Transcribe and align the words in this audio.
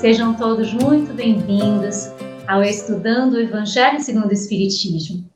sejam 0.00 0.32
todos 0.32 0.72
muito 0.72 1.12
bem-vindos 1.12 2.06
ao 2.48 2.62
Estudando 2.62 3.34
o 3.34 3.38
Evangelho 3.38 4.00
segundo 4.00 4.30
o 4.30 4.32
Espiritismo. 4.32 5.28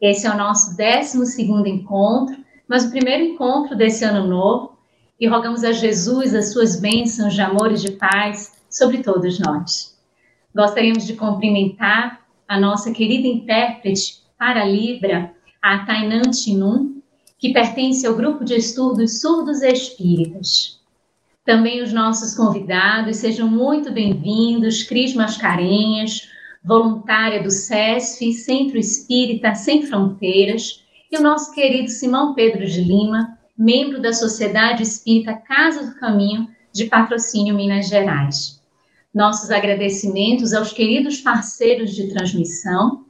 Esse 0.00 0.26
é 0.26 0.30
o 0.30 0.36
nosso 0.36 0.76
12 0.76 1.40
encontro, 1.68 2.36
mas 2.66 2.84
o 2.84 2.90
primeiro 2.90 3.22
encontro 3.22 3.76
desse 3.76 4.04
ano 4.04 4.26
novo, 4.26 4.76
e 5.20 5.28
rogamos 5.28 5.62
a 5.62 5.70
Jesus 5.70 6.34
as 6.34 6.52
suas 6.52 6.80
bênçãos 6.80 7.32
de 7.32 7.40
amor 7.40 7.70
e 7.70 7.76
de 7.76 7.92
paz 7.92 8.56
sobre 8.68 9.04
todos 9.04 9.38
nós. 9.38 9.96
Gostaríamos 10.52 11.06
de 11.06 11.14
cumprimentar 11.14 12.20
a 12.48 12.58
nossa 12.58 12.90
querida 12.90 13.28
intérprete 13.28 14.20
para 14.36 14.64
Libra, 14.64 15.32
a 15.62 15.86
Tainan 15.86 16.22
Tinun, 16.22 17.00
que 17.38 17.52
pertence 17.52 18.04
ao 18.04 18.16
grupo 18.16 18.44
de 18.44 18.56
estudos 18.56 19.20
surdos 19.20 19.62
espíritas. 19.62 20.77
Também 21.48 21.82
os 21.82 21.94
nossos 21.94 22.34
convidados, 22.34 23.16
sejam 23.16 23.48
muito 23.48 23.90
bem-vindos, 23.90 24.82
Cris 24.82 25.14
Mascarenhas, 25.14 26.28
voluntária 26.62 27.42
do 27.42 27.50
SESF, 27.50 28.34
Centro 28.34 28.76
Espírita 28.76 29.54
Sem 29.54 29.86
Fronteiras, 29.86 30.84
e 31.10 31.16
o 31.16 31.22
nosso 31.22 31.54
querido 31.54 31.88
Simão 31.88 32.34
Pedro 32.34 32.66
de 32.66 32.82
Lima, 32.82 33.38
membro 33.56 33.98
da 33.98 34.12
Sociedade 34.12 34.82
Espírita 34.82 35.32
Casa 35.32 35.86
do 35.86 35.98
Caminho, 35.98 36.50
de 36.70 36.84
patrocínio 36.84 37.56
Minas 37.56 37.88
Gerais. 37.88 38.60
Nossos 39.14 39.50
agradecimentos 39.50 40.52
aos 40.52 40.70
queridos 40.70 41.22
parceiros 41.22 41.94
de 41.94 42.12
transmissão 42.12 43.06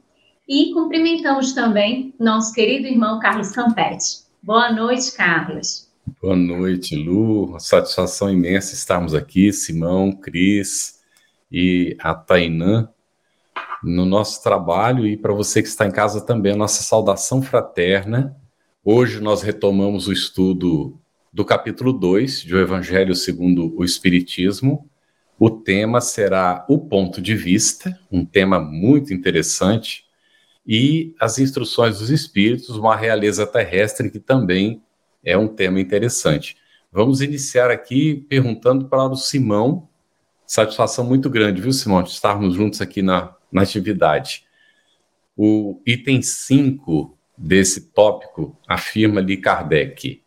e 0.47 0.71
cumprimentamos 0.73 1.51
também 1.51 2.15
nosso 2.17 2.53
querido 2.53 2.87
irmão 2.87 3.19
Carlos 3.19 3.51
Campetti. 3.51 4.23
Boa 4.41 4.71
noite, 4.71 5.11
Carlos. 5.11 5.88
Boa 6.21 6.35
noite, 6.35 6.97
Lu. 6.97 7.45
Uma 7.45 7.61
satisfação 7.61 8.29
imensa 8.29 8.73
estarmos 8.73 9.15
aqui, 9.15 9.53
Simão, 9.53 10.11
Cris 10.11 10.99
e 11.49 11.95
a 11.97 12.13
Tainã, 12.13 12.89
no 13.81 14.05
nosso 14.05 14.43
trabalho 14.43 15.07
e 15.07 15.15
para 15.15 15.31
você 15.31 15.61
que 15.61 15.69
está 15.69 15.85
em 15.85 15.91
casa 15.91 16.19
também, 16.19 16.51
a 16.51 16.57
nossa 16.57 16.83
saudação 16.83 17.41
fraterna. 17.41 18.35
Hoje 18.83 19.21
nós 19.21 19.41
retomamos 19.41 20.09
o 20.09 20.11
estudo 20.11 20.99
do 21.31 21.45
capítulo 21.45 21.93
2 21.93 22.41
de 22.41 22.53
O 22.53 22.59
Evangelho 22.59 23.15
segundo 23.15 23.73
o 23.79 23.85
Espiritismo. 23.85 24.89
O 25.39 25.49
tema 25.49 26.01
será 26.01 26.65
o 26.67 26.79
ponto 26.79 27.21
de 27.21 27.33
vista, 27.33 27.97
um 28.11 28.25
tema 28.25 28.59
muito 28.59 29.13
interessante, 29.13 30.03
e 30.67 31.15
as 31.17 31.39
instruções 31.39 31.99
dos 31.99 32.09
espíritos, 32.09 32.75
uma 32.75 32.93
realeza 32.93 33.47
terrestre 33.47 34.11
que 34.11 34.19
também 34.19 34.83
é 35.23 35.37
um 35.37 35.47
tema 35.47 35.79
interessante. 35.79 36.57
Vamos 36.91 37.21
iniciar 37.21 37.69
aqui 37.69 38.25
perguntando 38.29 38.87
para 38.87 39.03
o 39.03 39.15
Simão. 39.15 39.87
Satisfação 40.45 41.05
muito 41.05 41.29
grande, 41.29 41.61
viu, 41.61 41.71
Simão, 41.71 42.01
de 42.01 42.09
estarmos 42.09 42.55
juntos 42.55 42.81
aqui 42.81 43.01
na, 43.01 43.35
na 43.51 43.61
atividade. 43.61 44.45
O 45.37 45.81
item 45.85 46.21
5 46.21 47.17
desse 47.37 47.91
tópico 47.91 48.57
afirma 48.67 49.21
ali 49.21 49.37
Kardec. 49.37 50.21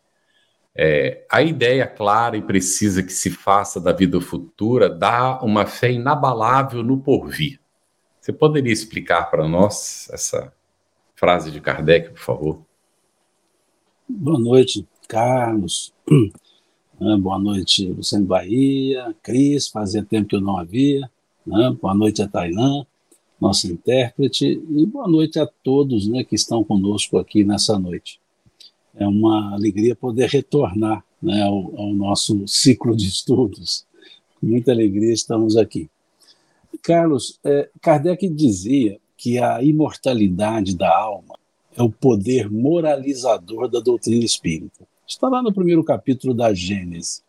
É, 0.75 1.23
a 1.29 1.43
ideia 1.43 1.85
clara 1.85 2.35
e 2.35 2.41
precisa 2.41 3.03
que 3.03 3.13
se 3.13 3.29
faça 3.29 3.79
da 3.79 3.91
vida 3.91 4.19
futura 4.19 4.89
dá 4.89 5.39
uma 5.43 5.67
fé 5.67 5.91
inabalável 5.91 6.81
no 6.81 6.99
porvir. 6.99 7.59
Você 8.19 8.33
poderia 8.33 8.73
explicar 8.73 9.29
para 9.29 9.47
nós 9.47 10.09
essa 10.11 10.51
frase 11.13 11.51
de 11.51 11.61
Kardec, 11.61 12.09
por 12.09 12.19
favor? 12.19 12.65
Boa 14.07 14.37
noite, 14.37 14.85
Carlos. 15.07 15.93
Né? 16.99 17.15
Boa 17.21 17.39
noite, 17.39 17.87
Luciano 17.87 18.25
Bahia, 18.25 19.15
Cris, 19.23 19.69
fazia 19.69 20.03
tempo 20.03 20.27
que 20.27 20.35
eu 20.35 20.41
não 20.41 20.57
havia. 20.57 21.09
Né? 21.47 21.75
Boa 21.81 21.95
noite 21.95 22.21
a 22.21 22.27
Tainã, 22.27 22.85
nossa 23.39 23.67
intérprete, 23.67 24.45
e 24.45 24.85
boa 24.85 25.07
noite 25.07 25.39
a 25.39 25.47
todos 25.47 26.05
né, 26.07 26.23
que 26.23 26.35
estão 26.35 26.65
conosco 26.65 27.17
aqui 27.17 27.45
nessa 27.45 27.79
noite. 27.79 28.19
É 28.93 29.07
uma 29.07 29.53
alegria 29.53 29.95
poder 29.95 30.29
retornar 30.29 31.03
né, 31.21 31.41
ao, 31.41 31.73
ao 31.79 31.93
nosso 31.93 32.45
ciclo 32.45 32.95
de 32.97 33.07
estudos. 33.07 33.85
Muita 34.41 34.71
alegria 34.71 35.13
estamos 35.13 35.55
aqui. 35.55 35.89
Carlos, 36.81 37.39
é, 37.43 37.69
Kardec 37.81 38.29
dizia 38.29 38.99
que 39.15 39.37
a 39.39 39.63
imortalidade 39.63 40.75
da 40.75 40.93
alma 40.93 41.35
é 41.75 41.81
o 41.81 41.89
poder 41.89 42.49
moralizador 42.51 43.67
da 43.67 43.79
doutrina 43.79 44.23
espírita. 44.23 44.87
Está 45.07 45.27
lá 45.27 45.41
no 45.41 45.53
primeiro 45.53 45.83
capítulo 45.83 46.33
da 46.33 46.53
Gênesis, 46.53 47.23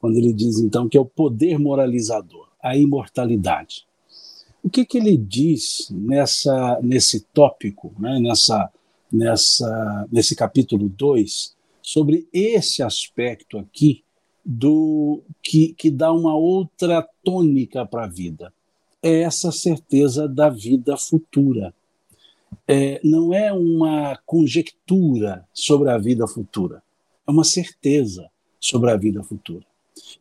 quando 0.00 0.16
ele 0.16 0.32
diz 0.32 0.58
então 0.58 0.88
que 0.88 0.96
é 0.96 1.00
o 1.00 1.06
poder 1.06 1.58
moralizador, 1.58 2.48
a 2.62 2.76
imortalidade. 2.76 3.86
O 4.62 4.70
que, 4.70 4.84
que 4.84 4.98
ele 4.98 5.16
diz 5.16 5.88
nessa, 5.90 6.80
nesse 6.82 7.20
tópico, 7.32 7.94
né, 7.98 8.18
nessa, 8.18 8.70
nessa, 9.12 10.08
nesse 10.10 10.34
capítulo 10.34 10.88
2, 10.88 11.54
sobre 11.80 12.26
esse 12.32 12.82
aspecto 12.82 13.58
aqui 13.58 14.02
do 14.44 15.22
que, 15.42 15.72
que 15.74 15.90
dá 15.90 16.12
uma 16.12 16.34
outra 16.34 17.06
tônica 17.22 17.86
para 17.86 18.04
a 18.04 18.08
vida? 18.08 18.52
É 19.02 19.20
essa 19.20 19.52
certeza 19.52 20.26
da 20.26 20.48
vida 20.48 20.96
futura 20.96 21.72
é, 22.66 23.00
não 23.04 23.32
é 23.32 23.52
uma 23.52 24.18
conjectura 24.26 25.46
sobre 25.52 25.90
a 25.90 25.98
vida 25.98 26.26
futura, 26.26 26.82
é 27.26 27.30
uma 27.30 27.44
certeza 27.44 28.28
sobre 28.60 28.90
a 28.90 28.96
vida 28.96 29.22
futura. 29.22 29.64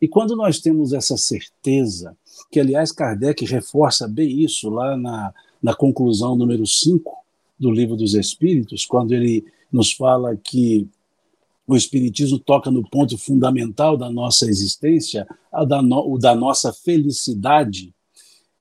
E 0.02 0.08
quando 0.08 0.36
nós 0.36 0.60
temos 0.60 0.94
essa 0.94 1.18
certeza, 1.18 2.16
que 2.52 2.60
aliás 2.60 2.92
Kardec 2.92 3.46
reforça 3.46 4.08
bem 4.08 4.42
isso 4.42 4.70
lá 4.70 4.96
na, 4.96 5.34
na 5.62 5.74
conclusão 5.74 6.36
número 6.36 6.66
5 6.66 7.12
do 7.60 7.72
Livro 7.72 7.96
dos 7.96 8.14
Espíritos, 8.14 8.86
quando 8.86 9.14
ele 9.14 9.46
nos 9.72 9.92
fala 9.92 10.36
que 10.36 10.88
o 11.68 11.76
Espiritismo 11.76 12.38
toca 12.38 12.70
no 12.70 12.88
ponto 12.88 13.18
fundamental 13.18 13.98
da 13.98 14.10
nossa 14.12 14.46
existência, 14.46 15.28
da 15.68 15.82
no, 15.82 16.14
o 16.14 16.18
da 16.18 16.36
nossa 16.36 16.72
felicidade, 16.72 17.95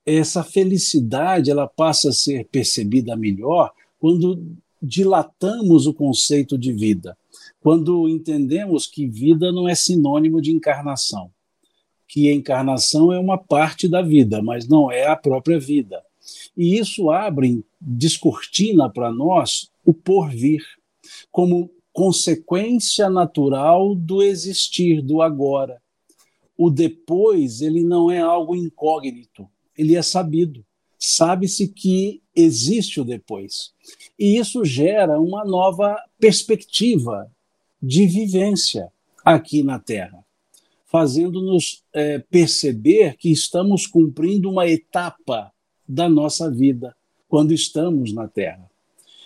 essa 0.06 0.44
felicidade 0.44 1.50
ela 1.50 1.66
passa 1.66 2.10
a 2.10 2.12
ser 2.12 2.46
percebida 2.46 3.16
melhor 3.16 3.72
quando 3.98 4.56
dilatamos 4.82 5.86
o 5.86 5.94
conceito 5.94 6.58
de 6.58 6.72
vida, 6.72 7.16
quando 7.60 8.08
entendemos 8.08 8.86
que 8.86 9.06
vida 9.06 9.50
não 9.50 9.66
é 9.66 9.74
sinônimo 9.74 10.42
de 10.42 10.52
encarnação, 10.52 11.30
que 12.06 12.30
encarnação 12.30 13.10
é 13.10 13.18
uma 13.18 13.38
parte 13.38 13.88
da 13.88 14.02
vida, 14.02 14.42
mas 14.42 14.68
não 14.68 14.92
é 14.92 15.06
a 15.06 15.16
própria 15.16 15.58
vida. 15.58 16.02
E 16.56 16.78
isso 16.78 17.10
abre, 17.10 17.64
descortina 17.80 18.90
para 18.90 19.10
nós 19.10 19.70
o 19.84 19.92
porvir, 19.92 20.62
como 21.30 21.70
consequência 21.92 23.08
natural 23.08 23.94
do 23.94 24.22
existir, 24.22 25.00
do 25.00 25.22
agora. 25.22 25.80
O 26.56 26.70
depois, 26.70 27.60
ele 27.60 27.82
não 27.82 28.10
é 28.10 28.20
algo 28.20 28.54
incógnito, 28.54 29.48
ele 29.76 29.96
é 29.96 30.02
sabido. 30.02 30.64
Sabe-se 30.98 31.68
que 31.68 32.22
existe 32.34 33.00
o 33.00 33.04
depois. 33.04 33.72
E 34.18 34.38
isso 34.38 34.64
gera 34.64 35.20
uma 35.20 35.44
nova 35.44 35.96
perspectiva 36.18 37.30
de 37.82 38.06
vivência 38.06 38.90
aqui 39.24 39.62
na 39.62 39.78
Terra, 39.78 40.24
fazendo-nos 40.86 41.82
é, 41.92 42.18
perceber 42.18 43.16
que 43.16 43.30
estamos 43.30 43.86
cumprindo 43.86 44.50
uma 44.50 44.66
etapa 44.66 45.52
da 45.86 46.08
nossa 46.08 46.50
vida 46.50 46.96
quando 47.28 47.52
estamos 47.52 48.12
na 48.12 48.28
Terra. 48.28 48.70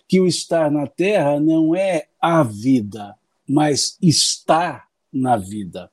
Que 0.08 0.20
o 0.20 0.26
estar 0.26 0.70
na 0.70 0.86
Terra 0.86 1.38
não 1.38 1.74
é 1.74 2.08
a 2.20 2.42
vida, 2.42 3.14
mas 3.46 3.98
estar 4.00 4.88
na 5.12 5.36
vida. 5.36 5.90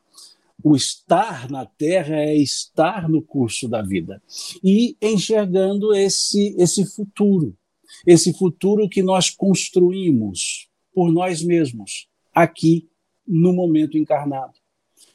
O 0.68 0.76
estar 0.76 1.48
na 1.48 1.64
Terra 1.64 2.16
é 2.16 2.36
estar 2.36 3.08
no 3.08 3.22
curso 3.22 3.70
da 3.70 3.84
vida 3.84 4.20
e 4.64 4.98
enxergando 5.00 5.94
esse, 5.94 6.56
esse 6.58 6.84
futuro, 6.84 7.56
esse 8.04 8.34
futuro 8.34 8.90
que 8.90 9.04
nós 9.04 9.30
construímos 9.30 10.68
por 10.92 11.12
nós 11.12 11.44
mesmos, 11.44 12.08
aqui 12.34 12.90
no 13.28 13.54
momento 13.54 13.96
encarnado. 13.96 14.54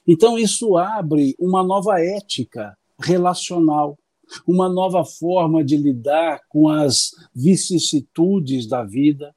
Então, 0.06 0.38
isso 0.38 0.76
abre 0.76 1.34
uma 1.36 1.64
nova 1.64 2.00
ética 2.00 2.78
relacional, 3.02 3.98
uma 4.46 4.68
nova 4.68 5.04
forma 5.04 5.64
de 5.64 5.76
lidar 5.76 6.42
com 6.48 6.68
as 6.68 7.10
vicissitudes 7.34 8.68
da 8.68 8.84
vida, 8.84 9.34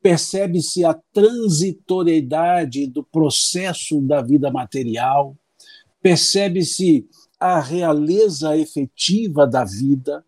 percebe-se 0.00 0.86
a 0.86 0.94
transitoriedade 1.12 2.86
do 2.86 3.04
processo 3.04 4.00
da 4.00 4.22
vida 4.22 4.50
material, 4.50 5.36
percebe-se 6.02 7.06
a 7.38 7.60
realeza 7.60 8.56
efetiva 8.56 9.46
da 9.46 9.64
vida. 9.64 10.24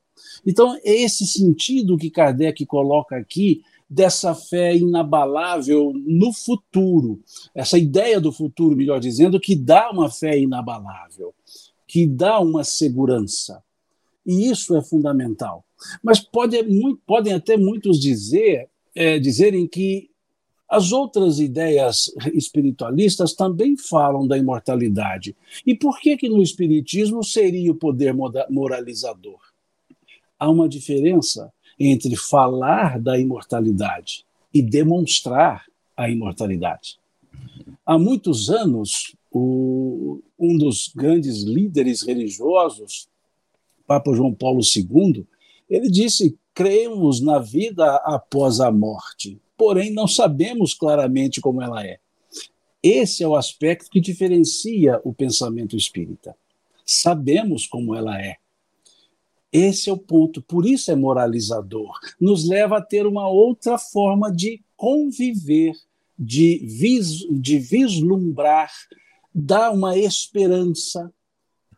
Então, 0.47 0.75
é 0.83 0.95
esse 0.95 1.27
sentido 1.27 1.99
que 1.99 2.11
Kardec 2.11 2.65
coloca 2.67 3.17
aqui 3.17 3.63
dessa 3.89 4.35
fé 4.35 4.75
inabalável 4.75 5.93
no 5.95 6.33
futuro, 6.33 7.21
essa 7.55 7.77
ideia 7.77 8.19
do 8.19 8.33
futuro, 8.33 8.75
melhor 8.75 8.99
dizendo, 8.99 9.39
que 9.39 9.55
dá 9.55 9.91
uma 9.91 10.11
fé 10.11 10.39
inabalável, 10.39 11.35
que 11.87 12.07
dá 12.07 12.41
uma 12.41 12.65
segurança. 12.65 13.63
E 14.25 14.49
isso 14.49 14.75
é 14.75 14.83
fundamental. 14.83 15.65
Mas 16.03 16.21
pode, 16.21 16.57
podem 17.07 17.35
até 17.35 17.57
muitos 17.59 18.01
dizer, 18.01 18.71
é, 18.95 19.19
dizerem 19.19 19.67
que 19.67 20.09
as 20.73 20.91
outras 20.91 21.39
ideias 21.39 22.11
espiritualistas 22.33 23.35
também 23.35 23.77
falam 23.77 24.27
da 24.27 24.39
imortalidade. 24.39 25.37
E 25.67 25.75
por 25.75 26.01
que 26.01 26.17
que 26.17 26.31
no 26.31 26.43
espiritismo 26.43 27.23
seria 27.23 27.71
o 27.71 27.75
poder 27.75 28.15
moralizador? 28.49 29.39
Há 30.39 30.51
uma 30.51 30.67
diferença 30.67 31.53
entre 31.79 32.17
falar 32.17 32.99
da 32.99 33.19
imortalidade 33.19 34.25
e 34.53 34.63
demonstrar 34.63 35.67
a 35.95 36.09
imortalidade. 36.09 36.99
Há 37.85 37.99
muitos 37.99 38.49
anos, 38.49 39.15
o, 39.31 40.23
um 40.39 40.57
dos 40.57 40.91
grandes 40.97 41.43
líderes 41.43 42.01
religiosos, 42.01 43.09
Papa 43.87 44.15
João 44.15 44.33
Paulo 44.33 44.63
II, 44.75 45.27
ele 45.69 45.91
disse: 45.91 46.35
cremos 46.55 47.21
na 47.21 47.39
vida 47.39 47.97
após 48.07 48.59
a 48.59 48.73
morte, 48.73 49.39
porém 49.57 49.93
não 49.93 50.07
sabemos 50.07 50.75
claramente 50.75 51.41
como 51.41 51.63
ela 51.63 51.85
é. 51.85 51.99
Esse 52.83 53.23
é 53.23 53.29
o 53.29 53.37
aspecto 53.37 53.91
que 53.91 54.01
diferencia 54.01 55.01
o 55.05 55.15
pensamento 55.15 55.77
espírita. 55.77 56.37
Sabemos 56.85 57.67
como 57.67 57.95
ela 57.95 58.21
é, 58.21 58.37
esse 59.53 59.91
é 59.91 59.93
o 59.93 59.99
ponto, 59.99 60.41
por 60.41 60.67
isso 60.67 60.91
é 60.91 60.97
moralizador. 60.97 61.93
Nos 62.19 62.49
leva 62.49 62.79
a 62.79 62.83
ter 62.83 63.07
uma 63.07 63.29
outra 63.29 63.77
forma 63.77 64.33
de 64.33 64.65
conviver, 64.75 65.75
de, 66.19 66.59
vis, 66.65 67.19
de 67.31 67.59
vislumbrar, 67.59 68.73
dá 69.35 69.71
uma 69.71 69.97
esperança, 69.97 71.13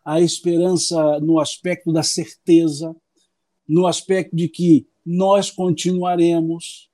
a 0.05 0.21
esperança 0.21 1.19
no 1.19 1.37
aspecto 1.37 1.91
da 1.91 2.01
certeza, 2.01 2.95
no 3.67 3.85
aspecto 3.85 4.33
de 4.33 4.47
que 4.47 4.87
nós 5.05 5.51
continuaremos. 5.51 6.89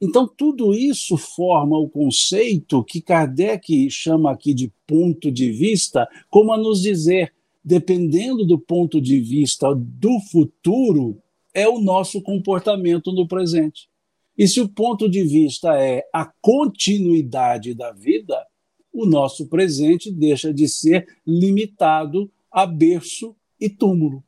Então, 0.00 0.28
tudo 0.28 0.72
isso 0.72 1.16
forma 1.16 1.76
o 1.76 1.88
conceito 1.88 2.84
que 2.84 3.00
Kardec 3.00 3.90
chama 3.90 4.30
aqui 4.30 4.54
de 4.54 4.72
ponto 4.86 5.30
de 5.30 5.50
vista, 5.50 6.08
como 6.30 6.52
a 6.52 6.56
nos 6.56 6.80
dizer: 6.82 7.34
dependendo 7.64 8.46
do 8.46 8.58
ponto 8.58 9.00
de 9.00 9.20
vista 9.20 9.74
do 9.74 10.20
futuro, 10.30 11.20
é 11.52 11.68
o 11.68 11.80
nosso 11.80 12.22
comportamento 12.22 13.12
no 13.12 13.26
presente. 13.26 13.88
E 14.36 14.46
se 14.46 14.60
o 14.60 14.68
ponto 14.68 15.10
de 15.10 15.24
vista 15.24 15.74
é 15.74 16.08
a 16.12 16.24
continuidade 16.40 17.74
da 17.74 17.90
vida, 17.90 18.46
o 18.92 19.04
nosso 19.04 19.48
presente 19.48 20.12
deixa 20.12 20.54
de 20.54 20.68
ser 20.68 21.08
limitado 21.26 22.30
a 22.50 22.64
berço 22.64 23.34
e 23.60 23.68
túmulo. 23.68 24.22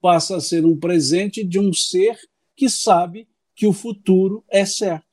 Passa 0.00 0.36
a 0.36 0.40
ser 0.40 0.66
um 0.66 0.76
presente 0.76 1.44
de 1.44 1.60
um 1.60 1.72
ser 1.72 2.18
que 2.56 2.68
sabe 2.68 3.28
que 3.54 3.68
o 3.68 3.72
futuro 3.72 4.44
é 4.50 4.64
certo. 4.64 5.11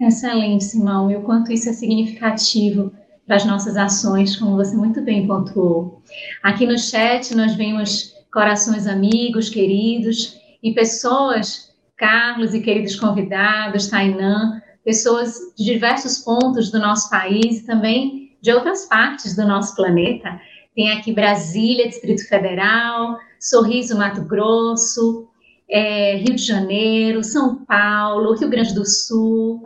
Excelente, 0.00 0.64
Simão. 0.64 1.10
E 1.10 1.16
o 1.16 1.22
quanto 1.22 1.52
isso 1.52 1.68
é 1.68 1.72
significativo 1.72 2.92
para 3.26 3.36
as 3.36 3.44
nossas 3.44 3.76
ações, 3.76 4.36
como 4.36 4.56
você 4.56 4.76
muito 4.76 5.00
bem 5.00 5.26
pontuou. 5.26 6.02
Aqui 6.42 6.66
no 6.66 6.78
chat 6.78 7.34
nós 7.34 7.54
vemos 7.54 8.14
corações 8.32 8.86
amigos, 8.86 9.48
queridos 9.48 10.38
e 10.62 10.72
pessoas, 10.72 11.72
Carlos 11.96 12.52
e 12.54 12.60
queridos 12.60 12.96
convidados, 12.96 13.86
Tainã, 13.86 14.60
pessoas 14.84 15.34
de 15.56 15.64
diversos 15.64 16.18
pontos 16.18 16.70
do 16.70 16.78
nosso 16.78 17.08
país 17.08 17.60
e 17.60 17.66
também 17.66 18.36
de 18.42 18.52
outras 18.52 18.86
partes 18.86 19.34
do 19.34 19.46
nosso 19.46 19.74
planeta. 19.74 20.38
Tem 20.74 20.90
aqui 20.90 21.12
Brasília, 21.12 21.88
Distrito 21.88 22.28
Federal, 22.28 23.16
Sorriso, 23.38 23.96
Mato 23.96 24.22
Grosso, 24.24 25.28
é, 25.70 26.16
Rio 26.16 26.34
de 26.34 26.42
Janeiro, 26.42 27.22
São 27.22 27.64
Paulo, 27.64 28.34
Rio 28.34 28.50
Grande 28.50 28.74
do 28.74 28.84
Sul, 28.84 29.62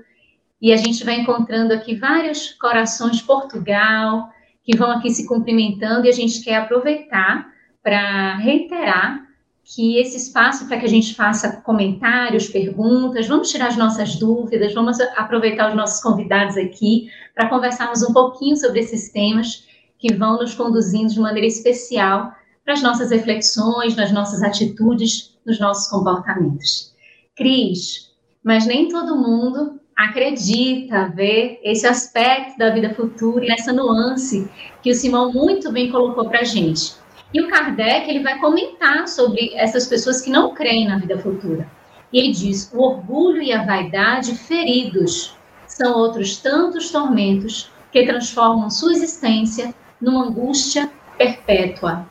e 0.60 0.72
a 0.72 0.76
gente 0.76 1.04
vai 1.04 1.20
encontrando 1.20 1.72
aqui 1.72 1.94
vários 1.94 2.52
corações 2.54 3.22
Portugal 3.22 4.28
que 4.64 4.76
vão 4.76 4.90
aqui 4.90 5.10
se 5.10 5.26
cumprimentando 5.26 6.06
e 6.06 6.10
a 6.10 6.12
gente 6.12 6.42
quer 6.42 6.56
aproveitar 6.56 7.46
para 7.82 8.36
reiterar 8.36 9.26
que 9.64 9.98
esse 9.98 10.16
espaço 10.16 10.66
para 10.66 10.78
que 10.78 10.86
a 10.86 10.88
gente 10.88 11.14
faça 11.14 11.60
comentários, 11.60 12.48
perguntas, 12.48 13.28
vamos 13.28 13.50
tirar 13.50 13.68
as 13.68 13.76
nossas 13.76 14.16
dúvidas, 14.16 14.72
vamos 14.72 14.98
aproveitar 15.16 15.68
os 15.68 15.76
nossos 15.76 16.02
convidados 16.02 16.56
aqui 16.56 17.10
para 17.34 17.48
conversarmos 17.48 18.02
um 18.02 18.12
pouquinho 18.12 18.56
sobre 18.56 18.80
esses 18.80 19.10
temas 19.12 19.66
que 19.98 20.14
vão 20.14 20.38
nos 20.38 20.54
conduzindo 20.54 21.12
de 21.12 21.20
maneira 21.20 21.46
especial 21.46 22.32
para 22.64 22.74
as 22.74 22.82
nossas 22.82 23.10
reflexões, 23.10 23.94
nas 23.94 24.10
nossas 24.10 24.42
atitudes, 24.42 25.38
nos 25.46 25.58
nossos 25.60 25.90
comportamentos. 25.90 26.94
Cris, 27.36 28.10
mas 28.42 28.66
nem 28.66 28.88
todo 28.88 29.16
mundo 29.16 29.78
acredita, 29.98 31.12
vê 31.12 31.58
esse 31.64 31.84
aspecto 31.84 32.56
da 32.56 32.70
vida 32.70 32.94
futura 32.94 33.44
e 33.44 33.50
essa 33.50 33.72
nuance 33.72 34.48
que 34.80 34.92
o 34.92 34.94
Simão 34.94 35.32
muito 35.32 35.72
bem 35.72 35.90
colocou 35.90 36.28
para 36.28 36.42
a 36.42 36.44
gente. 36.44 36.94
E 37.34 37.40
o 37.40 37.48
Kardec 37.48 38.08
ele 38.08 38.22
vai 38.22 38.38
comentar 38.38 39.08
sobre 39.08 39.52
essas 39.56 39.88
pessoas 39.88 40.20
que 40.20 40.30
não 40.30 40.54
creem 40.54 40.86
na 40.86 40.98
vida 40.98 41.18
futura. 41.18 41.68
E 42.12 42.20
ele 42.20 42.32
diz: 42.32 42.72
o 42.72 42.80
orgulho 42.80 43.42
e 43.42 43.52
a 43.52 43.64
vaidade 43.64 44.36
feridos 44.36 45.36
são 45.66 45.98
outros 45.98 46.36
tantos 46.36 46.92
tormentos 46.92 47.68
que 47.90 48.06
transformam 48.06 48.70
sua 48.70 48.92
existência 48.92 49.74
numa 50.00 50.26
angústia 50.26 50.88
perpétua. 51.18 52.08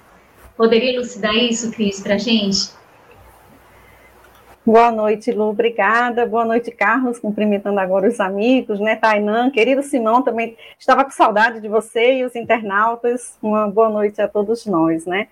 Poderia 0.58 0.94
elucidar 0.94 1.36
isso, 1.36 1.72
Cris, 1.72 2.02
para 2.02 2.16
a 2.16 2.18
gente? 2.18 2.70
Boa 4.68 4.92
noite, 4.92 5.32
Lu, 5.32 5.46
obrigada. 5.46 6.26
Boa 6.26 6.44
noite, 6.44 6.72
Carlos, 6.72 7.18
cumprimentando 7.20 7.80
agora 7.80 8.06
os 8.06 8.20
amigos, 8.20 8.82
né, 8.82 8.98
Tainan, 8.98 9.50
querido 9.50 9.82
Simão, 9.82 10.22
também 10.22 10.58
estava 10.78 11.06
com 11.06 11.12
saudade 11.12 11.62
de 11.62 11.70
você 11.70 12.16
e 12.16 12.26
os 12.26 12.36
internautas. 12.36 13.38
Uma 13.42 13.70
boa 13.70 13.88
noite 13.88 14.22
a 14.22 14.28
todos 14.28 14.66
nós, 14.66 15.06
né? 15.06 15.30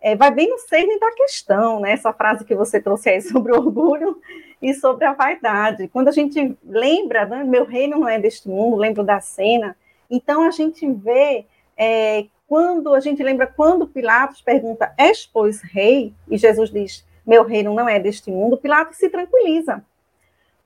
É, 0.00 0.16
vai 0.16 0.30
bem 0.30 0.48
no 0.48 0.56
cerne 0.56 0.98
da 0.98 1.12
questão, 1.12 1.80
né, 1.80 1.92
essa 1.92 2.14
frase 2.14 2.46
que 2.46 2.54
você 2.54 2.80
trouxe 2.80 3.10
aí 3.10 3.20
sobre 3.20 3.52
orgulho 3.52 4.18
e 4.62 4.72
sobre 4.72 5.04
a 5.04 5.12
vaidade. 5.12 5.86
Quando 5.88 6.08
a 6.08 6.12
gente 6.12 6.56
lembra, 6.64 7.26
né, 7.26 7.44
meu 7.44 7.66
reino 7.66 7.98
não 7.98 8.08
é 8.08 8.18
deste 8.18 8.48
mundo, 8.48 8.78
lembro 8.78 9.04
da 9.04 9.20
cena, 9.20 9.76
então 10.10 10.44
a 10.44 10.50
gente 10.50 10.90
vê, 10.90 11.44
é, 11.76 12.24
quando 12.48 12.94
a 12.94 13.00
gente 13.00 13.22
lembra 13.22 13.46
quando 13.46 13.86
Pilatos 13.86 14.40
pergunta, 14.40 14.94
és 14.96 15.26
pois 15.26 15.60
rei? 15.60 16.14
E 16.26 16.38
Jesus 16.38 16.70
diz, 16.70 17.06
meu 17.28 17.44
reino 17.44 17.74
não 17.74 17.86
é 17.86 18.00
deste 18.00 18.30
mundo, 18.30 18.56
Pilatos 18.56 18.96
se 18.96 19.10
tranquiliza. 19.10 19.84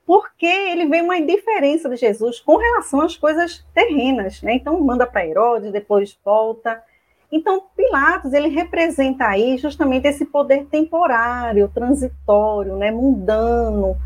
Porque 0.05 0.45
ele 0.45 0.85
vê 0.85 1.01
uma 1.01 1.17
indiferença 1.17 1.89
de 1.89 1.97
Jesus 1.97 2.39
com 2.39 2.55
relação 2.55 3.01
às 3.01 3.17
coisas 3.17 3.65
terrenas, 3.73 4.41
né? 4.41 4.55
Então 4.55 4.79
manda 4.79 5.05
para 5.05 5.25
Herodes, 5.25 5.71
depois 5.71 6.17
volta. 6.23 6.81
Então 7.29 7.63
Pilatos 7.75 8.31
ele 8.31 8.47
representa 8.47 9.27
aí 9.27 9.57
justamente 9.57 10.07
esse 10.07 10.25
poder 10.25 10.65
temporário, 10.65 11.69
transitório, 11.73 12.77
né, 12.77 12.91
mundano, 12.91 13.97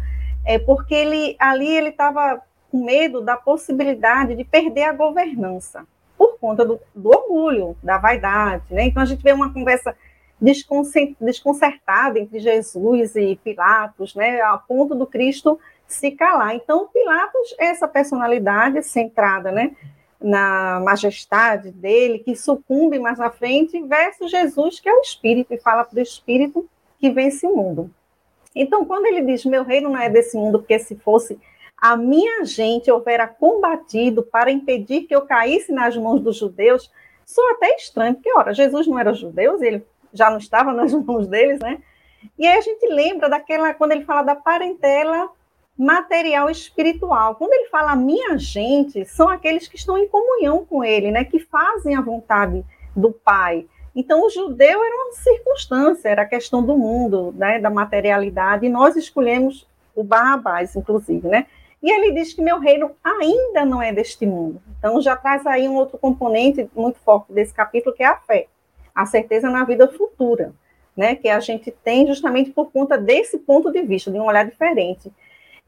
é 0.44 0.58
porque 0.58 0.96
ele 0.96 1.36
ali 1.38 1.68
ele 1.68 1.90
estava 1.90 2.42
com 2.72 2.84
medo 2.84 3.22
da 3.22 3.38
possibilidade 3.38 4.36
de 4.36 4.44
perder 4.44 4.84
a 4.84 4.94
governança 4.94 5.86
por 6.18 6.40
conta 6.40 6.66
do, 6.66 6.80
do 6.96 7.10
orgulho, 7.10 7.78
da 7.84 7.98
vaidade, 7.98 8.74
né? 8.74 8.86
Então 8.86 9.04
a 9.04 9.06
gente 9.06 9.22
vê 9.22 9.32
uma 9.32 9.54
conversa 9.54 9.96
desconcertada 10.40 12.20
entre 12.20 12.40
Jesus 12.40 13.16
e 13.16 13.40
Pilatos, 13.44 14.14
né, 14.16 14.42
a 14.42 14.58
ponto 14.58 14.94
do 14.94 15.08
Cristo 15.08 15.60
se 15.88 16.12
calar. 16.12 16.56
Então, 16.56 16.88
Pilatos 16.88 17.56
é 17.58 17.66
essa 17.66 17.88
personalidade 17.88 18.82
centrada, 18.84 19.52
né, 19.52 19.76
na 20.22 20.80
majestade 20.80 21.72
dele, 21.72 22.20
que 22.20 22.36
sucumbe 22.36 23.00
mais 23.00 23.18
na 23.18 23.32
frente, 23.32 23.82
versus 23.84 24.30
Jesus, 24.30 24.80
que 24.80 24.90
é 24.90 24.94
o 24.94 25.02
Espírito, 25.02 25.54
e 25.54 25.60
fala 25.60 25.84
para 25.84 25.98
o 25.98 26.02
Espírito 26.02 26.68
que 27.00 27.10
vence 27.10 27.46
o 27.46 27.56
mundo. 27.56 27.90
Então, 28.56 28.86
quando 28.86 29.06
ele 29.06 29.22
diz, 29.22 29.46
meu 29.46 29.64
reino 29.64 29.90
não 29.90 30.00
é 30.00 30.10
desse 30.10 30.36
mundo, 30.36 30.60
porque 30.60 30.80
se 30.80 30.96
fosse 30.96 31.40
a 31.80 31.96
minha 31.96 32.44
gente 32.44 32.90
houvera 32.90 33.28
combatido 33.28 34.24
para 34.24 34.52
impedir 34.52 35.02
que 35.02 35.16
eu 35.16 35.22
caísse 35.22 35.72
nas 35.72 35.96
mãos 35.96 36.20
dos 36.20 36.36
judeus, 36.36 36.92
Sou 37.28 37.46
até 37.52 37.76
estranho, 37.76 38.16
porque, 38.16 38.32
ora, 38.34 38.54
Jesus 38.54 38.88
não 38.88 38.98
era 38.98 39.14
judeu, 39.14 39.62
ele 39.62 39.86
já 40.18 40.30
não 40.30 40.38
estava 40.38 40.74
nas 40.74 40.94
mãos 41.06 41.28
deles, 41.28 41.60
né? 41.60 41.80
E 42.38 42.46
aí 42.46 42.58
a 42.58 42.62
gente 42.62 42.86
lembra 42.88 43.30
daquela, 43.30 43.74
quando 43.74 43.92
ele 43.92 44.04
fala 44.04 44.24
da 44.24 44.36
parentela 44.36 45.30
material 45.78 46.50
espiritual. 46.50 47.36
Quando 47.36 47.54
ele 47.54 47.70
fala 47.70 47.96
minha 47.96 48.38
gente, 48.38 49.06
são 49.06 49.30
aqueles 49.30 49.68
que 49.68 49.76
estão 49.76 49.98
em 49.98 50.08
comunhão 50.08 50.66
com 50.66 50.84
ele, 50.84 51.12
né? 51.12 51.24
Que 51.24 51.40
fazem 51.40 51.96
a 51.96 52.02
vontade 52.02 52.66
do 52.96 53.12
Pai. 53.12 53.68
Então, 53.96 54.26
o 54.26 54.30
judeu 54.30 54.84
era 54.84 54.96
uma 54.96 55.14
circunstância, 55.14 56.10
era 56.10 56.24
a 56.24 56.28
questão 56.28 56.64
do 56.64 56.78
mundo, 56.78 57.34
né, 57.36 57.60
da 57.60 57.70
materialidade, 57.70 58.66
e 58.66 58.70
nós 58.70 58.96
escolhemos 58.96 59.68
o 59.96 60.04
Barrabás, 60.04 60.76
inclusive, 60.76 61.28
né? 61.28 61.48
E 61.82 61.92
ele 61.92 62.12
diz 62.12 62.32
que 62.32 62.42
meu 62.42 62.60
reino 62.60 62.92
ainda 63.04 63.66
não 63.66 63.82
é 63.82 63.92
deste 63.92 64.26
mundo. 64.26 64.62
Então, 64.78 65.02
já 65.02 65.16
traz 65.16 65.46
aí 65.48 65.68
um 65.68 65.76
outro 65.76 65.98
componente 65.98 66.70
muito 66.76 67.00
forte 67.00 67.34
desse 67.34 67.54
capítulo, 67.54 67.96
que 67.96 68.04
é 68.04 68.08
a 68.08 68.18
fé, 68.18 68.48
a 68.98 69.06
certeza 69.06 69.48
na 69.48 69.64
vida 69.64 69.88
futura, 69.88 70.56
né? 70.96 71.16
Que 71.16 71.30
a 71.30 71.40
gente 71.40 71.70
tem 71.70 72.08
justamente 72.08 72.50
por 72.50 72.72
conta 72.72 72.98
desse 72.98 73.38
ponto 73.38 73.72
de 73.72 73.84
vista, 73.84 74.10
de 74.10 74.20
um 74.20 74.26
olhar 74.26 74.44
diferente. 74.44 75.14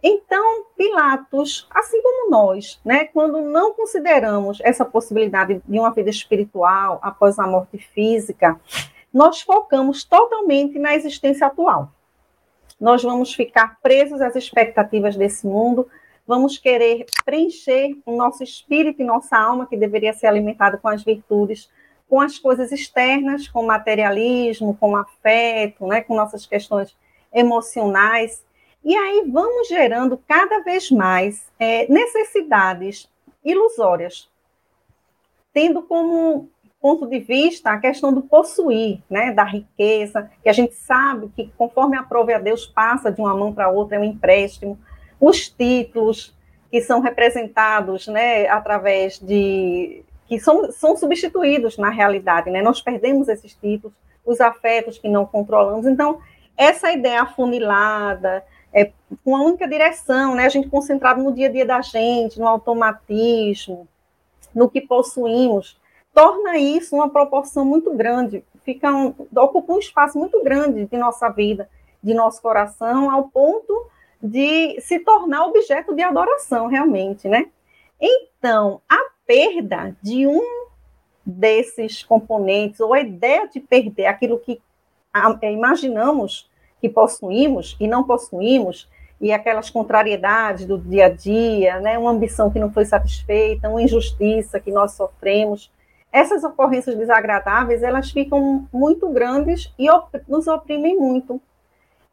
Então, 0.02 0.66
Pilatos, 0.76 1.68
assim 1.70 2.02
como 2.02 2.32
nós, 2.32 2.80
né, 2.84 3.06
quando 3.06 3.42
não 3.42 3.74
consideramos 3.74 4.60
essa 4.62 4.84
possibilidade 4.84 5.62
de 5.68 5.80
uma 5.80 5.92
vida 5.92 6.10
espiritual 6.10 7.00
após 7.04 7.38
a 7.38 7.46
morte 7.46 7.78
física, 7.78 8.60
nós 9.14 9.42
focamos 9.42 10.04
totalmente 10.04 10.80
na 10.80 10.96
existência 10.96 11.46
atual. 11.46 11.92
Nós 12.80 13.04
vamos 13.04 13.34
ficar 13.34 13.78
presos 13.82 14.22
às 14.22 14.36
expectativas 14.36 15.18
desse 15.18 15.46
mundo, 15.46 15.88
vamos 16.26 16.58
querer 16.58 17.06
preencher 17.26 17.96
o 18.06 18.16
nosso 18.16 18.42
espírito 18.42 19.02
e 19.02 19.06
nossa 19.06 19.38
alma, 19.38 19.68
que 19.68 19.76
deveria 19.76 20.14
ser 20.14 20.28
alimentada 20.28 20.78
com 20.78 20.88
as 20.88 21.04
virtudes, 21.04 21.70
com 22.10 22.20
as 22.20 22.40
coisas 22.40 22.72
externas, 22.72 23.48
com 23.48 23.66
materialismo, 23.66 24.76
com 24.76 24.96
afeto, 24.96 25.86
né, 25.86 26.02
com 26.02 26.16
nossas 26.16 26.46
questões 26.46 26.96
emocionais. 27.32 28.44
E 28.84 28.96
aí 28.96 29.24
vamos 29.30 29.68
gerando 29.68 30.20
cada 30.28 30.60
vez 30.62 30.90
mais 30.90 31.46
é, 31.60 31.88
necessidades 31.92 33.08
ilusórias, 33.46 34.30
tendo 35.54 35.84
como 35.84 36.50
ponto 36.82 37.06
de 37.06 37.20
vista 37.20 37.72
a 37.72 37.78
questão 37.78 38.14
do 38.14 38.22
possuir, 38.22 39.02
né, 39.10 39.32
da 39.34 39.44
riqueza, 39.44 40.32
que 40.42 40.50
a 40.50 40.54
gente 40.54 40.74
sabe 40.76 41.30
que 41.36 41.52
conforme 41.58 41.98
aprove 41.98 42.34
a 42.34 42.40
Deus 42.40 42.66
passa 42.66 43.12
de 43.12 43.20
uma 43.20 43.36
mão 43.36 43.54
para 43.54 43.70
outra, 43.70 43.98
é 43.98 44.00
um 44.00 44.04
empréstimo, 44.04 44.80
os 45.20 45.50
títulos 45.50 46.34
que 46.72 46.82
são 46.82 47.02
representados, 47.02 48.08
né, 48.08 48.48
através 48.48 49.20
de 49.20 50.04
que 50.30 50.40
são, 50.40 50.72
são 50.72 50.96
substituídos 50.96 51.78
na 51.78 51.90
realidade, 51.90 52.50
né, 52.50 52.62
nós 52.62 52.82
perdemos 52.82 53.28
esses 53.28 53.54
títulos, 53.54 53.98
os 54.24 54.40
afetos 54.40 54.98
que 54.98 55.10
não 55.10 55.26
controlamos, 55.26 55.86
então 55.86 56.20
essa 56.56 56.92
ideia 56.92 57.24
afunilada, 57.24 58.46
é, 58.72 58.92
com 59.24 59.36
a 59.36 59.42
única 59.42 59.68
direção, 59.68 60.36
né? 60.36 60.46
A 60.46 60.50
gente 60.50 60.70
concentrado 60.70 61.24
no 61.24 61.34
dia 61.34 61.48
a 61.48 61.52
dia 61.52 61.66
da 61.66 61.82
gente, 61.82 62.40
no 62.40 62.48
automatismo, 62.48 63.88
no 64.54 64.70
que 64.70 64.82
possuímos, 64.82 65.80
torna 66.14 66.58
isso 66.58 66.96
uma 66.96 67.10
proporção 67.10 67.64
muito 67.66 67.94
grande, 67.96 68.44
fica 68.64 68.92
um, 68.92 69.16
ocupa 69.36 69.74
um 69.74 69.80
espaço 69.80 70.18
muito 70.18 70.44
grande 70.44 70.86
de 70.86 70.98
nossa 70.98 71.30
vida, 71.30 71.70
de 72.04 72.14
nosso 72.14 72.42
coração, 72.42 73.10
ao 73.10 73.30
ponto 73.30 73.90
de 74.22 74.80
se 74.82 75.00
tornar 75.00 75.46
objeto 75.46 75.96
de 75.96 76.04
adoração, 76.04 76.68
realmente, 76.68 77.28
né? 77.28 77.48
Então, 78.00 78.82
a 78.88 79.00
perda 79.30 79.96
de 80.02 80.26
um 80.26 80.42
desses 81.24 82.02
componentes, 82.02 82.80
ou 82.80 82.96
a 82.96 83.00
ideia 83.00 83.48
de 83.48 83.60
perder 83.60 84.08
aquilo 84.08 84.40
que 84.40 84.60
imaginamos 85.44 86.50
que 86.82 86.90
possuímos 86.90 87.78
e 87.80 87.88
não 87.88 88.04
possuímos, 88.04 88.90
e 89.22 89.32
aquelas 89.32 89.70
contrariedades 89.70 90.66
do 90.66 90.80
dia 90.80 91.06
a 91.06 91.10
dia, 91.10 91.80
né, 91.80 91.96
uma 91.96 92.10
ambição 92.10 92.50
que 92.50 92.58
não 92.58 92.74
foi 92.74 92.86
satisfeita, 92.86 93.70
uma 93.70 93.84
injustiça 93.84 94.60
que 94.60 94.72
nós 94.72 94.94
sofremos, 94.94 95.72
essas 96.12 96.44
ocorrências 96.44 96.98
desagradáveis, 96.98 97.84
elas 97.84 98.10
ficam 98.10 98.68
muito 98.74 99.10
grandes 99.10 99.72
e 99.78 99.88
op 99.92 100.20
nos 100.28 100.48
oprimem 100.48 100.98
muito. 100.98 101.40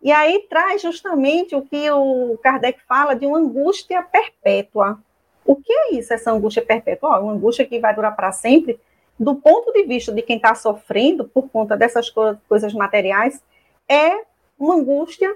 E 0.02 0.12
aí 0.12 0.46
traz 0.50 0.82
justamente 0.82 1.56
o 1.56 1.62
que 1.62 1.90
o 1.90 2.38
Kardec 2.42 2.78
fala 2.86 3.14
de 3.14 3.24
uma 3.24 3.38
angústia 3.38 4.02
perpétua. 4.02 4.98
O 5.46 5.54
que 5.54 5.72
é 5.72 5.94
isso, 5.94 6.12
essa 6.12 6.32
angústia 6.32 6.62
perpétua? 6.62 7.20
uma 7.20 7.32
angústia 7.32 7.64
que 7.64 7.78
vai 7.78 7.94
durar 7.94 8.16
para 8.16 8.32
sempre, 8.32 8.80
do 9.18 9.36
ponto 9.36 9.72
de 9.72 9.84
vista 9.84 10.12
de 10.12 10.20
quem 10.20 10.36
está 10.36 10.54
sofrendo 10.54 11.24
por 11.24 11.48
conta 11.48 11.76
dessas 11.76 12.10
co 12.10 12.36
coisas 12.48 12.74
materiais, 12.74 13.40
é 13.88 14.24
uma 14.58 14.74
angústia 14.74 15.34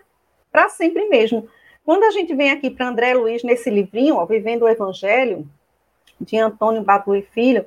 para 0.51 0.69
sempre 0.69 1.09
mesmo. 1.09 1.49
Quando 1.85 2.05
a 2.05 2.11
gente 2.11 2.35
vem 2.35 2.51
aqui 2.51 2.71
para 2.71 2.89
André 2.89 3.15
Luiz 3.15 3.43
nesse 3.43 3.71
livrinho, 3.71 4.17
ó, 4.17 4.27
Vivendo 4.27 4.63
o 4.63 4.69
Evangelho, 4.69 5.49
de 6.21 6.37
Antônio 6.37 6.83
Badu 6.83 7.15
e 7.15 7.23
Filho, 7.23 7.65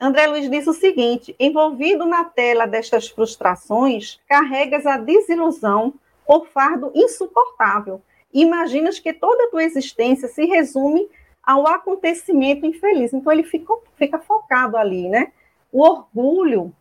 André 0.00 0.26
Luiz 0.26 0.48
diz 0.50 0.66
o 0.66 0.72
seguinte: 0.72 1.34
envolvido 1.40 2.04
na 2.04 2.24
tela 2.24 2.66
destas 2.66 3.08
frustrações, 3.08 4.20
carregas 4.28 4.86
a 4.86 4.98
desilusão 4.98 5.94
por 6.26 6.46
fardo 6.48 6.92
insuportável. 6.94 8.02
Imaginas 8.32 8.98
que 8.98 9.12
toda 9.12 9.44
a 9.44 9.48
tua 9.48 9.64
existência 9.64 10.28
se 10.28 10.44
resume 10.44 11.08
ao 11.46 11.66
acontecimento 11.68 12.66
infeliz. 12.66 13.12
Então 13.14 13.32
ele 13.32 13.44
fica, 13.44 13.72
fica 13.96 14.18
focado 14.18 14.76
ali, 14.76 15.08
né? 15.08 15.32
O 15.72 15.82
orgulho 15.82 16.74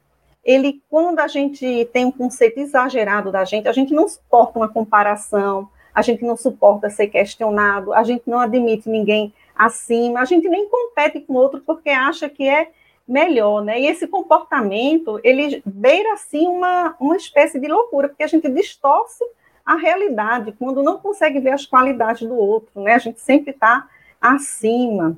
ele, 0.45 0.81
quando 0.89 1.19
a 1.19 1.27
gente 1.27 1.89
tem 1.91 2.05
um 2.05 2.11
conceito 2.11 2.59
exagerado 2.59 3.31
da 3.31 3.43
gente, 3.43 3.67
a 3.67 3.71
gente 3.71 3.93
não 3.93 4.07
suporta 4.07 4.59
uma 4.59 4.69
comparação, 4.69 5.67
a 5.93 6.03
gente 6.03 6.23
não 6.23 6.37
suporta 6.37 6.87
ser 6.89 7.07
questionado, 7.07 7.91
a 7.93 8.03
gente 8.03 8.23
não 8.27 8.39
admite 8.39 8.87
ninguém 8.87 9.33
acima, 9.55 10.19
a 10.19 10.25
gente 10.25 10.47
nem 10.47 10.69
compete 10.69 11.19
com 11.21 11.33
outro 11.33 11.63
porque 11.65 11.89
acha 11.89 12.29
que 12.29 12.47
é 12.47 12.69
melhor, 13.07 13.63
né? 13.63 13.79
E 13.79 13.87
esse 13.87 14.07
comportamento, 14.07 15.19
ele 15.23 15.63
beira, 15.65 16.13
assim, 16.13 16.47
uma, 16.47 16.95
uma 16.99 17.15
espécie 17.15 17.59
de 17.59 17.67
loucura, 17.67 18.09
porque 18.09 18.23
a 18.23 18.27
gente 18.27 18.47
distorce 18.49 19.23
a 19.65 19.75
realidade, 19.75 20.51
quando 20.51 20.83
não 20.83 20.99
consegue 20.99 21.39
ver 21.39 21.51
as 21.51 21.65
qualidades 21.65 22.27
do 22.27 22.35
outro, 22.35 22.81
né? 22.81 22.93
A 22.93 22.99
gente 22.99 23.19
sempre 23.19 23.51
está 23.51 23.87
acima. 24.21 25.17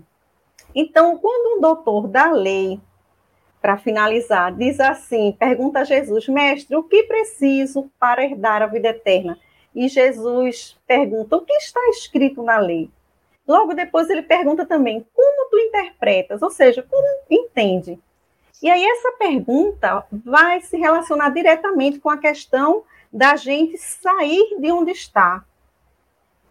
Então, 0.74 1.18
quando 1.18 1.58
um 1.58 1.62
doutor 1.62 2.08
da 2.08 2.32
lei 2.32 2.80
para 3.62 3.78
finalizar, 3.78 4.54
diz 4.56 4.80
assim: 4.80 5.36
pergunta 5.38 5.80
a 5.80 5.84
Jesus, 5.84 6.28
mestre, 6.28 6.76
o 6.76 6.84
que 6.84 7.04
preciso 7.04 7.90
para 8.00 8.24
herdar 8.24 8.62
a 8.62 8.68
vida 8.68 8.90
eterna? 8.90 9.40
E 9.74 9.88
Jesus 9.88 10.78
pergunta: 10.86 11.36
o 11.36 11.42
que 11.42 11.54
está 11.54 11.80
escrito 11.90 12.44
na 12.44 12.58
lei? 12.58 12.90
Logo 13.48 13.74
depois 13.74 14.10
ele 14.10 14.22
pergunta 14.22 14.66
também: 14.66 15.06
como 15.14 15.50
tu 15.50 15.58
interpretas? 15.58 16.42
Ou 16.42 16.50
seja, 16.50 16.84
como 16.84 17.08
entende? 17.30 18.00
E 18.62 18.70
aí 18.70 18.84
essa 18.84 19.12
pergunta 19.14 20.06
vai 20.12 20.62
se 20.62 20.78
relacionar 20.78 21.30
diretamente 21.30 22.00
com 22.00 22.10
a 22.10 22.18
questão 22.18 22.84
da 23.12 23.36
gente 23.36 23.78
sair 23.78 24.58
de 24.60 24.72
onde 24.72 24.92
está. 24.92 25.46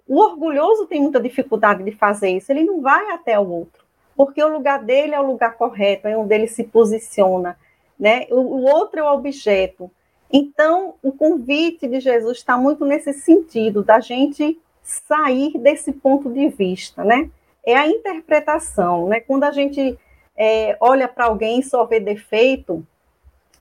O 0.06 0.20
orgulhoso 0.20 0.86
tem 0.86 1.00
muita 1.00 1.20
dificuldade 1.20 1.82
de 1.82 1.92
fazer 1.92 2.30
isso, 2.30 2.52
ele 2.52 2.64
não 2.64 2.80
vai 2.80 3.10
até 3.10 3.38
o 3.38 3.48
outro 3.48 3.86
porque 4.16 4.42
o 4.42 4.48
lugar 4.48 4.82
dele 4.82 5.14
é 5.14 5.20
o 5.20 5.26
lugar 5.26 5.56
correto, 5.56 6.08
é 6.08 6.16
onde 6.16 6.34
ele 6.34 6.48
se 6.48 6.64
posiciona, 6.64 7.58
né? 8.00 8.26
O, 8.30 8.36
o 8.36 8.64
outro 8.64 8.98
é 8.98 9.02
o 9.02 9.12
objeto. 9.12 9.90
Então, 10.32 10.94
o 11.02 11.12
convite 11.12 11.86
de 11.86 12.00
Jesus 12.00 12.38
está 12.38 12.56
muito 12.56 12.84
nesse 12.84 13.12
sentido, 13.12 13.84
da 13.84 14.00
gente 14.00 14.58
sair 14.82 15.56
desse 15.58 15.92
ponto 15.92 16.32
de 16.32 16.48
vista, 16.48 17.04
né? 17.04 17.30
É 17.64 17.76
a 17.76 17.86
interpretação, 17.86 19.08
né? 19.08 19.20
Quando 19.20 19.44
a 19.44 19.50
gente 19.50 19.98
é, 20.36 20.76
olha 20.80 21.06
para 21.06 21.26
alguém 21.26 21.60
e 21.60 21.64
só 21.64 21.84
vê 21.84 22.00
defeito, 22.00 22.84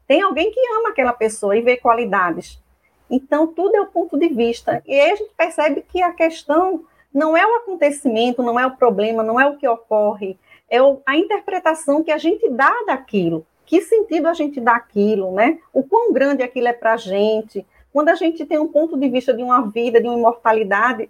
tem 0.08 0.22
alguém 0.22 0.52
que 0.52 0.60
ama 0.78 0.90
aquela 0.90 1.14
pessoa 1.14 1.58
e 1.58 1.62
vê 1.62 1.76
qualidades. 1.76 2.62
Então, 3.16 3.48
tudo 3.48 3.78
é 3.78 3.82
o 3.82 3.86
ponto 3.86 4.20
de 4.20 4.28
vista. 4.28 4.84
E 4.86 4.94
aí 5.00 5.12
a 5.12 5.16
gente 5.16 5.32
percebe 5.38 5.82
que 5.88 6.02
a 6.02 6.12
questão 6.12 6.84
não 7.14 7.38
é 7.38 7.48
o 7.48 7.56
acontecimento, 7.56 8.44
não 8.44 8.60
é 8.60 8.68
o 8.68 8.76
problema, 8.76 9.24
não 9.24 9.40
é 9.40 9.48
o 9.48 9.56
que 9.56 9.66
ocorre, 9.66 10.38
é 10.70 10.80
a 11.06 11.16
interpretação 11.16 12.04
que 12.04 12.12
a 12.12 12.18
gente 12.18 12.50
dá 12.50 12.74
daquilo. 12.86 13.46
Que 13.66 13.82
sentido 13.82 14.28
a 14.28 14.34
gente 14.34 14.60
dá 14.60 14.76
aquilo, 14.76 15.32
né? 15.32 15.60
O 15.72 15.82
quão 15.82 16.12
grande 16.12 16.44
aquilo 16.44 16.68
é 16.68 16.74
para 16.74 16.94
a 16.94 16.98
gente. 16.98 17.66
Quando 17.94 18.10
a 18.10 18.16
gente 18.16 18.46
tem 18.46 18.60
um 18.60 18.68
ponto 18.68 18.98
de 18.98 19.08
vista 19.08 19.34
de 19.34 19.42
uma 19.42 19.62
vida, 19.62 20.02
de 20.02 20.08
uma 20.08 20.18
imortalidade, 20.18 21.10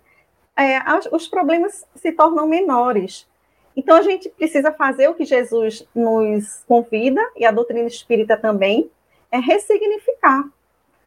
é, 0.55 0.77
os 1.11 1.27
problemas 1.27 1.87
se 1.95 2.11
tornam 2.11 2.45
menores. 2.47 3.27
Então 3.75 3.97
a 3.97 4.03
gente 4.03 4.29
precisa 4.29 4.71
fazer 4.71 5.07
o 5.09 5.15
que 5.15 5.25
Jesus 5.25 5.87
nos 5.93 6.63
convida, 6.67 7.21
e 7.35 7.45
a 7.45 7.51
doutrina 7.51 7.87
espírita 7.87 8.37
também, 8.37 8.91
é 9.31 9.39
ressignificar, 9.39 10.45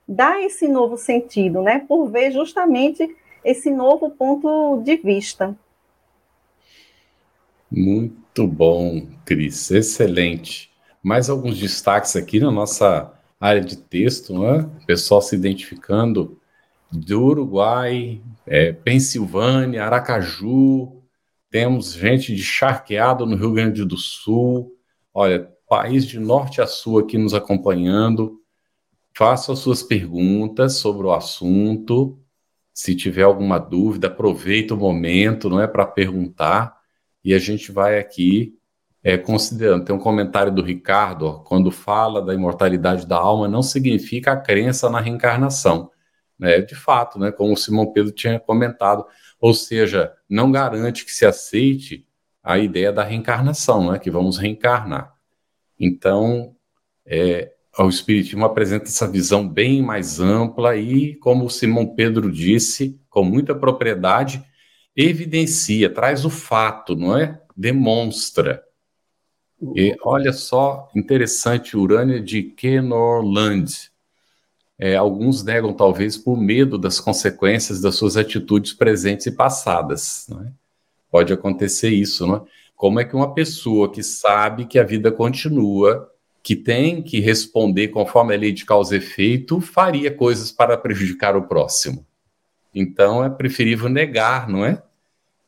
dar 0.09 0.41
esse 0.43 0.67
novo 0.67 0.97
sentido, 0.97 1.63
né? 1.63 1.81
Por 1.81 2.09
ver 2.09 2.33
justamente 2.33 3.15
esse 3.45 3.71
novo 3.71 4.11
ponto 4.11 4.83
de 4.83 4.97
vista. 4.97 5.55
Muito 7.71 8.47
bom, 8.47 9.07
Cris, 9.25 9.71
excelente. 9.71 10.71
Mais 11.03 11.29
alguns 11.29 11.59
destaques 11.59 12.17
aqui 12.17 12.41
na 12.41 12.51
nossa 12.51 13.13
área 13.39 13.61
de 13.61 13.77
texto, 13.77 14.39
né? 14.39 14.69
pessoal 14.87 15.21
se 15.21 15.37
identificando 15.37 16.41
do 16.91 17.23
Uruguai, 17.23 18.21
é, 18.47 18.73
Pensilvânia, 18.73 19.85
Aracaju, 19.85 21.03
temos 21.51 21.93
gente 21.93 22.35
de 22.35 22.43
Charqueado 22.43 23.27
no 23.27 23.37
Rio 23.37 23.53
Grande 23.53 23.85
do 23.85 23.97
Sul, 23.97 24.73
olha, 25.13 25.51
país 25.69 26.07
de 26.07 26.19
norte 26.19 26.61
a 26.61 26.67
sul 26.67 26.99
aqui 26.99 27.19
nos 27.19 27.35
acompanhando. 27.35 28.41
Faça 29.19 29.53
as 29.53 29.59
suas 29.59 29.83
perguntas 29.83 30.75
sobre 30.75 31.05
o 31.05 31.13
assunto. 31.13 32.21
Se 32.73 32.95
tiver 32.95 33.25
alguma 33.25 33.59
dúvida, 33.59 34.07
aproveita 34.07 34.75
o 34.75 34.77
momento, 34.77 35.51
não 35.51 35.61
é 35.61 35.67
para 35.67 35.85
perguntar, 35.85 36.79
e 37.25 37.35
a 37.35 37.39
gente 37.41 37.73
vai 37.73 37.99
aqui 37.99 38.57
é, 39.03 39.19
considerando. 39.19 39.85
Tem 39.85 39.93
um 39.93 39.99
comentário 39.99 40.55
do 40.55 40.63
Ricardo, 40.63 41.27
ó, 41.27 41.33
quando 41.41 41.73
fala 41.73 42.23
da 42.23 42.33
imortalidade 42.33 43.09
da 43.09 43.17
alma, 43.17 43.49
não 43.49 43.61
significa 43.61 44.31
a 44.31 44.37
crença 44.37 44.89
na 44.89 45.01
reencarnação. 45.01 45.91
Né? 46.39 46.61
De 46.61 46.77
fato, 46.77 47.19
né, 47.19 47.33
como 47.33 47.55
o 47.55 47.57
Simão 47.57 47.93
Pedro 47.93 48.13
tinha 48.13 48.39
comentado, 48.39 49.05
ou 49.41 49.53
seja, 49.53 50.15
não 50.31 50.53
garante 50.53 51.05
que 51.05 51.11
se 51.11 51.27
aceite 51.27 52.07
a 52.41 52.57
ideia 52.57 52.93
da 52.93 53.03
reencarnação, 53.03 53.91
né, 53.91 53.99
que 53.99 54.13
vamos 54.13 54.39
reencarnar. 54.39 55.13
Então, 55.77 56.55
é, 57.05 57.58
o 57.85 57.89
Espiritismo 57.89 58.45
apresenta 58.45 58.87
essa 58.87 59.07
visão 59.07 59.49
bem 59.49 59.81
mais 59.81 60.19
ampla 60.19 60.77
e, 60.77 61.15
como 61.17 61.49
Simão 61.49 61.87
Pedro 61.87 62.31
disse, 62.31 62.99
com 63.09 63.23
muita 63.23 63.55
propriedade, 63.55 64.45
evidencia, 64.97 65.89
traz 65.89 66.25
o 66.25 66.31
fato, 66.31 66.97
não 66.97 67.17
é? 67.17 67.41
Demonstra. 67.57 68.65
E 69.75 69.97
olha 70.05 70.33
só, 70.33 70.89
interessante, 70.95 71.77
Urânia 71.77 72.21
de 72.21 72.43
Kenorland. 72.43 73.91
É, 74.79 74.97
alguns 74.97 75.43
negam, 75.43 75.73
talvez, 75.73 76.17
por 76.17 76.37
medo 76.37 76.79
das 76.79 77.01
consequências 77.01 77.81
das 77.81 77.97
suas 77.97 78.17
atitudes 78.17 78.73
presentes 78.73 79.27
e 79.27 79.33
passadas. 79.33 80.27
Não 80.29 80.43
é? 80.43 80.53
Pode 81.11 81.33
acontecer 81.33 81.91
isso, 81.91 82.27
não 82.27 82.37
é? 82.37 82.43
Como 82.77 83.01
é 83.01 83.05
que 83.05 83.17
uma 83.17 83.35
pessoa 83.35 83.91
que 83.91 84.03
sabe 84.03 84.67
que 84.67 84.79
a 84.79 84.85
vida 84.85 85.11
continua 85.11 86.09
que 86.49 86.57
tem 86.57 87.03
que 87.03 87.21
responder 87.21 87.89
conforme 87.89 88.35
a 88.35 88.39
lei 88.39 88.53
de 88.53 88.65
causa 88.65 88.95
e 88.95 88.99
efeito, 88.99 89.61
faria 89.61 90.11
coisas 90.11 90.51
para 90.51 90.79
prejudicar 90.79 91.37
o 91.37 91.47
próximo. 91.47 92.07
Então 92.75 93.23
é 93.23 93.29
preferível 93.29 93.87
negar, 93.91 94.49
não 94.49 94.65
é? 94.65 94.83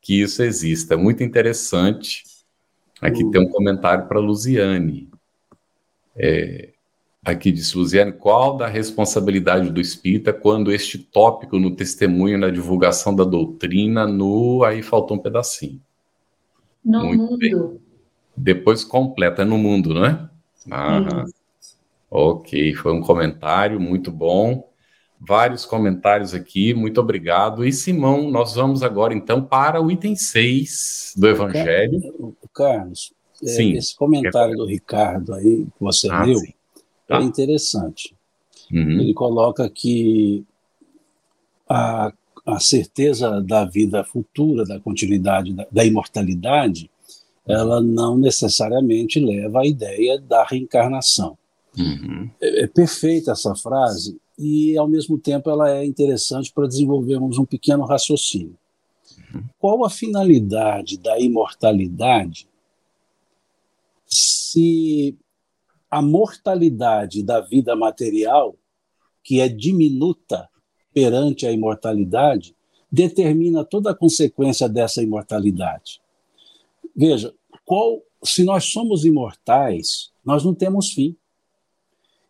Que 0.02 0.20
isso 0.20 0.42
exista. 0.42 0.98
Muito 0.98 1.22
interessante. 1.22 2.22
Aqui 3.00 3.24
tem 3.30 3.40
um 3.40 3.48
comentário 3.48 4.08
para 4.08 4.20
Luziane. 4.20 5.08
É, 6.14 6.68
aqui 7.24 7.50
diz 7.50 7.72
Luziane, 7.72 8.12
qual 8.12 8.58
da 8.58 8.66
responsabilidade 8.66 9.70
do 9.70 9.80
espírita 9.80 10.34
quando 10.34 10.70
este 10.70 10.98
tópico 10.98 11.58
no 11.58 11.74
testemunho, 11.74 12.36
na 12.36 12.50
divulgação 12.50 13.16
da 13.16 13.24
doutrina, 13.24 14.06
no. 14.06 14.64
Aí 14.64 14.82
faltou 14.82 15.16
um 15.16 15.20
pedacinho. 15.20 15.80
No 16.84 17.06
Muito 17.06 17.22
mundo. 17.22 17.38
Bem. 17.38 17.80
Depois 18.36 18.84
completa, 18.84 19.40
é 19.40 19.44
no 19.46 19.56
mundo, 19.56 19.94
não 19.94 20.04
é? 20.04 20.29
Ah, 20.70 21.24
ok, 22.10 22.74
foi 22.74 22.92
um 22.92 23.00
comentário 23.00 23.80
muito 23.80 24.10
bom. 24.10 24.68
Vários 25.20 25.66
comentários 25.66 26.32
aqui, 26.32 26.72
muito 26.72 27.00
obrigado. 27.00 27.64
E 27.64 27.72
Simão, 27.72 28.30
nós 28.30 28.54
vamos 28.54 28.82
agora 28.82 29.14
então 29.14 29.44
para 29.44 29.80
o 29.80 29.90
item 29.90 30.16
6 30.16 31.14
do 31.16 31.28
Evangelho. 31.28 32.34
Carlos, 32.54 33.12
é, 33.42 33.46
sim, 33.46 33.72
esse 33.76 33.94
comentário 33.94 34.56
do 34.56 34.64
Ricardo 34.64 35.34
aí 35.34 35.66
que 35.66 35.80
você 35.80 36.10
ah, 36.10 36.24
leu 36.24 36.40
tá. 37.06 37.18
é 37.18 37.22
interessante. 37.22 38.16
Uhum. 38.72 39.00
Ele 39.00 39.12
coloca 39.12 39.68
que 39.68 40.44
a, 41.68 42.12
a 42.46 42.58
certeza 42.58 43.40
da 43.40 43.64
vida 43.64 44.02
futura, 44.04 44.64
da 44.64 44.80
continuidade, 44.80 45.52
da, 45.52 45.66
da 45.70 45.84
imortalidade, 45.84 46.90
ela 47.50 47.80
não 47.80 48.16
necessariamente 48.16 49.18
leva 49.18 49.60
à 49.60 49.66
ideia 49.66 50.18
da 50.18 50.44
reencarnação. 50.44 51.36
Uhum. 51.78 52.30
É, 52.40 52.64
é, 52.64 52.66
perfeita 52.66 53.32
essa 53.32 53.54
frase 53.54 54.20
e, 54.38 54.76
ao 54.76 54.88
mesmo 54.88 55.18
tempo, 55.18 55.50
ela 55.50 55.70
é 55.70 55.84
interessante 55.84 56.52
para 56.52 56.66
desenvolvermos 56.66 57.38
um 57.38 57.44
pequeno 57.44 57.84
raciocínio. 57.84 58.56
Uhum. 59.34 59.42
Qual 59.58 59.84
a 59.84 59.90
finalidade 59.90 60.98
da 60.98 61.18
imortalidade 61.18 62.48
se 64.06 65.16
a 65.88 66.02
mortalidade 66.02 67.22
da 67.22 67.40
vida 67.40 67.76
material, 67.76 68.56
que 69.22 69.40
é 69.40 69.48
diminuta 69.48 70.48
perante 70.92 71.46
a 71.46 71.52
imortalidade, 71.52 72.54
determina 72.90 73.64
toda 73.64 73.92
a 73.92 73.94
consequência 73.94 74.68
dessa 74.68 75.02
imortalidade? 75.02 76.00
Veja, 76.94 77.32
qual, 77.70 78.02
se 78.24 78.42
nós 78.42 78.64
somos 78.64 79.04
imortais, 79.04 80.10
nós 80.24 80.44
não 80.44 80.52
temos 80.52 80.90
fim. 80.90 81.16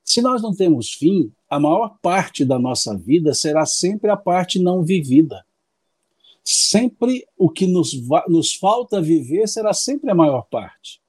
Se 0.05 0.21
nós 0.21 0.43
não 0.43 0.55
temos 0.55 0.93
fim, 0.93 1.33
a 1.49 1.59
maior 1.59 1.97
parte 2.03 2.45
da 2.45 2.59
nossa 2.59 2.95
vida 2.95 3.33
será 3.33 3.65
sempre 3.65 4.11
a 4.11 4.19
parte 4.19 4.59
não 4.59 4.85
vivida. 4.85 5.43
Sempre 6.45 7.27
o 7.39 7.49
que 7.49 7.67
nos, 7.67 7.95
nos 8.29 8.55
falta 8.55 9.01
viver 9.01 9.49
será 9.49 9.73
sempre 9.73 10.11
a 10.11 10.15
maior 10.15 10.43
parte. 10.43 11.01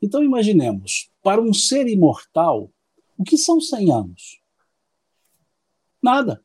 Então 0.00 0.22
imaginemos, 0.22 1.10
para 1.20 1.42
um 1.42 1.52
ser 1.52 1.88
imortal, 1.88 2.70
o 3.18 3.24
que 3.24 3.36
são 3.36 3.60
100 3.60 3.92
anos? 3.92 4.40
Nada. 6.00 6.40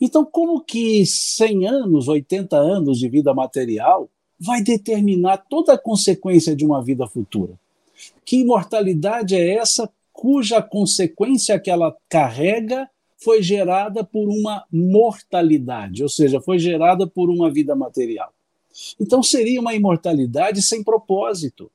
Então, 0.00 0.24
como 0.24 0.58
que 0.62 1.04
100 1.04 1.68
anos, 1.68 2.08
80 2.08 2.56
anos 2.56 2.98
de 2.98 3.10
vida 3.10 3.34
material 3.34 4.10
vai 4.38 4.62
determinar 4.62 5.38
toda 5.38 5.74
a 5.74 5.78
consequência 5.78 6.54
de 6.54 6.64
uma 6.64 6.82
vida 6.82 7.06
futura. 7.06 7.58
Que 8.24 8.38
imortalidade 8.38 9.34
é 9.34 9.54
essa 9.54 9.90
cuja 10.12 10.62
consequência 10.62 11.58
que 11.58 11.70
ela 11.70 11.96
carrega 12.08 12.88
foi 13.18 13.42
gerada 13.42 14.04
por 14.04 14.28
uma 14.28 14.64
mortalidade, 14.70 16.02
ou 16.02 16.08
seja, 16.08 16.40
foi 16.40 16.58
gerada 16.58 17.06
por 17.06 17.30
uma 17.30 17.50
vida 17.50 17.74
material. 17.74 18.32
Então 19.00 19.22
seria 19.22 19.60
uma 19.60 19.74
imortalidade 19.74 20.60
sem 20.62 20.82
propósito. 20.84 21.70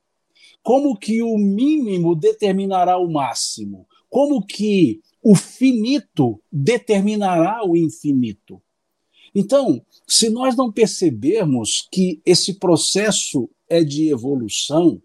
Como 0.62 0.96
que 0.96 1.22
o 1.22 1.36
mínimo 1.36 2.14
determinará 2.14 2.96
o 2.96 3.10
máximo? 3.10 3.86
Como 4.08 4.44
que 4.44 5.00
o 5.22 5.34
finito 5.34 6.40
determinará 6.50 7.66
o 7.66 7.76
infinito? 7.76 8.62
Então, 9.34 9.84
se 10.06 10.28
nós 10.28 10.56
não 10.56 10.70
percebermos 10.70 11.88
que 11.90 12.20
esse 12.24 12.54
processo 12.54 13.48
é 13.68 13.82
de 13.82 14.10
evolução, 14.10 15.02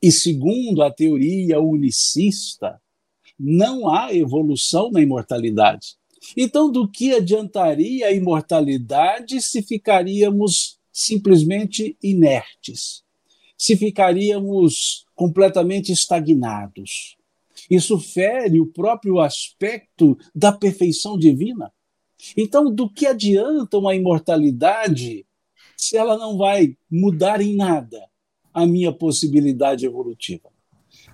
e 0.00 0.12
segundo 0.12 0.82
a 0.82 0.90
teoria 0.90 1.60
unicista, 1.60 2.80
não 3.38 3.88
há 3.88 4.14
evolução 4.14 4.90
na 4.90 5.00
imortalidade. 5.00 5.96
Então, 6.36 6.70
do 6.70 6.88
que 6.88 7.12
adiantaria 7.12 8.06
a 8.06 8.12
imortalidade 8.12 9.40
se 9.42 9.62
ficaríamos 9.62 10.78
simplesmente 10.92 11.96
inertes? 12.02 13.02
Se 13.56 13.76
ficaríamos 13.76 15.04
completamente 15.14 15.92
estagnados? 15.92 17.16
Isso 17.70 17.98
fere 17.98 18.60
o 18.60 18.66
próprio 18.66 19.18
aspecto 19.18 20.16
da 20.34 20.52
perfeição 20.52 21.18
divina. 21.18 21.72
Então, 22.36 22.74
do 22.74 22.88
que 22.88 23.06
adianta 23.06 23.78
uma 23.78 23.94
imortalidade 23.94 25.26
se 25.76 25.96
ela 25.96 26.16
não 26.16 26.38
vai 26.38 26.76
mudar 26.90 27.40
em 27.40 27.54
nada 27.54 28.02
a 28.52 28.66
minha 28.66 28.92
possibilidade 28.92 29.84
evolutiva? 29.84 30.50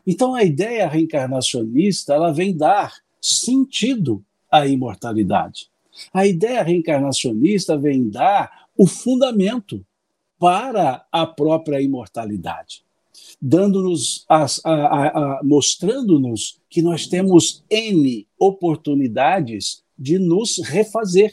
Então, 0.07 0.35
a 0.35 0.43
ideia 0.43 0.89
reencarnacionista 0.89 2.15
ela 2.15 2.33
vem 2.33 2.57
dar 2.57 2.95
sentido 3.21 4.25
à 4.51 4.67
imortalidade. 4.67 5.71
A 6.13 6.27
ideia 6.27 6.63
reencarnacionista 6.63 7.77
vem 7.77 8.09
dar 8.09 8.69
o 8.77 8.87
fundamento 8.87 9.85
para 10.39 11.07
a 11.13 11.27
própria 11.27 11.81
imortalidade, 11.81 12.85
dando-nos, 13.41 14.27
mostrando-nos 15.45 16.61
que 16.69 16.83
nós 16.83 17.07
temos 17.07 17.63
n 17.71 18.27
oportunidades 18.39 19.82
de 19.99 20.19
nos 20.19 20.59
refazer. 20.59 21.33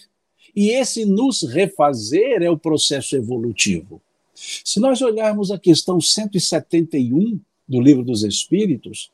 E 0.56 0.69
esse 0.72 1.06
nos 1.06 1.43
refazer 1.43 2.41
é 2.41 2.50
o 2.50 2.58
processo 2.58 3.15
evolutivo. 3.15 4.02
Se 4.34 4.80
nós 4.80 5.02
olharmos 5.02 5.52
a 5.52 5.60
questão 5.60 6.00
171 6.00 7.39
do 7.67 7.82
Livro 7.82 8.04
dos 8.04 8.24
Espíritos, 8.24 9.12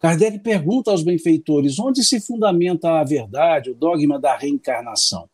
Kardec 0.00 0.38
pergunta 0.38 0.90
aos 0.90 1.02
benfeitores 1.02 1.78
onde 1.78 2.02
se 2.02 2.20
fundamenta 2.20 3.00
a 3.00 3.04
verdade, 3.04 3.70
o 3.70 3.74
dogma 3.74 4.18
da 4.18 4.36
reencarnação. 4.36 5.28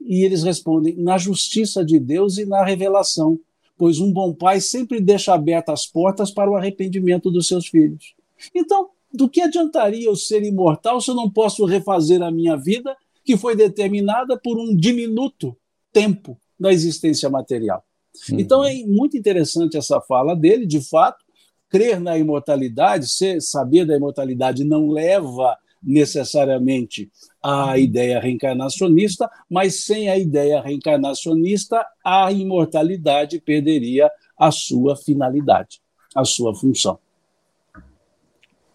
E 0.00 0.24
eles 0.24 0.42
respondem 0.42 0.94
na 0.96 1.16
justiça 1.18 1.84
de 1.84 1.98
Deus 1.98 2.38
e 2.38 2.44
na 2.44 2.64
revelação, 2.64 3.38
pois 3.76 3.98
um 3.98 4.12
bom 4.12 4.32
pai 4.32 4.60
sempre 4.60 5.00
deixa 5.00 5.34
abertas 5.34 5.80
as 5.80 5.86
portas 5.86 6.30
para 6.30 6.50
o 6.50 6.56
arrependimento 6.56 7.30
dos 7.30 7.48
seus 7.48 7.66
filhos. 7.66 8.14
Então, 8.54 8.90
do 9.12 9.28
que 9.28 9.40
adiantaria 9.40 10.06
eu 10.06 10.16
ser 10.16 10.42
imortal 10.42 11.00
se 11.00 11.10
eu 11.10 11.14
não 11.14 11.30
posso 11.30 11.64
refazer 11.64 12.22
a 12.22 12.30
minha 12.30 12.56
vida, 12.56 12.96
que 13.24 13.36
foi 13.36 13.56
determinada 13.56 14.38
por 14.38 14.58
um 14.58 14.74
diminuto 14.76 15.56
tempo 15.92 16.38
da 16.58 16.72
existência 16.72 17.28
material? 17.28 17.84
Uhum. 18.30 18.40
Então 18.40 18.64
é 18.64 18.74
muito 18.84 19.16
interessante 19.16 19.76
essa 19.76 20.00
fala 20.00 20.34
dele, 20.34 20.66
de 20.66 20.80
fato, 20.80 21.24
crer 21.68 22.00
na 22.00 22.16
imortalidade, 22.16 23.08
ser, 23.08 23.40
saber 23.40 23.84
da 23.84 23.96
imortalidade 23.96 24.64
não 24.64 24.88
leva 24.88 25.56
necessariamente 25.82 27.10
à 27.42 27.78
ideia 27.78 28.18
reencarnacionista, 28.18 29.30
mas 29.48 29.84
sem 29.84 30.08
a 30.08 30.18
ideia 30.18 30.60
reencarnacionista, 30.60 31.84
a 32.04 32.32
imortalidade 32.32 33.40
perderia 33.40 34.10
a 34.38 34.50
sua 34.50 34.96
finalidade, 34.96 35.80
a 36.14 36.24
sua 36.24 36.54
função. 36.54 36.98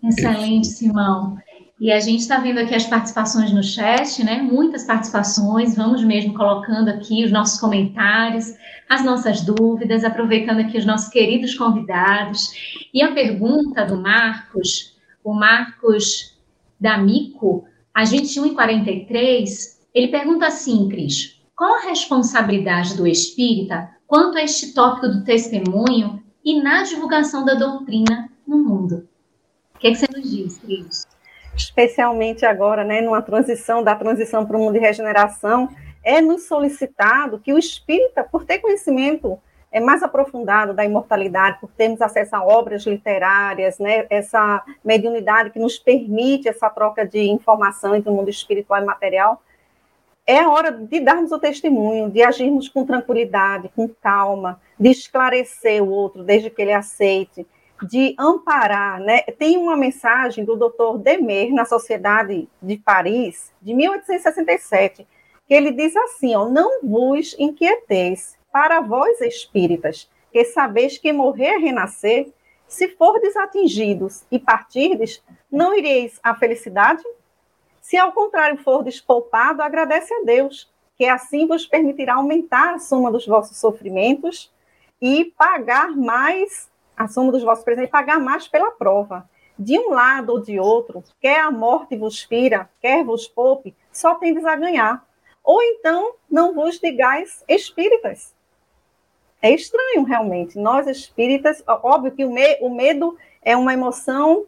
Excelente, 0.03 0.67
Simão. 0.67 1.37
E 1.79 1.91
a 1.91 1.99
gente 1.99 2.19
está 2.19 2.37
vendo 2.39 2.59
aqui 2.59 2.75
as 2.75 2.85
participações 2.85 3.51
no 3.51 3.63
chat, 3.63 4.23
né? 4.23 4.39
Muitas 4.39 4.83
participações. 4.83 5.75
Vamos 5.75 6.03
mesmo 6.03 6.35
colocando 6.35 6.89
aqui 6.89 7.25
os 7.25 7.31
nossos 7.31 7.59
comentários, 7.59 8.53
as 8.87 9.03
nossas 9.03 9.41
dúvidas, 9.41 10.03
aproveitando 10.03 10.59
aqui 10.59 10.77
os 10.77 10.85
nossos 10.85 11.09
queridos 11.09 11.55
convidados. 11.55 12.51
E 12.93 13.01
a 13.01 13.13
pergunta 13.13 13.83
do 13.83 13.97
Marcos, 13.97 14.95
o 15.23 15.33
Marcos 15.33 16.37
D'Amico, 16.79 17.65
às 17.93 18.11
21h43, 18.11 19.79
ele 19.93 20.09
pergunta 20.09 20.47
assim, 20.47 20.87
Cris: 20.87 21.41
qual 21.55 21.75
a 21.75 21.89
responsabilidade 21.89 22.95
do 22.95 23.07
espírita 23.07 23.89
quanto 24.05 24.37
a 24.37 24.43
este 24.43 24.73
tópico 24.73 25.07
do 25.07 25.23
testemunho 25.23 26.23
e 26.45 26.61
na 26.61 26.83
divulgação 26.83 27.43
da 27.43 27.55
doutrina 27.55 28.29
no 28.47 28.57
mundo? 28.57 29.07
Que, 29.81 29.87
é 29.87 29.91
que 29.91 29.97
você 29.97 30.07
nos 30.09 30.31
diz, 30.31 30.57
Cris? 30.59 31.07
especialmente 31.55 32.45
agora, 32.45 32.83
né, 32.83 33.01
numa 33.01 33.21
transição, 33.21 33.83
da 33.83 33.95
transição 33.95 34.45
para 34.45 34.57
o 34.57 34.59
mundo 34.59 34.73
de 34.73 34.79
regeneração, 34.79 35.69
é 36.03 36.21
nos 36.21 36.47
solicitado 36.47 37.39
que 37.39 37.53
o 37.53 37.57
espírita, 37.57 38.23
por 38.23 38.45
ter 38.45 38.59
conhecimento 38.59 39.39
é 39.73 39.79
mais 39.79 40.03
aprofundado 40.03 40.73
da 40.73 40.83
imortalidade, 40.83 41.59
por 41.61 41.69
termos 41.71 42.01
acesso 42.01 42.35
a 42.35 42.43
obras 42.43 42.85
literárias, 42.85 43.79
né, 43.79 44.05
essa 44.09 44.61
mediunidade 44.83 45.49
que 45.49 45.59
nos 45.59 45.79
permite 45.79 46.49
essa 46.49 46.69
troca 46.69 47.05
de 47.05 47.29
informação 47.29 47.95
entre 47.95 48.09
o 48.09 48.13
mundo 48.13 48.29
espiritual 48.29 48.81
e 48.81 48.85
material, 48.85 49.41
é 50.27 50.39
a 50.39 50.49
hora 50.49 50.71
de 50.71 50.99
darmos 50.99 51.31
o 51.31 51.39
testemunho, 51.39 52.09
de 52.09 52.21
agirmos 52.21 52.67
com 52.67 52.85
tranquilidade, 52.85 53.71
com 53.73 53.87
calma, 53.87 54.59
de 54.77 54.89
esclarecer 54.89 55.81
o 55.81 55.89
outro 55.89 56.21
desde 56.21 56.49
que 56.49 56.61
ele 56.61 56.73
aceite, 56.73 57.47
de 57.81 58.15
amparar, 58.17 58.99
né? 58.99 59.21
Tem 59.21 59.57
uma 59.57 59.75
mensagem 59.75 60.45
do 60.45 60.55
Dr. 60.55 60.97
Demer 60.99 61.51
na 61.51 61.65
Sociedade 61.65 62.47
de 62.61 62.77
Paris, 62.77 63.51
de 63.61 63.73
1867, 63.73 65.07
que 65.47 65.53
ele 65.53 65.71
diz 65.71 65.95
assim, 65.95 66.35
ó, 66.35 66.47
não 66.47 66.81
vos 66.83 67.35
inquieteis 67.39 68.37
para 68.51 68.81
vós 68.81 69.19
espíritas, 69.21 70.09
que 70.31 70.45
sabeis 70.45 70.97
que 70.97 71.11
morrer 71.11 71.55
é 71.55 71.57
renascer, 71.57 72.31
se 72.67 72.87
fordes 72.89 73.35
atingidos 73.35 74.23
e 74.31 74.39
partirdes, 74.39 75.21
não 75.51 75.77
ireis 75.77 76.19
à 76.23 76.33
felicidade? 76.33 77.03
Se 77.81 77.97
ao 77.97 78.13
contrário 78.13 78.63
fordes 78.63 79.01
poupado, 79.01 79.61
agradece 79.61 80.13
a 80.13 80.23
Deus, 80.23 80.71
que 80.95 81.05
assim 81.05 81.47
vos 81.47 81.65
permitirá 81.65 82.13
aumentar 82.13 82.75
a 82.75 82.79
soma 82.79 83.11
dos 83.11 83.27
vossos 83.27 83.57
sofrimentos 83.57 84.53
e 85.01 85.33
pagar 85.37 85.97
mais 85.97 86.70
a 86.95 87.07
soma 87.07 87.31
dos 87.31 87.43
vossos 87.43 87.63
presentes, 87.63 87.91
pagar 87.91 88.19
mais 88.19 88.47
pela 88.47 88.71
prova. 88.71 89.29
De 89.57 89.77
um 89.77 89.91
lado 89.91 90.31
ou 90.31 90.39
de 90.41 90.59
outro, 90.59 91.03
quer 91.19 91.39
a 91.39 91.51
morte 91.51 91.95
vos 91.95 92.21
fira, 92.21 92.69
quer 92.79 93.03
vos 93.03 93.27
poupe, 93.27 93.75
só 93.91 94.15
tendes 94.15 94.45
a 94.45 94.55
ganhar. 94.55 95.05
Ou 95.43 95.61
então, 95.61 96.15
não 96.29 96.53
vos 96.53 96.79
digais 96.79 97.43
espíritas. 97.47 98.33
É 99.41 99.51
estranho, 99.51 100.03
realmente. 100.03 100.57
Nós 100.57 100.87
espíritas, 100.87 101.63
óbvio 101.67 102.11
que 102.11 102.23
o, 102.23 102.31
me, 102.31 102.57
o 102.61 102.69
medo 102.69 103.17
é 103.41 103.57
uma 103.57 103.73
emoção 103.73 104.45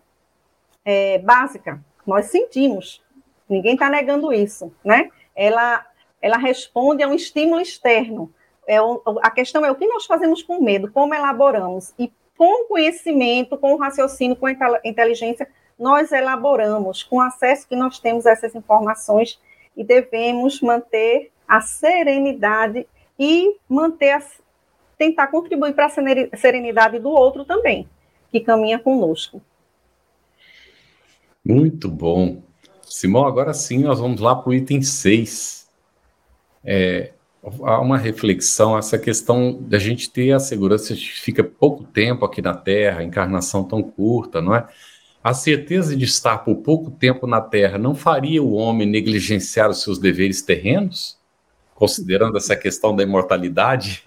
é, 0.86 1.18
básica. 1.18 1.84
Nós 2.06 2.28
sentimos. 2.28 3.02
Ninguém 3.50 3.74
está 3.74 3.90
negando 3.90 4.32
isso, 4.32 4.72
né? 4.84 5.10
Ela, 5.36 5.86
ela 6.22 6.38
responde 6.38 7.02
a 7.02 7.08
um 7.08 7.14
estímulo 7.14 7.60
externo. 7.60 8.34
É, 8.68 8.78
a 9.22 9.32
questão 9.32 9.66
é 9.66 9.72
o 9.72 9.76
que 9.76 9.88
nós 9.88 10.06
fazemos 10.06 10.44
com 10.44 10.62
medo, 10.62 10.92
como 10.92 11.14
elaboramos. 11.14 11.94
E 11.98 12.12
com 12.38 12.68
conhecimento, 12.68 13.58
com 13.58 13.76
raciocínio, 13.76 14.36
com 14.36 14.50
inteligência, 14.84 15.48
nós 15.78 16.12
elaboramos, 16.12 17.04
com 17.04 17.20
acesso 17.20 17.68
que 17.68 17.76
nós 17.76 18.00
temos 18.00 18.26
a 18.26 18.32
essas 18.32 18.56
informações 18.56 19.40
e 19.76 19.84
devemos 19.84 20.62
manter 20.62 21.32
a 21.48 21.62
serenidade 21.62 22.88
e 23.18 23.56
manter 23.68 24.12
a, 24.12 24.24
tentar 24.98 25.28
contribuir 25.28 25.74
para 25.74 25.88
a 25.88 26.38
serenidade 26.38 27.00
do 27.00 27.10
outro 27.10 27.46
também, 27.46 27.88
que 28.32 28.40
caminha 28.40 28.80
conosco. 28.80 29.42
Muito 31.46 31.90
bom. 31.90 32.42
Simão, 32.82 33.26
agora 33.26 33.54
sim 33.54 33.80
nós 33.80 34.00
vamos 34.00 34.22
lá 34.22 34.36
para 34.36 34.50
o 34.50 34.54
item 34.54 34.82
6. 34.82 35.68
É, 36.64 37.12
há 37.64 37.82
uma 37.82 37.98
reflexão, 37.98 38.78
essa 38.78 38.98
questão 38.98 39.62
da 39.62 39.78
gente 39.78 40.10
ter 40.10 40.32
a 40.32 40.40
segurança 40.40 40.96
de 40.96 41.02
que 41.02 41.20
fica 41.20 41.44
pouco 41.44 41.84
tempo 41.84 42.26
aqui 42.26 42.42
na 42.42 42.54
Terra, 42.54 43.04
encarnação 43.04 43.64
tão 43.64 43.84
curta, 43.84 44.42
não 44.42 44.56
é? 44.56 44.68
A 45.24 45.34
certeza 45.34 45.96
de 45.96 46.06
estar 46.06 46.40
por 46.40 46.58
pouco 46.58 46.92
tempo 46.92 47.26
na 47.28 47.42
Terra 47.42 47.78
não 47.78 47.96
faria 47.96 48.42
o 48.44 48.54
homem 48.54 48.88
negligenciar 48.88 49.70
os 49.70 49.82
seus 49.82 49.98
deveres 49.98 50.42
terrenos, 50.42 51.18
considerando 51.76 52.38
essa 52.38 52.56
questão 52.56 52.96
da 52.96 53.04
imortalidade? 53.04 54.06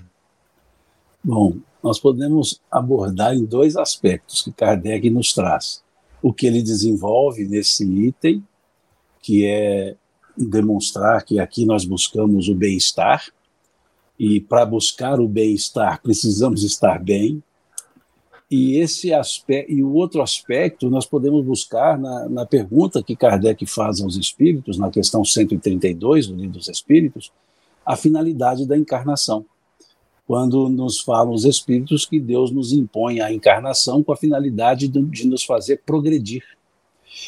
Bom, 1.23 1.57
nós 1.83 1.99
podemos 1.99 2.61
abordar 2.71 3.35
em 3.35 3.45
dois 3.45 3.77
aspectos 3.77 4.43
que 4.43 4.53
Kardec 4.53 5.09
nos 5.11 5.33
traz. 5.33 5.83
O 6.23 6.33
que 6.33 6.47
ele 6.47 6.63
desenvolve 6.63 7.47
nesse 7.47 7.85
item, 7.85 8.43
que 9.21 9.47
é 9.47 9.97
demonstrar 10.37 11.25
que 11.25 11.39
aqui 11.39 11.65
nós 11.65 11.85
buscamos 11.85 12.49
o 12.49 12.55
bem-estar, 12.55 13.25
e 14.19 14.41
para 14.41 14.65
buscar 14.65 15.21
o 15.21 15.29
bem-estar 15.29 16.01
precisamos 16.03 16.63
estar 16.63 17.03
bem. 17.03 17.43
E 18.51 18.77
esse 18.77 19.13
aspecto, 19.13 19.73
e 19.73 19.83
o 19.83 19.93
outro 19.93 20.23
aspecto 20.23 20.89
nós 20.89 21.05
podemos 21.05 21.45
buscar 21.45 21.99
na, 21.99 22.29
na 22.29 22.47
pergunta 22.47 23.03
que 23.03 23.17
Kardec 23.17 23.67
faz 23.67 24.01
aos 24.01 24.17
espíritos, 24.17 24.79
na 24.79 24.89
questão 24.89 25.25
132 25.25 26.29
do 26.29 26.37
Livro 26.37 26.53
dos 26.53 26.69
Espíritos, 26.69 27.33
a 27.85 27.97
finalidade 27.97 28.67
da 28.67 28.77
encarnação. 28.77 29.45
Quando 30.27 30.69
nos 30.69 31.01
falam 31.01 31.35
os 31.35 31.45
espíritos 31.45 32.07
que 32.07 32.19
Deus 32.19 32.51
nos 32.51 32.73
impõe 32.73 33.21
a 33.21 33.33
encarnação 33.33 34.03
com 34.03 34.13
a 34.13 34.17
finalidade 34.17 34.89
de, 34.89 35.03
de 35.03 35.27
nos 35.27 35.45
fazer 35.45 35.83
progredir 35.85 36.56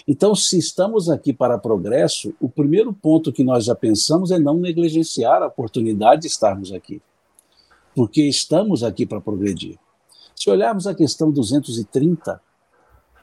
então, 0.06 0.34
se 0.34 0.58
estamos 0.58 1.08
aqui 1.08 1.32
para 1.32 1.58
progresso, 1.58 2.34
o 2.40 2.48
primeiro 2.48 2.92
ponto 2.92 3.32
que 3.32 3.44
nós 3.44 3.64
já 3.64 3.74
pensamos 3.74 4.30
é 4.30 4.38
não 4.38 4.58
negligenciar 4.58 5.42
a 5.42 5.46
oportunidade 5.46 6.22
de 6.22 6.26
estarmos 6.28 6.72
aqui, 6.72 7.00
porque 7.94 8.22
estamos 8.22 8.82
aqui 8.82 9.06
para 9.06 9.20
progredir. 9.20 9.78
Se 10.34 10.50
olharmos 10.50 10.86
a 10.86 10.94
questão 10.94 11.30
230, 11.30 12.40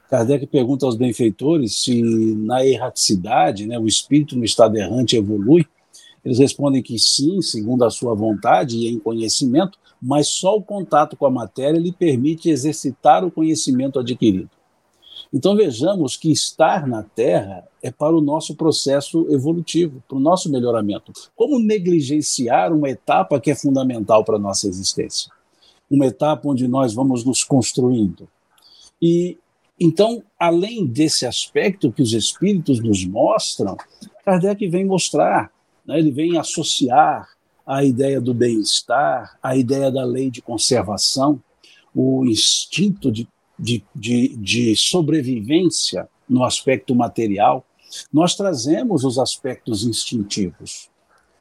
Kardec 0.08 0.46
pergunta 0.46 0.86
aos 0.86 0.96
benfeitores 0.96 1.82
se 1.82 2.02
na 2.36 2.64
erraticidade, 2.64 3.66
né, 3.66 3.78
o 3.78 3.86
espírito 3.86 4.36
no 4.36 4.44
estado 4.44 4.76
errante 4.76 5.16
evolui. 5.16 5.66
Eles 6.24 6.38
respondem 6.38 6.82
que 6.82 6.98
sim, 6.98 7.40
segundo 7.40 7.84
a 7.84 7.90
sua 7.90 8.14
vontade 8.14 8.76
e 8.76 8.88
em 8.88 8.98
conhecimento, 8.98 9.78
mas 10.00 10.28
só 10.28 10.56
o 10.56 10.62
contato 10.62 11.16
com 11.16 11.26
a 11.26 11.30
matéria 11.30 11.78
lhe 11.78 11.92
permite 11.92 12.50
exercitar 12.50 13.24
o 13.24 13.30
conhecimento 13.30 13.98
adquirido. 13.98 14.50
Então 15.36 15.54
vejamos 15.54 16.16
que 16.16 16.32
estar 16.32 16.86
na 16.86 17.02
Terra 17.02 17.68
é 17.82 17.90
para 17.90 18.16
o 18.16 18.22
nosso 18.22 18.54
processo 18.54 19.26
evolutivo, 19.28 20.02
para 20.08 20.16
o 20.16 20.20
nosso 20.20 20.50
melhoramento. 20.50 21.12
Como 21.36 21.58
negligenciar 21.58 22.72
uma 22.72 22.88
etapa 22.88 23.38
que 23.38 23.50
é 23.50 23.54
fundamental 23.54 24.24
para 24.24 24.36
a 24.36 24.38
nossa 24.38 24.66
existência? 24.66 25.30
Uma 25.90 26.06
etapa 26.06 26.48
onde 26.48 26.66
nós 26.66 26.94
vamos 26.94 27.22
nos 27.22 27.44
construindo. 27.44 28.26
E 29.00 29.36
então, 29.78 30.22
além 30.40 30.86
desse 30.86 31.26
aspecto 31.26 31.92
que 31.92 32.00
os 32.00 32.14
espíritos 32.14 32.80
nos 32.80 33.04
mostram, 33.04 33.76
Kardec 34.24 34.66
vem 34.66 34.86
mostrar, 34.86 35.52
né? 35.84 35.98
ele 35.98 36.12
vem 36.12 36.38
associar 36.38 37.28
a 37.66 37.84
ideia 37.84 38.22
do 38.22 38.32
bem-estar, 38.32 39.38
a 39.42 39.54
ideia 39.54 39.90
da 39.90 40.02
lei 40.02 40.30
de 40.30 40.40
conservação, 40.40 41.38
o 41.94 42.24
instinto 42.24 43.12
de 43.12 43.28
de, 43.58 43.82
de, 43.94 44.36
de 44.36 44.76
sobrevivência 44.76 46.08
no 46.28 46.44
aspecto 46.44 46.94
material, 46.94 47.64
nós 48.12 48.34
trazemos 48.34 49.04
os 49.04 49.18
aspectos 49.18 49.84
instintivos. 49.84 50.88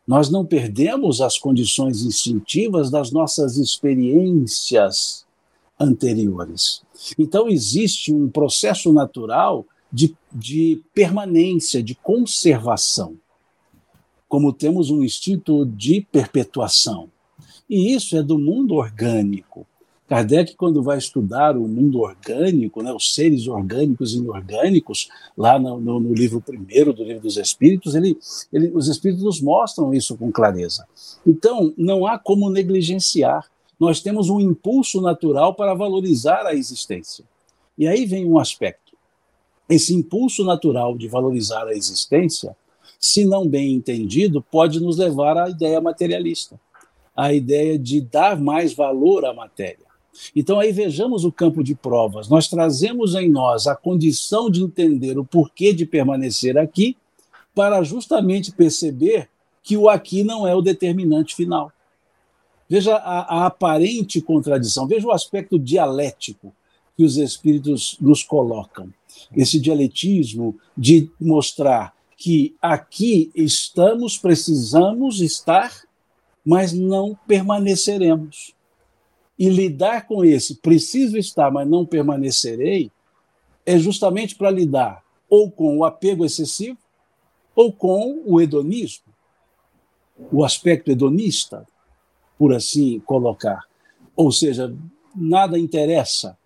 Nós 0.07 0.29
não 0.29 0.45
perdemos 0.45 1.19
as 1.19 1.37
condições 1.37 2.03
instintivas 2.03 2.91
das 2.91 3.11
nossas 3.11 3.57
experiências 3.57 5.25
anteriores. 5.79 6.81
Então, 7.17 7.49
existe 7.49 8.13
um 8.13 8.29
processo 8.29 8.93
natural 8.93 9.65
de, 9.91 10.15
de 10.31 10.81
permanência, 10.93 11.81
de 11.81 11.95
conservação, 11.95 13.17
como 14.27 14.53
temos 14.53 14.89
um 14.89 15.03
instinto 15.03 15.65
de 15.65 16.01
perpetuação. 16.11 17.09
E 17.69 17.93
isso 17.93 18.15
é 18.15 18.21
do 18.21 18.37
mundo 18.37 18.75
orgânico. 18.75 19.65
Kardec, 20.07 20.55
quando 20.55 20.83
vai 20.83 20.99
estudar 20.99 21.57
o 21.57 21.67
mundo 21.67 22.01
orgânico, 22.01 22.83
né, 22.83 22.93
os 22.93 23.15
seres 23.15 23.47
orgânicos 23.47 24.13
e 24.13 24.17
inorgânicos, 24.17 25.09
lá 25.35 25.57
no, 25.57 25.79
no, 25.79 25.99
no 25.99 26.13
livro 26.13 26.39
primeiro 26.39 26.93
do 26.93 27.03
Livro 27.03 27.23
dos 27.23 27.37
Espíritos, 27.37 27.95
ele, 27.95 28.15
ele, 28.53 28.71
os 28.75 28.87
Espíritos 28.87 29.23
nos 29.23 29.41
mostram 29.41 29.93
isso 29.93 30.15
com 30.15 30.31
clareza. 30.31 30.87
Então, 31.25 31.73
não 31.75 32.05
há 32.05 32.19
como 32.19 32.51
negligenciar. 32.51 33.49
Nós 33.79 33.99
temos 33.99 34.29
um 34.29 34.39
impulso 34.39 35.01
natural 35.01 35.55
para 35.55 35.73
valorizar 35.73 36.45
a 36.45 36.53
existência. 36.53 37.25
E 37.75 37.87
aí 37.87 38.05
vem 38.05 38.27
um 38.27 38.37
aspecto. 38.37 38.95
Esse 39.67 39.95
impulso 39.95 40.45
natural 40.45 40.95
de 40.95 41.07
valorizar 41.07 41.65
a 41.67 41.73
existência, 41.73 42.55
se 42.99 43.25
não 43.25 43.47
bem 43.47 43.73
entendido, 43.73 44.39
pode 44.39 44.79
nos 44.79 44.97
levar 44.97 45.35
à 45.35 45.49
ideia 45.49 45.81
materialista, 45.81 46.59
à 47.15 47.33
ideia 47.33 47.77
de 47.77 48.01
dar 48.01 48.39
mais 48.39 48.71
valor 48.71 49.25
à 49.25 49.33
matéria 49.33 49.84
então, 50.35 50.59
aí 50.59 50.71
vejamos 50.71 51.25
o 51.25 51.31
campo 51.31 51.63
de 51.63 51.75
provas. 51.75 52.29
Nós 52.29 52.47
trazemos 52.47 53.15
em 53.15 53.29
nós 53.29 53.67
a 53.67 53.75
condição 53.75 54.49
de 54.49 54.63
entender 54.63 55.17
o 55.17 55.25
porquê 55.25 55.73
de 55.73 55.85
permanecer 55.85 56.57
aqui, 56.57 56.97
para 57.53 57.83
justamente 57.83 58.51
perceber 58.51 59.29
que 59.63 59.77
o 59.77 59.89
aqui 59.89 60.23
não 60.23 60.45
é 60.45 60.53
o 60.53 60.61
determinante 60.61 61.35
final. 61.35 61.71
Veja 62.67 62.95
a, 62.95 63.43
a 63.43 63.45
aparente 63.45 64.21
contradição, 64.21 64.87
veja 64.87 65.07
o 65.07 65.11
aspecto 65.11 65.57
dialético 65.57 66.53
que 66.97 67.03
os 67.03 67.17
espíritos 67.17 67.97
nos 67.99 68.23
colocam. 68.23 68.93
Esse 69.35 69.59
dialetismo 69.59 70.57
de 70.77 71.09
mostrar 71.19 71.93
que 72.17 72.55
aqui 72.61 73.31
estamos, 73.35 74.17
precisamos 74.17 75.21
estar, 75.21 75.71
mas 76.45 76.73
não 76.73 77.17
permaneceremos 77.27 78.54
e 79.37 79.49
lidar 79.49 80.07
com 80.07 80.23
esse 80.23 80.55
preciso 80.55 81.17
estar, 81.17 81.51
mas 81.51 81.67
não 81.67 81.85
permanecerei, 81.85 82.91
é 83.65 83.77
justamente 83.77 84.35
para 84.35 84.51
lidar 84.51 85.03
ou 85.29 85.49
com 85.49 85.77
o 85.77 85.83
apego 85.83 86.23
excessivo 86.23 86.77
ou 87.55 87.71
com 87.71 88.21
o 88.25 88.39
hedonismo, 88.39 89.05
o 90.31 90.43
aspecto 90.43 90.91
hedonista, 90.91 91.65
por 92.37 92.53
assim 92.53 92.99
colocar. 92.99 93.63
Ou 94.15 94.31
seja, 94.31 94.73
nada 95.15 95.57
interessa, 95.57 96.37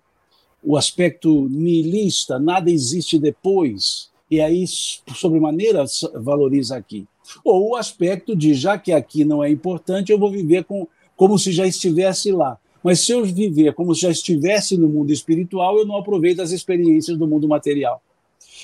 o 0.64 0.78
aspecto 0.78 1.48
nihilista, 1.50 2.38
nada 2.40 2.70
existe 2.70 3.18
depois, 3.18 4.10
e 4.30 4.40
aí, 4.40 4.66
sobremaneira, 4.68 5.84
valoriza 6.14 6.78
aqui. 6.78 7.08
Ou 7.44 7.70
o 7.70 7.76
aspecto 7.76 8.36
de, 8.36 8.54
já 8.54 8.78
que 8.78 8.92
aqui 8.92 9.26
não 9.26 9.44
é 9.44 9.50
importante, 9.50 10.12
eu 10.12 10.20
vou 10.20 10.32
viver 10.32 10.64
com, 10.66 10.88
como 11.16 11.38
se 11.40 11.52
já 11.52 11.66
estivesse 11.66 12.32
lá. 12.32 12.60
Mas 12.84 13.02
se 13.02 13.12
eu 13.12 13.24
viver 13.26 13.74
como 13.74 13.94
se 13.94 14.02
já 14.02 14.12
estivesse 14.12 14.78
no 14.78 14.88
mundo 14.88 15.12
espiritual, 15.12 15.78
eu 15.78 15.86
não 15.86 15.98
aproveito 15.98 16.42
as 16.42 16.52
experiências 16.52 17.18
do 17.18 17.28
mundo 17.28 17.48
material. 17.48 18.02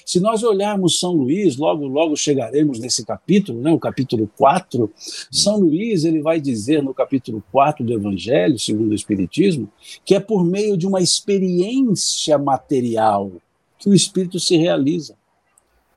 Se 0.06 0.20
nós 0.20 0.44
olharmos 0.44 1.00
São 1.00 1.14
Luís, 1.14 1.58
logo 1.58 1.88
logo 1.88 2.16
chegaremos 2.16 2.80
nesse 2.80 3.06
capítulo, 3.06 3.62
né, 3.62 3.72
o 3.72 3.80
capítulo 3.80 4.30
4, 4.38 4.92
São 5.32 5.60
Luís 5.60 6.04
ele 6.04 6.22
vai 6.22 6.40
dizer 6.40 6.84
no 6.84 6.94
capítulo 6.94 7.44
4 7.52 7.86
do 7.86 7.94
Evangelho, 7.94 8.60
segundo 8.60 8.92
o 8.92 8.96
Espiritismo, 8.96 9.70
que 10.04 10.16
é 10.16 10.20
por 10.20 10.44
meio 10.44 10.78
de 10.78 10.88
uma 10.88 11.02
experiência 11.02 12.38
material 12.38 13.32
que 13.78 13.90
o 13.90 13.94
espírito 13.94 14.40
se 14.40 14.58
realiza. 14.58 15.16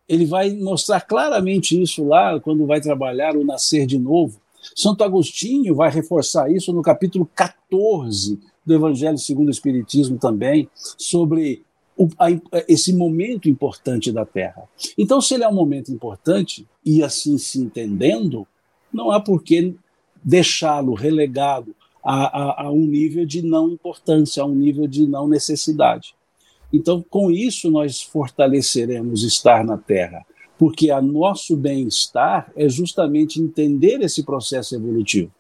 Ele 0.09 0.25
vai 0.25 0.51
mostrar 0.51 1.01
claramente 1.01 1.81
isso 1.81 2.05
lá 2.05 2.41
quando 2.41 2.67
vai 2.67 2.81
trabalhar 2.81 3.37
o 3.37 3.45
nascer 3.45 3.87
de 3.87 3.99
novo. 3.99 4.41
Santo 4.79 5.03
Agostinho 5.03 5.75
vai 5.75 5.91
reforçar 5.91 6.53
isso 6.53 6.73
no 6.73 6.83
capítulo 6.83 7.29
14 7.35 8.39
do 8.65 8.73
Evangelho 8.73 9.19
segundo 9.19 9.49
o 9.49 9.51
Espiritismo 9.51 10.19
também, 10.19 10.71
sobre 10.97 11.65
o, 11.97 12.07
a, 12.17 12.29
esse 12.69 12.93
momento 12.93 13.49
importante 13.49 14.13
da 14.13 14.25
Terra. 14.25 14.69
Então, 14.97 15.21
se 15.21 15.35
ele 15.35 15.43
é 15.43 15.49
um 15.49 15.55
momento 15.55 15.91
importante, 15.91 16.65
e 16.87 17.03
assim 17.03 17.37
se 17.39 17.59
entendendo, 17.61 18.47
não 18.93 19.11
há 19.11 19.19
por 19.19 19.43
que 19.43 19.75
deixá-lo 20.23 20.95
relegado 20.95 21.75
a, 22.01 22.63
a, 22.63 22.67
a 22.67 22.71
um 22.71 22.87
nível 22.87 23.27
de 23.27 23.43
não 23.43 23.69
importância, 23.71 24.45
a 24.45 24.47
um 24.47 24.55
nível 24.55 24.87
de 24.87 25.09
não 25.09 25.27
necessidade. 25.27 26.15
Então, 26.73 27.05
com 27.11 27.33
isso, 27.33 27.69
nós 27.69 28.01
fortaleceremos 28.01 29.25
estar 29.25 29.65
na 29.65 29.77
Terra 29.77 30.25
porque 30.59 30.91
a 30.91 31.01
nosso 31.01 31.57
bem-estar 31.57 32.53
é 32.57 32.69
justamente 32.69 33.41
entender 33.41 34.03
esse 34.03 34.25
processo 34.25 34.75
evolutivo. 34.75 35.31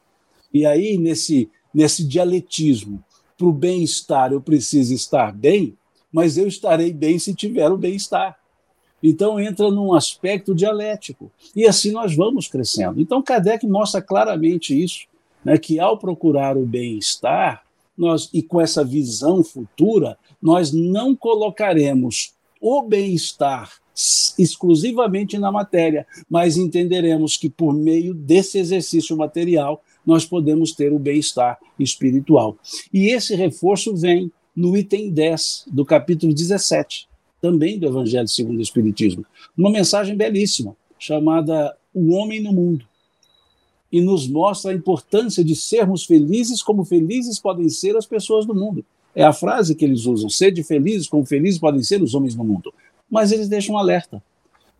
E 0.55 0.65
aí, 0.65 0.97
nesse, 0.97 1.51
nesse 1.75 2.05
dialetismo, 2.05 3.03
para 3.37 3.47
o 3.47 3.53
bem-estar 3.53 4.33
eu 4.33 4.41
preciso 4.41 4.95
estar 4.95 5.33
bem, 5.33 5.77
mas 6.13 6.39
eu 6.39 6.47
estarei 6.47 6.93
bem 6.93 7.19
se 7.19 7.35
tiver 7.35 7.71
o 7.71 7.77
bem-estar. 7.77 8.39
Então 9.03 9.39
entra 9.39 9.71
num 9.71 9.93
aspecto 9.93 10.55
dialético. 10.55 11.31
E 11.55 11.67
assim 11.67 11.93
nós 11.93 12.15
vamos 12.17 12.49
crescendo. 12.49 13.01
Então 13.01 13.23
Kardec 13.23 13.67
mostra 13.67 14.01
claramente 14.01 14.81
isso, 14.81 15.07
né, 15.45 15.57
que 15.59 15.79
ao 15.79 15.99
procurar 15.99 16.57
o 16.57 16.67
bem-estar, 16.67 17.63
nós 17.97 18.29
e 18.33 18.43
com 18.43 18.61
essa 18.61 18.85
visão 18.85 19.43
futura, 19.43 20.17
nós 20.41 20.73
não 20.73 21.15
colocaremos 21.15 22.35
o 22.61 22.83
bem-estar 22.83 23.73
exclusivamente 24.39 25.39
na 25.39 25.51
matéria, 25.51 26.07
mas 26.31 26.57
entenderemos 26.57 27.37
que 27.37 27.51
por 27.51 27.75
meio 27.75 28.15
desse 28.15 28.59
exercício 28.59 29.17
material 29.17 29.83
nós 30.07 30.25
podemos 30.25 30.73
ter 30.73 30.93
o 30.93 30.99
bem-estar 30.99 31.59
espiritual. 31.79 32.57
E 32.93 33.09
esse 33.09 33.35
reforço 33.35 33.97
vem 33.97 34.31
no 34.55 34.77
item 34.77 35.11
10 35.11 35.65
do 35.73 35.85
capítulo 35.85 36.33
17, 36.33 37.09
também 37.41 37.79
do 37.79 37.87
Evangelho 37.87 38.29
segundo 38.29 38.59
o 38.59 38.63
Espiritismo. 38.63 39.25
Uma 39.57 39.71
mensagem 39.71 40.17
belíssima, 40.17 40.77
chamada 40.99 41.77
O 41.93 42.13
Homem 42.15 42.41
no 42.41 42.53
Mundo. 42.53 42.87
E 43.91 44.01
nos 44.01 44.29
mostra 44.29 44.71
a 44.71 44.75
importância 44.75 45.43
de 45.43 45.57
sermos 45.57 46.05
felizes 46.05 46.63
como 46.63 46.85
felizes 46.85 47.41
podem 47.41 47.69
ser 47.69 47.97
as 47.97 48.07
pessoas 48.07 48.45
do 48.45 48.55
mundo. 48.55 48.85
É 49.15 49.25
a 49.25 49.33
frase 49.33 49.75
que 49.75 49.85
eles 49.85 50.05
usam: 50.05 50.29
sede 50.29 50.63
felizes 50.63 51.09
como 51.09 51.25
felizes 51.25 51.59
podem 51.59 51.83
ser 51.83 52.03
os 52.03 52.15
homens 52.15 52.35
no 52.35 52.45
mundo 52.45 52.73
mas 53.11 53.33
eles 53.33 53.49
deixam 53.49 53.75
um 53.75 53.79
alerta. 53.79 54.23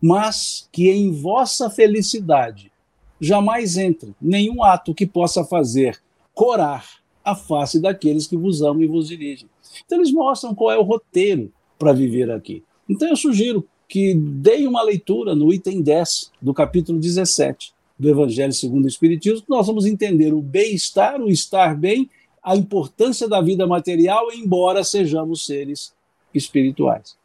Mas 0.01 0.67
que 0.71 0.89
em 0.89 1.11
vossa 1.11 1.69
felicidade 1.69 2.71
jamais 3.19 3.77
entre 3.77 4.15
nenhum 4.21 4.63
ato 4.63 4.93
que 4.93 5.05
possa 5.05 5.43
fazer 5.43 5.99
corar 6.33 6.85
a 7.23 7.35
face 7.35 7.81
daqueles 7.81 8.25
que 8.25 8.37
vos 8.37 8.61
amam 8.61 8.81
e 8.81 8.87
vos 8.87 9.09
dirigem. 9.09 9.49
Então 9.85 9.97
eles 9.97 10.11
mostram 10.11 10.55
qual 10.55 10.71
é 10.71 10.77
o 10.77 10.83
roteiro 10.83 11.51
para 11.77 11.91
viver 11.91 12.31
aqui. 12.31 12.63
Então 12.87 13.07
eu 13.09 13.15
sugiro 13.15 13.67
que 13.87 14.13
deem 14.13 14.67
uma 14.67 14.81
leitura 14.81 15.35
no 15.35 15.53
item 15.53 15.81
10 15.81 16.31
do 16.41 16.53
capítulo 16.53 16.99
17 16.99 17.73
do 17.97 18.09
Evangelho 18.09 18.53
segundo 18.53 18.85
o 18.85 18.87
Espiritismo, 18.87 19.43
nós 19.49 19.67
vamos 19.67 19.85
entender 19.85 20.33
o 20.33 20.41
bem-estar, 20.41 21.19
o 21.19 21.29
estar 21.29 21.75
bem, 21.75 22.09
a 22.41 22.55
importância 22.55 23.27
da 23.27 23.41
vida 23.41 23.67
material, 23.67 24.31
embora 24.31 24.85
sejamos 24.85 25.45
seres 25.45 25.93
espirituais. 26.33 27.18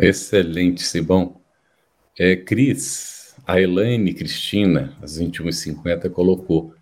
Excelente, 0.00 0.82
Sibão. 0.82 1.40
É, 2.16 2.36
Cris, 2.36 3.34
a 3.46 3.60
Elaine 3.60 4.14
Cristina, 4.14 4.96
às 5.02 5.18
21h50, 5.18 6.08
colocou. 6.10 6.72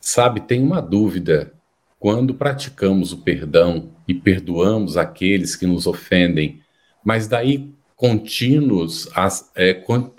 Sabe, 0.00 0.40
tem 0.40 0.62
uma 0.62 0.80
dúvida. 0.80 1.52
Quando 1.98 2.34
praticamos 2.34 3.12
o 3.12 3.18
perdão 3.18 3.90
e 4.08 4.14
perdoamos 4.14 4.96
aqueles 4.96 5.54
que 5.54 5.66
nos 5.66 5.86
ofendem, 5.86 6.60
mas 7.04 7.28
daí 7.28 7.72
contínuos, 7.94 9.08
é, 9.54 9.74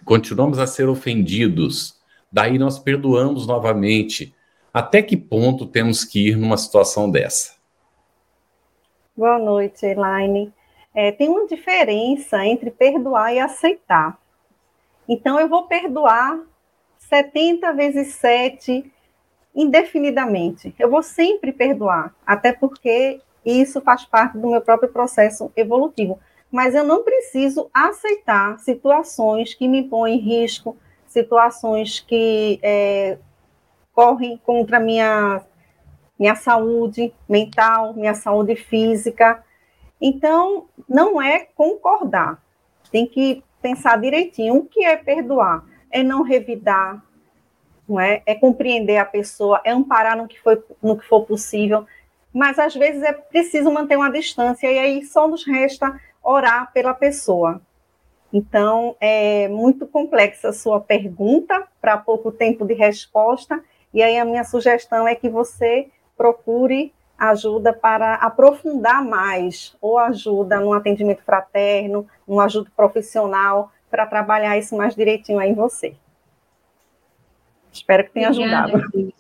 continuamos 0.06 0.60
a 0.60 0.68
ser 0.68 0.88
ofendidos, 0.88 2.00
daí 2.32 2.60
nós 2.60 2.78
perdoamos 2.78 3.48
novamente. 3.48 4.34
Até 4.74 5.02
que 5.02 5.18
ponto 5.18 5.66
temos 5.66 6.06
que 6.06 6.30
ir 6.30 6.38
numa 6.38 6.58
situação 6.58 7.10
dessa? 7.10 7.56
Boa 9.18 9.40
noite, 9.40 9.86
Elaine 9.86 10.54
é, 10.94 11.12
tem 11.12 11.30
uma 11.30 11.48
diferença 11.48 12.46
entre 12.46 12.72
perdoar 12.72 13.34
e 13.34 13.40
aceitar. 13.40 14.20
Então, 15.08 15.40
eu 15.40 15.48
vou 15.48 15.68
perdoar 15.68 16.40
70 16.98 17.74
vezes 17.74 18.14
7 18.16 18.92
indefinidamente. 19.56 20.74
Eu 20.80 20.90
vou 20.90 21.04
sempre 21.04 21.52
perdoar, 21.52 22.16
até 22.26 22.54
porque 22.54 23.20
isso 23.46 23.82
faz 23.82 24.06
parte 24.06 24.38
do 24.38 24.50
meu 24.50 24.62
próprio 24.62 24.92
processo 24.92 25.52
evolutivo. 25.56 26.20
Mas 26.52 26.76
eu 26.76 26.84
não 26.84 27.04
preciso 27.04 27.70
aceitar 27.74 28.60
situações 28.60 29.54
que 29.54 29.68
me 29.68 29.84
põem 29.84 30.16
em 30.16 30.20
risco, 30.20 30.78
situações 31.08 32.00
que 32.00 32.60
é, 32.62 33.18
correm 33.94 34.40
contra 34.44 34.80
minha 34.80 35.42
minha 36.20 36.36
saúde 36.36 37.12
mental, 37.28 37.96
minha 37.96 38.14
saúde 38.14 38.56
física. 38.56 39.44
Então, 40.02 40.66
não 40.90 41.22
é 41.22 41.48
concordar. 41.56 42.42
Tem 42.92 43.06
que 43.06 43.44
pensar 43.62 44.02
direitinho 44.02 44.56
o 44.56 44.66
que 44.66 44.84
é 44.84 44.98
perdoar. 44.98 45.64
É 45.92 46.02
não 46.02 46.24
revidar, 46.24 47.04
não 47.88 48.00
é? 48.00 48.24
É 48.26 48.34
compreender 48.34 48.98
a 48.98 49.06
pessoa, 49.06 49.62
é 49.64 49.72
amparar 49.72 50.18
no 50.18 50.28
que, 50.28 50.40
foi, 50.40 50.62
no 50.82 50.98
que 50.98 51.06
for 51.06 51.26
possível. 51.26 51.86
Mas 52.34 52.58
às 52.58 52.74
vezes 52.74 53.04
é 53.04 53.14
preciso 53.14 53.70
manter 53.70 53.98
uma 53.98 54.12
distância, 54.12 54.72
e 54.72 54.80
aí 54.80 55.06
só 55.06 55.28
nos 55.28 55.46
resta 55.46 56.00
orar 56.24 56.72
pela 56.74 56.94
pessoa. 56.94 57.62
Então, 58.34 58.96
é 59.00 59.50
muito 59.50 59.86
complexa 59.86 60.50
a 60.50 60.54
sua 60.54 60.80
pergunta, 60.80 61.68
para 61.82 61.98
pouco 61.98 62.32
tempo 62.32 62.66
de 62.66 62.74
resposta, 62.74 63.62
e 63.94 64.02
aí 64.02 64.18
a 64.18 64.24
minha 64.24 64.46
sugestão 64.46 65.06
é 65.06 65.14
que 65.14 65.28
você 65.28 65.90
procure 66.16 66.94
ajuda 67.30 67.72
para 67.72 68.16
aprofundar 68.16 69.06
mais, 69.06 69.76
ou 69.80 70.00
ajuda 70.00 70.60
no 70.60 70.74
atendimento 70.74 71.22
fraterno, 71.24 72.08
um 72.28 72.40
ajuda 72.40 72.72
profissional, 72.76 73.72
para 73.92 74.08
trabalhar 74.08 74.58
isso 74.58 74.76
mais 74.76 74.96
direitinho 74.96 75.38
aí 75.38 75.52
em 75.52 75.54
você. 75.54 75.94
Espero 77.72 78.06
que 78.06 78.12
tenha 78.12 78.32
Obrigada, 78.32 78.66
ajudado. 78.66 78.92
Cris. 78.92 79.14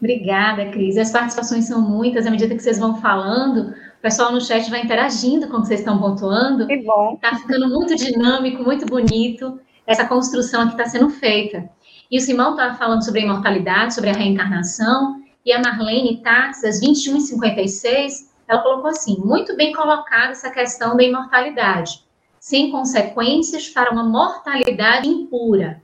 Obrigada, 0.00 0.70
Cris. 0.70 0.96
As 0.96 1.10
participações 1.10 1.66
são 1.66 1.82
muitas, 1.82 2.26
à 2.26 2.30
medida 2.30 2.54
que 2.54 2.62
vocês 2.62 2.78
vão 2.78 3.00
falando, 3.00 3.70
o 3.70 4.02
pessoal 4.02 4.32
no 4.32 4.40
chat 4.40 4.68
vai 4.70 4.80
interagindo 4.80 5.48
com 5.48 5.58
o 5.58 5.60
que 5.60 5.68
vocês 5.68 5.80
estão 5.80 6.00
pontuando. 6.00 6.66
Que 6.66 6.78
bom. 6.78 7.14
Está 7.14 7.36
ficando 7.36 7.68
muito 7.68 7.94
dinâmico, 7.94 8.62
muito 8.64 8.86
bonito, 8.86 9.60
essa 9.86 10.06
construção 10.06 10.66
que 10.66 10.72
está 10.72 10.86
sendo 10.86 11.10
feita. 11.10 11.68
E 12.10 12.16
o 12.16 12.20
Simão 12.20 12.52
estava 12.52 12.74
falando 12.74 13.04
sobre 13.04 13.20
a 13.20 13.24
imortalidade, 13.24 13.94
sobre 13.94 14.10
a 14.10 14.14
reencarnação, 14.14 15.21
e 15.44 15.52
a 15.52 15.60
Marlene 15.60 16.22
Taxas, 16.22 16.80
2156, 16.80 18.30
ela 18.46 18.62
colocou 18.62 18.90
assim, 18.90 19.16
muito 19.18 19.56
bem 19.56 19.72
colocada 19.72 20.32
essa 20.32 20.50
questão 20.50 20.96
da 20.96 21.02
imortalidade, 21.02 22.04
sem 22.38 22.70
consequências 22.70 23.68
para 23.68 23.90
uma 23.90 24.04
mortalidade 24.04 25.08
impura. 25.08 25.82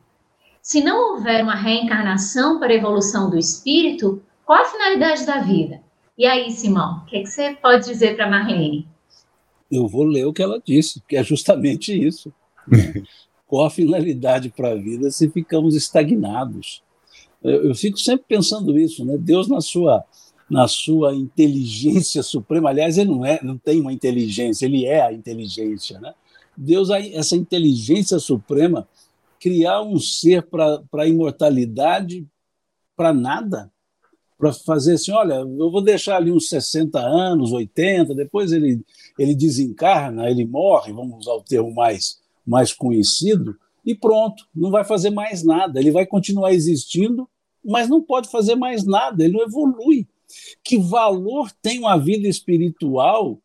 Se 0.60 0.82
não 0.82 1.14
houver 1.14 1.42
uma 1.42 1.54
reencarnação 1.54 2.58
para 2.58 2.72
a 2.72 2.76
evolução 2.76 3.30
do 3.30 3.38
espírito, 3.38 4.22
qual 4.44 4.62
a 4.62 4.66
finalidade 4.66 5.24
da 5.24 5.40
vida? 5.40 5.80
E 6.16 6.26
aí, 6.26 6.50
Simão, 6.50 6.98
o 6.98 7.04
que, 7.06 7.16
é 7.16 7.22
que 7.22 7.28
você 7.28 7.54
pode 7.54 7.86
dizer 7.86 8.16
para 8.16 8.26
a 8.26 8.30
Marlene? 8.30 8.88
Eu 9.70 9.86
vou 9.86 10.04
ler 10.04 10.26
o 10.26 10.32
que 10.32 10.42
ela 10.42 10.60
disse, 10.64 11.02
que 11.08 11.16
é 11.16 11.22
justamente 11.22 11.92
isso. 11.92 12.32
qual 13.46 13.66
a 13.66 13.70
finalidade 13.70 14.50
para 14.50 14.72
a 14.72 14.74
vida 14.74 15.10
se 15.10 15.28
ficamos 15.30 15.74
estagnados? 15.74 16.82
Eu, 17.42 17.68
eu 17.68 17.74
fico 17.74 17.98
sempre 17.98 18.24
pensando 18.28 18.78
isso, 18.78 19.04
né? 19.04 19.16
Deus 19.18 19.48
na 19.48 19.60
sua 19.60 20.04
na 20.50 20.66
sua 20.66 21.14
inteligência 21.14 22.22
suprema, 22.22 22.70
aliás, 22.70 22.96
ele 22.96 23.10
não 23.10 23.22
é, 23.22 23.38
não 23.42 23.58
tem 23.58 23.80
uma 23.80 23.92
inteligência, 23.92 24.64
ele 24.64 24.86
é 24.86 25.02
a 25.02 25.12
inteligência, 25.12 26.00
né? 26.00 26.14
Deus 26.56 26.88
essa 26.90 27.36
inteligência 27.36 28.18
suprema 28.18 28.88
criar 29.38 29.82
um 29.82 29.98
ser 29.98 30.42
para 30.42 30.82
a 30.94 31.06
imortalidade 31.06 32.26
para 32.96 33.12
nada, 33.12 33.70
para 34.36 34.52
fazer 34.52 34.94
assim, 34.94 35.12
olha, 35.12 35.34
eu 35.34 35.70
vou 35.70 35.80
deixar 35.80 36.16
ali 36.16 36.32
uns 36.32 36.48
60 36.48 36.98
anos, 36.98 37.52
80, 37.52 38.14
depois 38.14 38.52
ele 38.52 38.80
ele 39.18 39.34
desencarna, 39.34 40.30
ele 40.30 40.44
morre, 40.44 40.92
vamos 40.92 41.18
usar 41.18 41.34
o 41.34 41.42
termo 41.42 41.72
mais 41.74 42.18
mais 42.46 42.72
conhecido, 42.72 43.56
e 43.88 43.94
pronto, 43.94 44.46
não 44.54 44.70
vai 44.70 44.84
fazer 44.84 45.08
mais 45.08 45.42
nada. 45.42 45.80
Ele 45.80 45.90
vai 45.90 46.04
continuar 46.04 46.52
existindo, 46.52 47.26
mas 47.64 47.88
não 47.88 48.02
pode 48.02 48.30
fazer 48.30 48.54
mais 48.54 48.84
nada, 48.84 49.24
ele 49.24 49.32
não 49.32 49.42
evolui. 49.42 50.06
Que 50.62 50.76
valor 50.76 51.50
tem 51.62 51.78
uma 51.78 51.96
vida 51.96 52.28
espiritual 52.28 53.40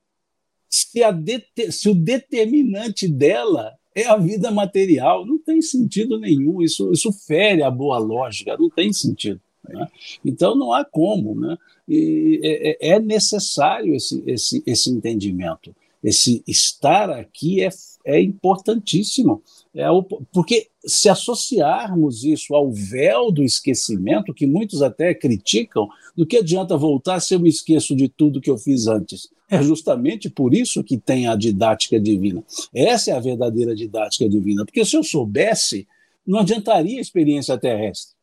se, 0.69 0.99
se 1.71 1.87
o 1.89 1.95
determinante 1.95 3.07
dela 3.07 3.73
é 3.95 4.05
a 4.05 4.17
vida 4.17 4.51
material? 4.51 5.25
Não 5.25 5.39
tem 5.39 5.61
sentido 5.61 6.19
nenhum, 6.19 6.61
isso, 6.61 6.91
isso 6.91 7.13
fere 7.13 7.63
a 7.63 7.71
boa 7.71 7.97
lógica, 7.97 8.57
não 8.57 8.69
tem 8.69 8.91
sentido. 8.91 9.39
Né? 9.63 9.87
Então 10.25 10.55
não 10.55 10.73
há 10.73 10.83
como. 10.83 11.39
Né? 11.39 11.57
E 11.87 12.41
é, 12.43 12.89
é, 12.89 12.95
é 12.95 12.99
necessário 12.99 13.95
esse, 13.95 14.21
esse, 14.27 14.61
esse 14.65 14.89
entendimento. 14.89 15.73
Esse 16.03 16.43
estar 16.45 17.09
aqui 17.09 17.63
é, 17.63 17.69
é 18.05 18.21
importantíssimo. 18.21 19.41
É, 19.75 19.85
porque 20.31 20.67
se 20.85 21.09
associarmos 21.09 22.23
isso 22.23 22.53
ao 22.53 22.71
véu 22.71 23.31
do 23.31 23.43
esquecimento, 23.43 24.33
que 24.33 24.45
muitos 24.45 24.81
até 24.81 25.13
criticam, 25.13 25.87
do 26.15 26.25
que 26.25 26.37
adianta 26.37 26.77
voltar 26.77 27.19
se 27.19 27.33
eu 27.33 27.39
me 27.39 27.49
esqueço 27.49 27.95
de 27.95 28.07
tudo 28.07 28.41
que 28.41 28.49
eu 28.49 28.57
fiz 28.57 28.87
antes? 28.87 29.29
É 29.49 29.61
justamente 29.61 30.29
por 30.29 30.53
isso 30.53 30.83
que 30.83 30.97
tem 30.97 31.27
a 31.27 31.35
didática 31.35 31.99
divina. 31.99 32.43
Essa 32.73 33.11
é 33.11 33.13
a 33.13 33.19
verdadeira 33.19 33.75
didática 33.75 34.27
divina, 34.27 34.65
porque 34.65 34.83
se 34.85 34.95
eu 34.95 35.03
soubesse, 35.03 35.87
não 36.25 36.39
adiantaria 36.39 36.97
a 36.97 37.01
experiência 37.01 37.57
terrestre. 37.57 38.13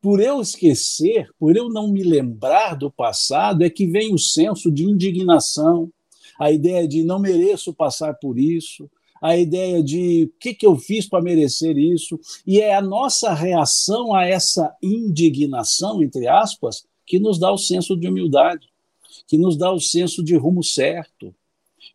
Por 0.00 0.20
eu 0.20 0.40
esquecer, 0.40 1.28
por 1.38 1.56
eu 1.56 1.68
não 1.68 1.88
me 1.88 2.04
lembrar 2.04 2.74
do 2.74 2.90
passado, 2.90 3.64
é 3.64 3.70
que 3.70 3.86
vem 3.86 4.14
o 4.14 4.18
senso 4.18 4.70
de 4.70 4.84
indignação, 4.84 5.90
a 6.38 6.52
ideia 6.52 6.86
de 6.86 7.02
não 7.02 7.18
mereço 7.18 7.74
passar 7.74 8.14
por 8.14 8.38
isso, 8.38 8.88
a 9.20 9.36
ideia 9.36 9.82
de 9.82 10.24
o 10.24 10.38
que, 10.38 10.54
que 10.54 10.66
eu 10.66 10.76
fiz 10.76 11.08
para 11.08 11.22
merecer 11.22 11.76
isso, 11.76 12.18
e 12.46 12.60
é 12.60 12.74
a 12.74 12.82
nossa 12.82 13.32
reação 13.32 14.14
a 14.14 14.24
essa 14.26 14.74
indignação, 14.82 16.02
entre 16.02 16.26
aspas, 16.26 16.86
que 17.06 17.18
nos 17.18 17.38
dá 17.38 17.50
o 17.50 17.58
senso 17.58 17.96
de 17.96 18.08
humildade, 18.08 18.68
que 19.26 19.38
nos 19.38 19.56
dá 19.56 19.72
o 19.72 19.80
senso 19.80 20.22
de 20.22 20.36
rumo 20.36 20.62
certo. 20.62 21.34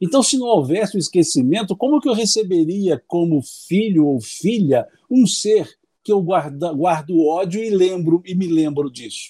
Então, 0.01 0.23
se 0.23 0.37
não 0.37 0.47
houvesse 0.47 0.97
o 0.97 0.99
esquecimento, 0.99 1.75
como 1.75 2.01
que 2.01 2.09
eu 2.09 2.13
receberia 2.13 3.01
como 3.07 3.41
filho 3.41 4.07
ou 4.07 4.19
filha 4.19 4.87
um 5.09 5.25
ser 5.25 5.69
que 6.03 6.11
eu 6.11 6.21
guarda, 6.21 6.73
guardo 6.73 7.25
ódio 7.25 7.63
e 7.63 7.69
lembro 7.69 8.21
e 8.25 8.35
me 8.35 8.47
lembro 8.47 8.91
disso? 8.91 9.29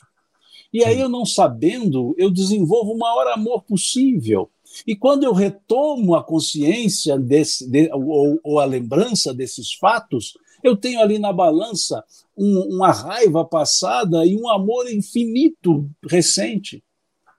E 0.71 0.83
aí, 0.83 0.99
eu 0.99 1.07
não 1.07 1.25
sabendo, 1.25 2.15
eu 2.17 2.31
desenvolvo 2.31 2.93
o 2.93 2.97
maior 2.97 3.27
amor 3.27 3.63
possível. 3.63 4.49
E 4.87 4.95
quando 4.95 5.23
eu 5.23 5.33
retomo 5.33 6.15
a 6.15 6.23
consciência 6.23 7.17
desse, 7.17 7.69
de, 7.69 7.91
ou, 7.93 8.39
ou, 8.43 8.59
a 8.59 8.65
lembrança 8.65 9.33
desses 9.33 9.73
fatos, 9.73 10.33
eu 10.63 10.75
tenho 10.75 10.99
ali 10.99 11.19
na 11.19 11.31
balança 11.31 12.03
um, 12.37 12.75
uma 12.75 12.91
raiva 12.91 13.45
passada 13.45 14.25
e 14.25 14.35
um 14.35 14.49
amor 14.49 14.91
infinito 14.91 15.89
recente. 16.09 16.83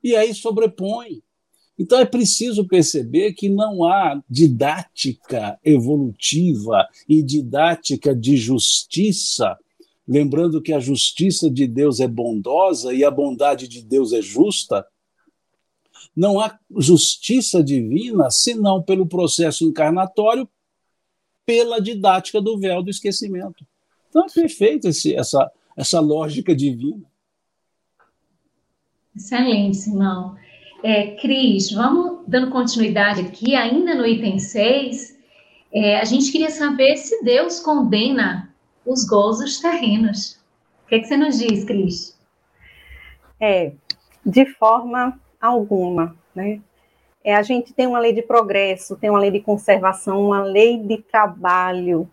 E 0.03 0.15
aí 0.15 0.35
sobrepõe. 0.35 1.23
Então 1.79 1.99
é 1.99 2.05
preciso 2.05 2.67
perceber 2.69 3.33
que 3.33 3.49
não 3.49 3.85
há 3.85 4.23
didática 4.31 5.59
evolutiva 5.65 6.87
e 7.09 7.21
didática 7.21 8.15
de 8.15 8.37
justiça, 8.37 9.59
lembrando 10.07 10.63
que 10.63 10.73
a 10.73 10.79
justiça 10.79 11.51
de 11.51 11.67
Deus 11.67 11.99
é 11.99 12.07
bondosa 12.07 12.95
e 12.95 13.03
a 13.03 13.11
bondade 13.11 13.67
de 13.67 13.83
Deus 13.83 14.13
é 14.13 14.23
justa, 14.23 14.87
não 16.17 16.39
há 16.39 16.59
justiça 16.79 17.63
divina 17.63 18.31
senão 18.31 18.83
pelo 18.83 19.07
processo 19.07 19.65
encarnatório, 19.65 20.49
pela 21.45 21.81
didática 21.81 22.41
do 22.41 22.59
véu 22.59 22.83
do 22.83 22.91
esquecimento. 22.91 23.67
Então 24.09 24.25
é 24.25 24.33
perfeito 24.33 24.89
esse, 24.89 25.15
essa, 25.15 25.51
essa 25.77 26.01
lógica 26.01 26.55
divina. 26.55 27.05
Excelente, 29.15 29.77
Simão. 29.77 30.37
É, 30.83 31.17
Cris, 31.17 31.73
vamos 31.73 32.25
dando 32.29 32.51
continuidade 32.51 33.21
aqui, 33.21 33.55
ainda 33.55 33.95
no 33.95 34.07
item 34.07 34.39
6, 34.39 35.19
é, 35.73 35.99
a 35.99 36.05
gente 36.05 36.31
queria 36.31 36.51
saber 36.51 36.97
se 36.97 37.23
Deus 37.25 37.59
condena 37.59 38.55
os 38.87 39.05
gozos 39.05 39.59
terrenos. 39.61 40.39
O 40.85 40.89
que, 40.89 40.97
é 40.97 40.99
que 41.01 41.07
você 41.07 41.17
nos 41.17 41.39
diz, 41.39 41.65
Cris? 41.65 42.19
É, 43.41 43.73
de 44.25 44.47
forma 44.55 45.19
alguma, 45.47 46.17
né? 46.35 46.61
É, 47.23 47.35
a 47.35 47.43
gente 47.43 47.73
tem 47.73 47.87
uma 47.87 47.99
lei 47.99 48.13
de 48.13 48.23
progresso, 48.23 48.97
tem 48.97 49.09
uma 49.09 49.19
lei 49.19 49.31
de 49.31 49.41
conservação, 49.41 50.27
uma 50.27 50.43
lei 50.43 50.77
de 50.77 50.99
trabalho, 50.99 52.09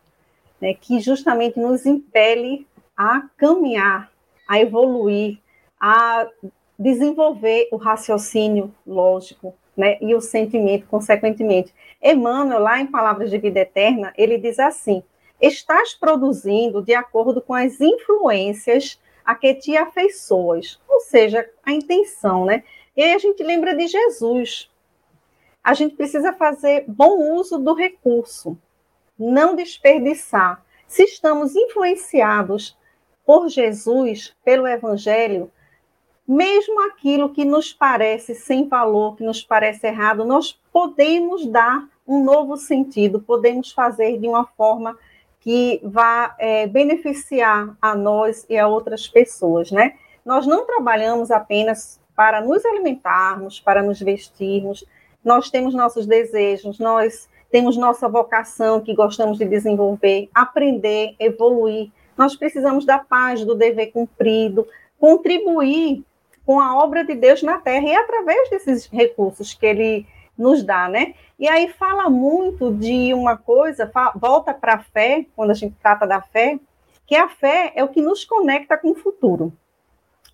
né, 0.59 0.73
que 0.73 1.01
justamente 1.01 1.59
nos 1.59 1.85
impele 1.85 2.65
a 2.95 3.27
caminhar, 3.35 4.09
a 4.47 4.59
evoluir, 4.59 5.37
a 5.77 6.27
desenvolver 6.79 7.67
o 7.71 7.75
raciocínio 7.75 8.73
lógico, 8.87 9.53
né, 9.75 9.97
e 9.99 10.15
o 10.15 10.21
sentimento, 10.21 10.87
consequentemente. 10.87 11.73
Emmanuel, 12.01 12.59
lá 12.59 12.79
em 12.79 12.87
Palavras 12.87 13.29
de 13.29 13.37
Vida 13.37 13.59
Eterna, 13.59 14.13
ele 14.17 14.37
diz 14.37 14.59
assim: 14.59 15.03
estás 15.41 15.93
produzindo 15.93 16.81
de 16.81 16.93
acordo 16.93 17.41
com 17.41 17.53
as 17.53 17.81
influências 17.81 18.99
a 19.25 19.35
que 19.35 19.53
te 19.55 19.75
afeiçoas, 19.75 20.79
ou 20.87 20.99
seja, 21.01 21.47
a 21.65 21.71
intenção, 21.71 22.45
né? 22.45 22.63
E 22.95 23.03
aí 23.03 23.13
a 23.13 23.19
gente 23.19 23.41
lembra 23.43 23.75
de 23.75 23.87
Jesus. 23.87 24.69
A 25.63 25.73
gente 25.73 25.95
precisa 25.95 26.33
fazer 26.33 26.85
bom 26.87 27.35
uso 27.35 27.57
do 27.57 27.73
recurso, 27.73 28.57
não 29.17 29.55
desperdiçar. 29.55 30.63
se 30.87 31.03
estamos 31.03 31.55
influenciados 31.55 32.77
por 33.25 33.47
Jesus, 33.47 34.35
pelo 34.43 34.67
Evangelho, 34.67 35.49
mesmo 36.27 36.81
aquilo 36.81 37.29
que 37.29 37.45
nos 37.45 37.71
parece 37.71 38.35
sem 38.35 38.67
valor, 38.67 39.15
que 39.15 39.23
nos 39.23 39.41
parece 39.41 39.87
errado, 39.87 40.25
nós 40.25 40.59
podemos 40.73 41.45
dar 41.45 41.87
um 42.05 42.23
novo 42.23 42.57
sentido, 42.57 43.21
podemos 43.21 43.71
fazer 43.71 44.17
de 44.19 44.27
uma 44.27 44.45
forma 44.45 44.97
que 45.39 45.79
vá 45.81 46.35
é, 46.37 46.67
beneficiar 46.67 47.77
a 47.81 47.95
nós 47.95 48.45
e 48.49 48.57
a 48.57 48.67
outras 48.67 49.07
pessoas, 49.07 49.71
né? 49.71 49.97
Nós 50.25 50.45
não 50.45 50.65
trabalhamos 50.65 51.31
apenas 51.31 52.00
para 52.15 52.41
nos 52.41 52.65
alimentarmos, 52.65 53.59
para 53.59 53.81
nos 53.81 53.99
vestirmos, 53.99 54.85
nós 55.23 55.49
temos 55.49 55.73
nossos 55.73 56.05
desejos, 56.05 56.79
nós 56.79 57.29
temos 57.51 57.77
nossa 57.77 58.07
vocação 58.07 58.79
que 58.79 58.95
gostamos 58.95 59.37
de 59.37 59.45
desenvolver, 59.45 60.29
aprender, 60.33 61.15
evoluir. 61.19 61.91
Nós 62.17 62.35
precisamos 62.35 62.85
da 62.85 62.97
paz, 62.97 63.43
do 63.45 63.55
dever 63.55 63.87
cumprido, 63.87 64.67
contribuir 64.99 66.03
com 66.45 66.59
a 66.59 66.77
obra 66.77 67.03
de 67.03 67.13
Deus 67.13 67.43
na 67.43 67.59
terra 67.59 67.87
e 67.87 67.95
através 67.95 68.49
desses 68.49 68.87
recursos 68.87 69.53
que 69.53 69.65
ele 69.65 70.07
nos 70.37 70.63
dá, 70.63 70.87
né? 70.87 71.13
E 71.37 71.47
aí 71.47 71.69
fala 71.69 72.09
muito 72.09 72.73
de 72.73 73.13
uma 73.13 73.37
coisa, 73.37 73.91
volta 74.15 74.53
para 74.53 74.75
a 74.75 74.79
fé, 74.79 75.25
quando 75.35 75.51
a 75.51 75.55
gente 75.55 75.75
trata 75.81 76.07
da 76.07 76.21
fé, 76.21 76.59
que 77.05 77.15
a 77.15 77.27
fé 77.27 77.73
é 77.75 77.83
o 77.83 77.89
que 77.89 78.01
nos 78.01 78.23
conecta 78.23 78.77
com 78.77 78.91
o 78.91 78.95
futuro. 78.95 79.51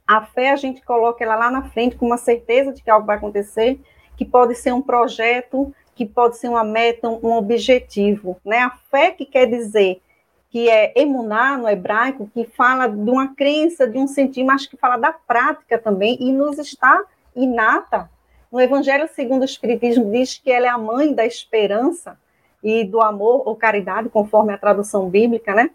A 0.08 0.22
fé 0.22 0.52
a 0.52 0.56
gente 0.56 0.82
coloca 0.82 1.24
ela 1.24 1.36
lá 1.36 1.52
na 1.52 1.70
frente 1.70 1.96
com 1.96 2.06
uma 2.06 2.18
certeza 2.18 2.72
de 2.72 2.82
que 2.82 2.90
algo 2.90 3.06
vai 3.06 3.18
acontecer, 3.18 3.80
que 4.16 4.24
pode 4.24 4.56
ser 4.56 4.74
um 4.74 4.82
projeto, 4.82 5.74
que 5.94 6.06
pode 6.06 6.38
ser 6.38 6.48
uma 6.48 6.64
meta, 6.64 7.10
um 7.10 7.34
objetivo, 7.34 8.38
né? 8.46 8.60
A 8.60 8.70
fé 8.90 9.12
que 9.12 9.26
quer 9.26 9.48
dizer 9.48 10.02
que 10.50 10.70
é 10.70 10.94
emunar 10.96 11.60
no 11.60 11.68
hebraico, 11.68 12.30
que 12.34 12.46
fala 12.46 12.88
de 12.88 13.10
uma 13.10 13.36
crença, 13.36 13.86
de 13.86 13.98
um 13.98 14.08
sentimento, 14.08 14.54
mas 14.54 14.66
que 14.66 14.78
fala 14.78 14.96
da 14.96 15.12
prática 15.12 15.78
também 15.78 16.18
e 16.22 16.32
nos 16.32 16.58
está 16.58 17.04
inata 17.36 18.10
no 18.52 18.62
Evangelho 18.62 19.10
segundo 19.14 19.42
o 19.42 19.46
Espiritismo 19.46 20.10
diz 20.10 20.38
que 20.38 20.52
ela 20.52 20.68
é 20.68 20.70
a 20.70 20.78
mãe 20.78 21.14
da 21.14 21.26
esperança 21.26 22.18
e 22.64 22.84
do 22.84 23.02
amor 23.02 23.44
ou 23.46 23.56
caridade, 23.56 24.10
conforme 24.10 24.54
a 24.54 24.58
tradução 24.58 25.10
bíblica, 25.10 25.54
né? 25.54 25.70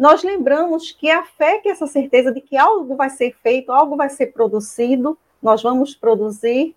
Nós 0.00 0.22
lembramos 0.22 0.92
que 0.92 1.10
a 1.10 1.24
fé 1.24 1.58
que 1.58 1.68
é 1.68 1.72
essa 1.72 1.86
certeza 1.86 2.32
de 2.32 2.40
que 2.40 2.56
algo 2.56 2.96
vai 2.96 3.10
ser 3.10 3.36
feito, 3.42 3.70
algo 3.70 3.96
vai 3.96 4.08
ser 4.08 4.28
produzido, 4.28 5.18
nós 5.42 5.62
vamos 5.62 5.94
produzir. 5.94 6.74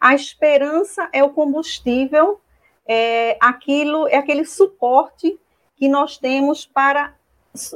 A 0.00 0.16
esperança 0.16 1.08
é 1.12 1.22
o 1.22 1.30
combustível, 1.30 2.40
é 2.84 3.36
aquilo, 3.40 4.08
é 4.08 4.16
aquele 4.16 4.44
suporte 4.44 5.38
que 5.76 5.88
nós 5.88 6.18
temos 6.18 6.66
para 6.66 7.14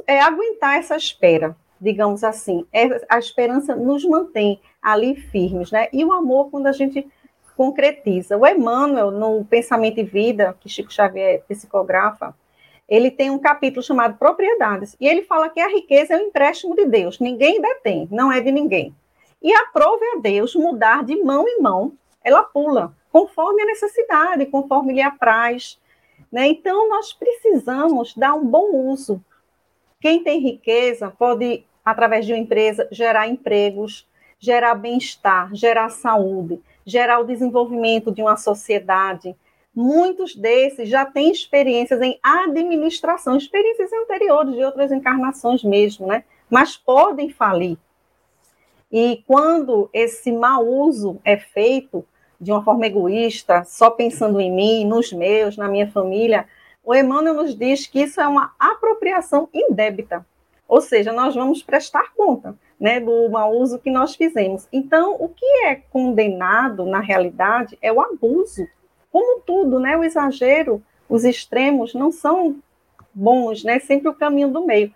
é, 0.05 0.19
aguentar 0.19 0.77
essa 0.77 0.97
espera 0.97 1.55
digamos 1.81 2.23
assim. 2.23 2.63
É, 2.71 3.03
a 3.09 3.17
esperança 3.17 3.75
nos 3.75 4.05
mantém 4.05 4.61
ali 4.79 5.15
firmes, 5.15 5.71
né? 5.71 5.87
E 5.91 6.05
o 6.05 6.13
amor, 6.13 6.51
quando 6.51 6.67
a 6.67 6.71
gente 6.71 7.07
concretiza. 7.57 8.37
O 8.37 8.45
Emmanuel, 8.45 9.09
no 9.09 9.43
Pensamento 9.45 9.99
e 9.99 10.03
Vida, 10.03 10.55
que 10.59 10.69
Chico 10.69 10.93
Xavier 10.93 11.43
psicografa, 11.47 12.35
ele 12.91 13.09
tem 13.09 13.31
um 13.31 13.39
capítulo 13.39 13.81
chamado 13.81 14.17
Propriedades, 14.17 14.97
e 14.99 15.07
ele 15.07 15.23
fala 15.23 15.47
que 15.47 15.61
a 15.61 15.69
riqueza 15.69 16.13
é 16.13 16.17
um 16.17 16.27
empréstimo 16.27 16.75
de 16.75 16.85
Deus, 16.85 17.21
ninguém 17.21 17.61
detém, 17.61 18.05
não 18.11 18.29
é 18.29 18.41
de 18.41 18.51
ninguém. 18.51 18.93
E 19.41 19.53
aprove 19.53 20.03
a 20.13 20.19
Deus 20.19 20.53
mudar 20.53 21.05
de 21.05 21.15
mão 21.23 21.47
em 21.47 21.61
mão, 21.61 21.93
ela 22.21 22.43
pula, 22.43 22.93
conforme 23.09 23.61
a 23.61 23.65
necessidade, 23.65 24.45
conforme 24.45 24.91
lhe 24.91 25.01
apraz. 25.01 25.79
Né? 26.29 26.47
Então, 26.47 26.89
nós 26.89 27.13
precisamos 27.13 28.13
dar 28.13 28.33
um 28.33 28.45
bom 28.45 28.75
uso. 28.75 29.23
Quem 30.01 30.21
tem 30.21 30.41
riqueza 30.41 31.09
pode 31.17 31.63
através 31.85 32.25
de 32.25 32.33
uma 32.33 32.39
empresa, 32.39 32.87
gerar 32.91 33.27
empregos, 33.27 34.05
gerar 34.37 34.75
bem-estar, 34.75 35.49
gerar 35.55 35.89
saúde, 35.89 36.59
gerar 36.85 37.19
o 37.19 37.25
desenvolvimento 37.25 38.11
de 38.11 38.21
uma 38.21 38.35
sociedade. 38.35 39.33
Muitos 39.73 40.35
desses 40.35 40.89
já 40.89 41.05
têm 41.05 41.31
experiências 41.31 42.01
em 42.01 42.19
administração, 42.21 43.37
experiências 43.37 43.91
anteriores 43.93 44.55
de 44.55 44.63
outras 44.63 44.91
encarnações 44.91 45.63
mesmo, 45.63 46.07
né? 46.07 46.23
Mas 46.49 46.75
podem 46.75 47.29
falir. 47.29 47.77
E 48.91 49.23
quando 49.25 49.89
esse 49.93 50.31
mau 50.31 50.67
uso 50.67 51.19
é 51.23 51.37
feito 51.37 52.05
de 52.39 52.51
uma 52.51 52.63
forma 52.63 52.85
egoísta, 52.85 53.63
só 53.63 53.89
pensando 53.89 54.41
em 54.41 54.51
mim, 54.51 54.85
nos 54.85 55.13
meus, 55.13 55.55
na 55.55 55.69
minha 55.69 55.89
família, 55.89 56.47
o 56.83 56.93
Emmanuel 56.93 57.35
nos 57.35 57.55
diz 57.55 57.87
que 57.87 58.01
isso 58.01 58.19
é 58.19 58.27
uma 58.27 58.53
apropriação 58.59 59.47
indébita. 59.53 60.25
Ou 60.67 60.81
seja, 60.81 61.13
nós 61.13 61.35
vamos 61.35 61.61
prestar 61.61 62.13
conta 62.15 62.57
né, 62.79 62.99
do 62.99 63.29
mau 63.29 63.53
uso 63.53 63.77
que 63.77 63.91
nós 63.91 64.15
fizemos. 64.15 64.67
Então, 64.73 65.15
o 65.19 65.29
que 65.29 65.45
é 65.65 65.75
condenado, 65.75 66.85
na 66.85 66.99
realidade, 66.99 67.77
é 67.81 67.93
o 67.93 68.01
abuso. 68.01 68.67
Como 69.11 69.41
tudo, 69.41 69.79
né, 69.79 69.97
o 69.97 70.03
exagero, 70.03 70.81
os 71.09 71.23
extremos 71.23 71.93
não 71.93 72.11
são 72.11 72.57
bons, 73.13 73.63
né, 73.63 73.79
sempre 73.79 74.07
o 74.07 74.13
caminho 74.13 74.49
do 74.49 74.65
meio. 74.65 74.93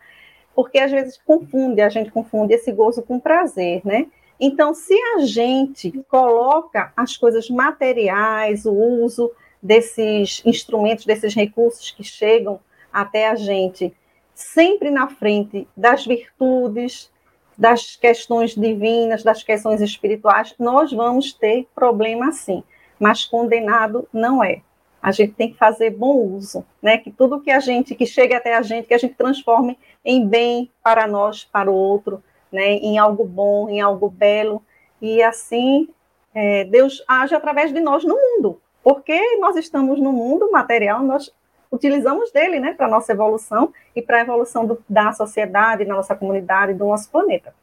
Porque 0.56 0.80
às 0.80 0.92
vezes 0.92 1.20
confunde, 1.26 1.82
a 1.82 1.90
gente 1.90 2.12
confunde 2.12 2.54
esse 2.54 2.72
gozo 2.72 3.04
com 3.04 3.20
prazer, 3.20 3.82
né? 3.84 4.08
Então, 4.40 4.74
se 4.74 4.94
a 5.16 5.20
gente 5.20 5.92
coloca 6.10 6.92
as 6.96 7.16
coisas 7.16 7.50
materiais, 7.50 8.66
o 8.66 8.74
uso 8.74 9.32
desses 9.62 10.42
instrumentos, 10.46 11.06
desses 11.06 11.34
recursos 11.34 11.92
que 11.92 12.04
chegam 12.04 12.60
até 12.92 13.28
a 13.30 13.36
gente, 13.36 13.94
sempre 14.34 14.90
na 14.90 15.08
frente 15.08 15.68
das 15.76 16.06
virtudes, 16.06 17.10
das 17.58 17.96
questões 17.96 18.54
divinas, 18.54 19.24
das 19.24 19.42
questões 19.42 19.82
espirituais, 19.82 20.54
nós 20.60 20.92
vamos 20.92 21.34
ter 21.34 21.68
problema 21.74 22.32
sim, 22.32 22.64
mas 23.00 23.26
condenado 23.26 24.08
não 24.12 24.44
é. 24.44 24.62
A 25.02 25.12
gente 25.12 25.34
tem 25.34 25.52
que 25.52 25.58
fazer 25.58 25.92
bom 25.92 26.18
uso, 26.18 26.66
né? 26.82 26.98
Que 26.98 27.12
tudo 27.12 27.42
que 27.42 27.52
a 27.52 27.60
gente, 27.60 27.94
que 27.94 28.06
chega 28.06 28.38
até 28.38 28.56
a 28.56 28.62
gente, 28.62 28.88
que 28.88 28.94
a 28.94 28.98
gente 28.98 29.14
transforme 29.14 29.78
em 30.04 30.28
bem 30.28 30.72
para 30.84 31.06
nós, 31.08 31.44
para 31.44 31.70
o 31.70 31.74
outro, 31.74 32.24
né? 32.52 32.74
Em 32.74 32.98
algo 32.98 33.24
bom, 33.24 33.70
em 33.70 33.82
algo 33.82 34.10
belo, 34.10 34.64
e 35.02 35.22
assim 35.22 35.88
é, 36.34 36.66
Deus 36.66 37.04
age 37.08 37.36
através 37.36 37.72
de 37.72 37.80
nós 37.80 38.04
no 38.04 38.16
mundo, 38.16 38.60
porque 38.84 39.38
nós 39.38 39.56
estamos 39.56 40.00
no 40.02 40.12
mundo 40.12 40.52
material, 40.52 41.02
nós 41.02 41.32
utilizamos 41.72 42.32
dele 42.32 42.60
né, 42.60 42.74
para 42.74 42.88
nossa 42.88 43.12
evolução 43.12 43.74
e 43.96 44.02
para 44.02 44.18
a 44.18 44.22
evolução 44.22 44.66
do, 44.66 44.84
da 44.88 45.14
sociedade, 45.14 45.86
da 45.86 45.94
nossa 45.94 46.16
comunidade, 46.16 46.74
do 46.74 46.86
nosso 46.86 47.10
planeta. 47.10 47.54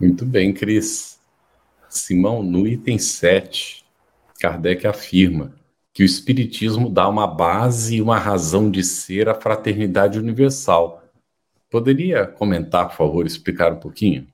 Muito 0.00 0.24
bem, 0.24 0.52
Cris. 0.52 1.17
Simão, 1.88 2.42
no 2.42 2.66
item 2.66 2.98
7, 2.98 3.84
Kardec 4.40 4.86
afirma 4.86 5.54
que 5.92 6.02
o 6.02 6.06
Espiritismo 6.06 6.88
dá 6.88 7.08
uma 7.08 7.26
base 7.26 7.96
e 7.96 8.02
uma 8.02 8.18
razão 8.18 8.70
de 8.70 8.84
ser 8.84 9.28
à 9.28 9.34
fraternidade 9.34 10.18
universal. 10.18 11.02
Poderia 11.70 12.26
comentar, 12.26 12.88
por 12.88 12.96
favor, 12.96 13.26
explicar 13.26 13.72
um 13.72 13.80
pouquinho? 13.80 14.26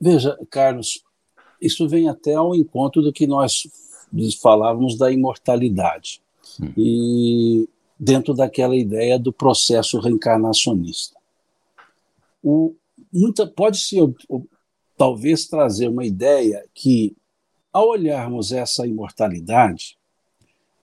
Veja, 0.00 0.38
Carlos, 0.50 1.02
isso 1.60 1.88
vem 1.88 2.08
até 2.08 2.34
ao 2.34 2.54
encontro 2.54 3.02
do 3.02 3.12
que 3.12 3.26
nós 3.26 3.64
falávamos 4.40 4.96
da 4.96 5.10
imortalidade. 5.10 6.22
Hum. 6.60 6.72
E 6.76 7.68
dentro 7.98 8.32
daquela 8.32 8.76
ideia 8.76 9.18
do 9.18 9.32
processo 9.32 9.98
reencarnacionista. 9.98 11.16
O, 12.42 12.74
muita, 13.12 13.46
pode 13.46 13.78
se 13.78 13.98
talvez 14.98 15.46
trazer 15.46 15.88
uma 15.88 16.04
ideia 16.04 16.64
que, 16.74 17.16
ao 17.72 17.90
olharmos 17.90 18.50
essa 18.50 18.84
imortalidade, 18.84 19.96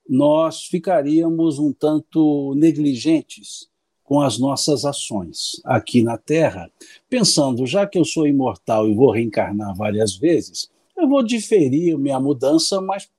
nós 0.08 0.64
ficaríamos 0.64 1.60
um 1.60 1.74
tanto 1.74 2.56
negligentes 2.56 3.68
com 4.04 4.22
as 4.22 4.38
nossas 4.40 4.86
ações 4.86 5.60
aqui 5.66 6.02
na 6.02 6.18
Terra, 6.18 6.72
pensando, 7.10 7.66
já 7.66 7.86
que 7.86 7.98
eu 7.98 8.06
sou 8.06 8.26
imortal 8.26 8.88
e 8.88 8.94
vou 8.94 9.12
reencarnar 9.12 9.76
várias 9.76 10.16
vezes, 10.16 10.70
eu 10.96 11.10
vou 11.10 11.22
diferir 11.22 11.98
minha 11.98 12.20
mudança 12.20 12.80
mais 12.80 13.10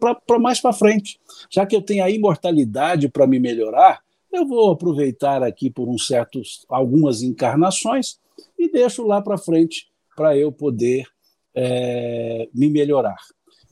para 0.00 0.38
mais 0.38 0.58
para 0.58 0.72
frente. 0.72 1.20
Já 1.50 1.66
que 1.66 1.76
eu 1.76 1.82
tenho 1.82 2.02
a 2.02 2.10
imortalidade 2.10 3.10
para 3.10 3.26
me 3.26 3.38
melhorar, 3.38 4.00
eu 4.32 4.46
vou 4.46 4.70
aproveitar 4.70 5.42
aqui 5.42 5.68
por 5.68 5.86
um 5.86 5.98
certos 5.98 6.64
algumas 6.66 7.22
encarnações 7.22 8.18
e 8.58 8.70
deixo 8.70 9.06
lá 9.06 9.20
para 9.20 9.36
frente 9.36 9.88
para 10.16 10.36
eu 10.36 10.50
poder 10.50 11.06
é, 11.54 12.48
me 12.52 12.70
melhorar. 12.70 13.18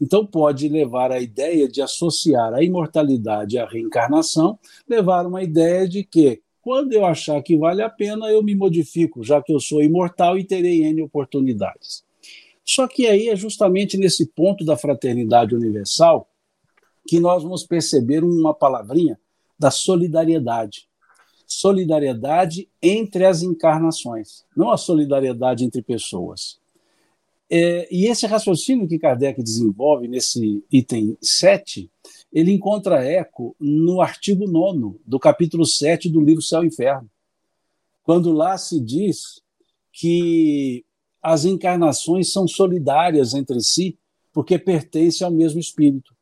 Então 0.01 0.26
pode 0.26 0.68
levar 0.68 1.11
a 1.11 1.20
ideia 1.20 1.68
de 1.68 1.80
associar 1.80 2.53
a 2.53 2.62
imortalidade 2.62 3.59
à 3.59 3.66
reencarnação, 3.66 4.59
levar 4.88 5.26
uma 5.26 5.42
ideia 5.42 5.88
de 5.88 6.05
que 6.05 6.42
quando 6.61 6.92
eu 6.92 7.05
achar 7.05 7.42
que 7.42 7.57
vale 7.57 7.82
a 7.82 7.90
pena, 7.90 8.30
eu 8.30 8.42
me 8.42 8.55
modifico, 8.55 9.22
já 9.22 9.42
que 9.42 9.53
eu 9.53 9.61
sou 9.61 9.82
imortal 9.82 10.38
e 10.38 10.45
terei 10.45 10.82
N 10.84 11.03
oportunidades. 11.03 12.05
Só 12.64 12.88
que 12.88 13.07
aí 13.07 13.28
é 13.28 13.36
justamente 13.36 13.99
nesse 13.99 14.26
ponto 14.26 14.64
da 14.64 14.76
fraternidade 14.76 15.55
universal 15.55 16.28
que 17.07 17.20
nós 17.20 17.42
vamos 17.42 17.64
perceber 17.64 18.24
uma 18.24 18.55
palavrinha 18.55 19.20
da 19.59 19.70
solidariedade. 19.70 20.88
Solidariedade 21.55 22.68
entre 22.82 23.24
as 23.24 23.42
encarnações, 23.42 24.44
não 24.57 24.70
a 24.70 24.76
solidariedade 24.76 25.64
entre 25.64 25.82
pessoas. 25.82 26.59
É, 27.48 27.86
e 27.94 28.07
esse 28.07 28.26
raciocínio 28.26 28.88
que 28.88 28.98
Kardec 28.98 29.40
desenvolve 29.40 30.09
nesse 30.09 30.64
item 30.72 31.16
7, 31.22 31.88
ele 32.32 32.50
encontra 32.50 33.05
eco 33.05 33.55
no 33.61 34.00
artigo 34.00 34.48
9 34.48 34.98
do 35.07 35.20
capítulo 35.20 35.64
7 35.64 36.09
do 36.09 36.20
livro 36.20 36.42
Céu 36.42 36.64
e 36.64 36.66
Inferno, 36.66 37.09
quando 38.02 38.32
lá 38.32 38.59
se 38.59 38.80
diz 38.80 39.40
que 39.92 40.84
as 41.22 41.44
encarnações 41.44 42.32
são 42.32 42.48
solidárias 42.48 43.32
entre 43.32 43.61
si, 43.61 43.96
porque 44.32 44.59
pertencem 44.59 45.24
ao 45.24 45.32
mesmo 45.32 45.61
espírito. 45.61 46.14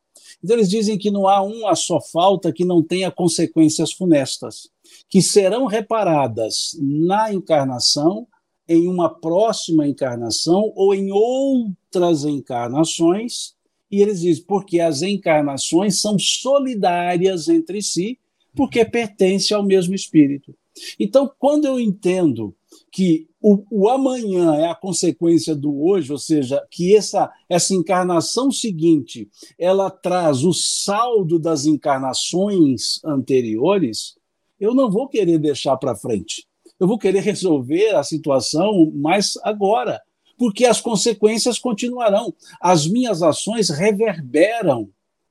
Então, 0.43 0.57
eles 0.57 0.69
dizem 0.69 0.97
que 0.97 1.09
não 1.09 1.27
há 1.27 1.41
uma 1.41 1.73
só 1.75 2.01
falta 2.01 2.51
que 2.51 2.65
não 2.65 2.83
tenha 2.83 3.09
consequências 3.09 3.93
funestas, 3.93 4.69
que 5.09 5.21
serão 5.21 5.65
reparadas 5.65 6.77
na 6.81 7.33
encarnação 7.33 8.27
em 8.67 8.87
uma 8.87 9.09
próxima 9.09 9.87
encarnação 9.87 10.71
ou 10.75 10.93
em 10.93 11.11
outras 11.11 12.25
encarnações. 12.25 13.53
E 13.89 14.01
eles 14.01 14.21
dizem, 14.21 14.43
porque 14.45 14.79
as 14.79 15.01
encarnações 15.01 16.01
são 16.01 16.17
solidárias 16.19 17.47
entre 17.47 17.81
si, 17.81 18.19
porque 18.55 18.83
pertencem 18.83 19.55
ao 19.55 19.63
mesmo 19.63 19.95
espírito. 19.95 20.55
Então, 20.99 21.31
quando 21.39 21.65
eu 21.65 21.79
entendo 21.79 22.55
que 22.93 23.27
o, 23.41 23.63
o, 23.71 23.89
amanhã 23.89 24.53
é 24.55 24.69
a 24.69 24.75
consequência 24.75 25.55
do 25.55 25.83
hoje, 25.83 26.11
ou 26.11 26.19
seja, 26.19 26.63
que 26.69 26.95
essa, 26.95 27.29
essa 27.49 27.73
encarnação 27.73 28.51
seguinte 28.51 29.27
ela 29.57 29.89
traz 29.89 30.43
o 30.43 30.53
saldo 30.53 31.39
das 31.39 31.65
encarnações 31.65 33.03
anteriores, 33.03 34.15
eu 34.59 34.75
não 34.75 34.91
vou 34.91 35.09
querer 35.09 35.39
deixar 35.39 35.75
para 35.75 35.95
frente 35.95 36.47
eu 36.83 36.87
vou 36.87 36.97
querer 36.97 37.21
resolver 37.21 37.95
a 37.95 38.03
situação 38.03 38.91
mais 38.93 39.37
agora, 39.43 40.01
porque 40.37 40.65
as 40.65 40.81
consequências 40.81 41.57
continuarão. 41.57 42.33
As 42.59 42.85
minhas 42.85 43.21
ações 43.21 43.69
reverberam 43.69 44.89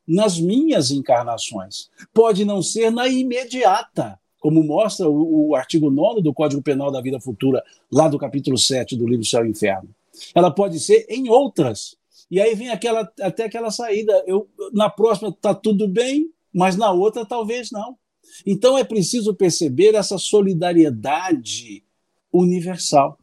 nas 0.08 0.38
minhas 0.40 0.90
encarnações. 0.90 1.90
Pode 2.14 2.46
não 2.46 2.62
ser 2.62 2.90
na 2.90 3.06
imediata, 3.06 4.18
como 4.42 4.60
mostra 4.64 5.08
o, 5.08 5.50
o 5.50 5.54
artigo 5.54 5.88
9 5.88 6.20
do 6.20 6.34
Código 6.34 6.60
Penal 6.60 6.90
da 6.90 7.00
Vida 7.00 7.20
Futura, 7.20 7.62
lá 7.90 8.08
do 8.08 8.18
capítulo 8.18 8.58
7 8.58 8.96
do 8.96 9.06
livro 9.06 9.24
Céu 9.24 9.46
e 9.46 9.50
Inferno. 9.50 9.88
Ela 10.34 10.50
pode 10.50 10.80
ser 10.80 11.06
em 11.08 11.28
outras. 11.28 11.96
E 12.28 12.40
aí 12.40 12.52
vem 12.56 12.68
aquela, 12.68 13.08
até 13.20 13.44
aquela 13.44 13.70
saída. 13.70 14.12
Eu, 14.26 14.48
na 14.72 14.90
próxima 14.90 15.28
está 15.28 15.54
tudo 15.54 15.86
bem, 15.86 16.28
mas 16.52 16.76
na 16.76 16.90
outra 16.90 17.24
talvez 17.24 17.70
não. 17.70 17.96
Então 18.44 18.76
é 18.76 18.82
preciso 18.82 19.32
perceber 19.32 19.94
essa 19.94 20.18
solidariedade 20.18 21.84
universal. 22.32 23.16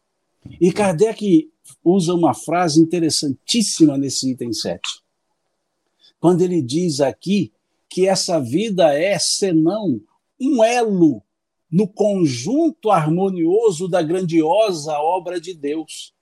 E 0.62 0.72
Kardec 0.72 1.52
usa 1.84 2.14
uma 2.14 2.34
frase 2.34 2.80
interessantíssima 2.80 3.98
nesse 3.98 4.32
item 4.32 4.54
7. 4.54 4.80
Quando 6.18 6.44
ele 6.44 6.62
diz 6.62 7.02
aqui 7.02 7.52
que 7.90 8.08
essa 8.08 8.40
vida 8.40 8.98
é 8.98 9.20
senão 9.20 10.00
um 10.40 10.64
elo 10.64 11.24
no 11.72 11.88
conjunto 11.88 12.90
harmonioso 12.90 13.88
da 13.88 14.02
grandiosa 14.02 14.98
obra 14.98 15.40
de 15.40 15.54
Deus. 15.54 16.14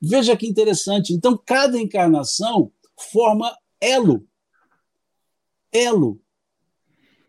Veja 0.00 0.36
que 0.36 0.46
interessante. 0.46 1.12
Então, 1.12 1.36
cada 1.36 1.78
encarnação 1.78 2.72
forma 2.96 3.56
elo. 3.80 4.26
Elo. 5.72 6.20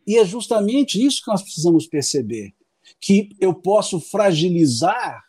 E 0.06 0.18
é 0.18 0.26
justamente 0.26 1.04
isso 1.04 1.24
que 1.24 1.32
nós 1.32 1.42
precisamos 1.42 1.88
perceber, 1.88 2.54
que 3.00 3.30
eu 3.40 3.54
posso 3.54 4.00
fragilizar 4.00 5.24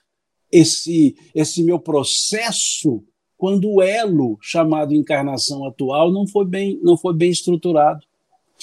esse, 0.51 1.17
esse 1.35 1.63
meu 1.63 1.79
processo 1.79 3.05
quando 3.37 3.71
o 3.71 3.83
elo 3.83 4.39
chamado 4.41 4.95
encarnação 4.95 5.67
atual 5.67 6.13
não 6.13 6.27
foi 6.27 6.45
bem, 6.47 6.79
não 6.83 6.97
foi 6.97 7.15
bem 7.15 7.31
estruturado. 7.31 8.05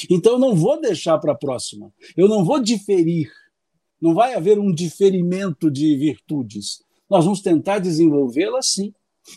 Então 0.10 0.34
eu 0.34 0.40
não 0.40 0.56
vou 0.56 0.80
deixar 0.80 1.18
para 1.20 1.34
a 1.34 1.38
próxima, 1.38 1.92
eu 2.16 2.28
não 2.28 2.44
vou 2.44 2.60
diferir, 2.60 3.32
não 4.02 4.14
vai 4.14 4.34
haver 4.34 4.58
um 4.58 4.74
diferimento 4.74 5.70
de 5.70 5.96
virtudes. 5.96 6.84
Nós 7.10 7.26
vamos 7.26 7.42
tentar 7.42 7.80
desenvolvê-la 7.80 8.62
sim. 8.62 8.94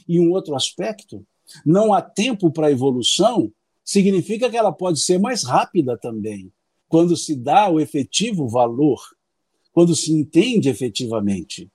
E 0.08 0.18
um 0.18 0.30
outro 0.30 0.54
aspecto, 0.54 1.26
não 1.64 1.92
há 1.92 2.00
tempo 2.00 2.50
para 2.50 2.70
evolução, 2.70 3.52
significa 3.84 4.48
que 4.48 4.56
ela 4.56 4.72
pode 4.72 4.98
ser 5.00 5.18
mais 5.18 5.42
rápida 5.44 5.98
também 5.98 6.50
quando 6.88 7.16
se 7.16 7.34
dá 7.34 7.68
o 7.68 7.80
efetivo 7.80 8.48
valor, 8.48 9.00
quando 9.72 9.96
se 9.96 10.12
entende 10.12 10.68
efetivamente. 10.68 11.68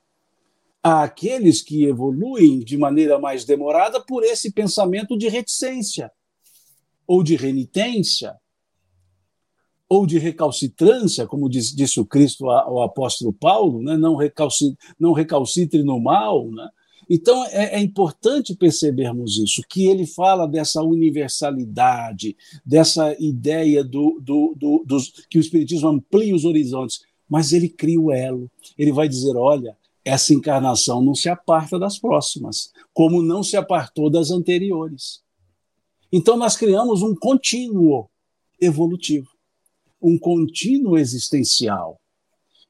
Há 0.82 1.03
aqueles 1.03 1.61
que 1.61 1.84
evoluem 1.84 2.59
de 2.59 2.77
maneira 2.77 3.19
mais 3.19 3.43
demorada 3.43 4.03
por 4.03 4.23
esse 4.23 4.51
pensamento 4.51 5.17
de 5.17 5.27
reticência, 5.27 6.09
ou 7.05 7.21
de 7.21 7.36
renitência, 7.36 8.34
ou 9.89 10.05
de 10.05 10.19
recalcitrância, 10.19 11.25
como 11.25 11.49
disse 11.49 11.99
o 11.99 12.05
Cristo 12.05 12.47
ao 12.47 12.83
apóstolo 12.83 13.33
Paulo, 13.33 13.81
né? 13.81 13.97
não, 13.97 14.15
recalcitre, 14.15 14.77
não 14.99 15.13
recalcitre 15.13 15.83
no 15.83 15.99
mal, 15.99 16.49
né? 16.51 16.69
Então, 17.09 17.43
é, 17.47 17.75
é, 17.75 17.79
importante 17.79 18.55
percebermos 18.55 19.39
isso, 19.39 19.63
que 19.67 19.87
ele 19.87 20.05
fala 20.05 20.47
dessa 20.47 20.83
universalidade, 20.83 22.37
dessa 22.63 23.15
ideia 23.19 23.83
do, 23.83 24.21
do, 24.21 24.53
do, 24.55 24.97
que 25.27 25.39
o 25.39 25.41
Espiritismo 25.41 25.89
amplia 25.89 26.35
os 26.35 26.45
horizontes, 26.45 27.01
mas 27.27 27.51
ele 27.51 27.67
cria 27.67 27.99
o 27.99 28.11
elo. 28.11 28.49
Ele 28.77 28.91
vai 28.91 29.09
dizer: 29.09 29.35
olha, 29.35 29.75
essa 30.05 30.35
encarnação 30.35 31.01
não 31.01 31.15
se 31.15 31.27
aparta 31.29 31.79
das 31.79 31.97
próximas, 31.97 32.71
como 32.93 33.23
não 33.23 33.41
se 33.41 33.57
apartou 33.57 34.07
das 34.07 34.29
anteriores. 34.29 35.23
Então, 36.11 36.37
nós 36.37 36.55
criamos 36.55 37.01
um 37.01 37.15
contínuo 37.15 38.07
evolutivo, 38.61 39.29
um 40.02 40.18
contínuo 40.18 40.97
existencial. 40.97 42.00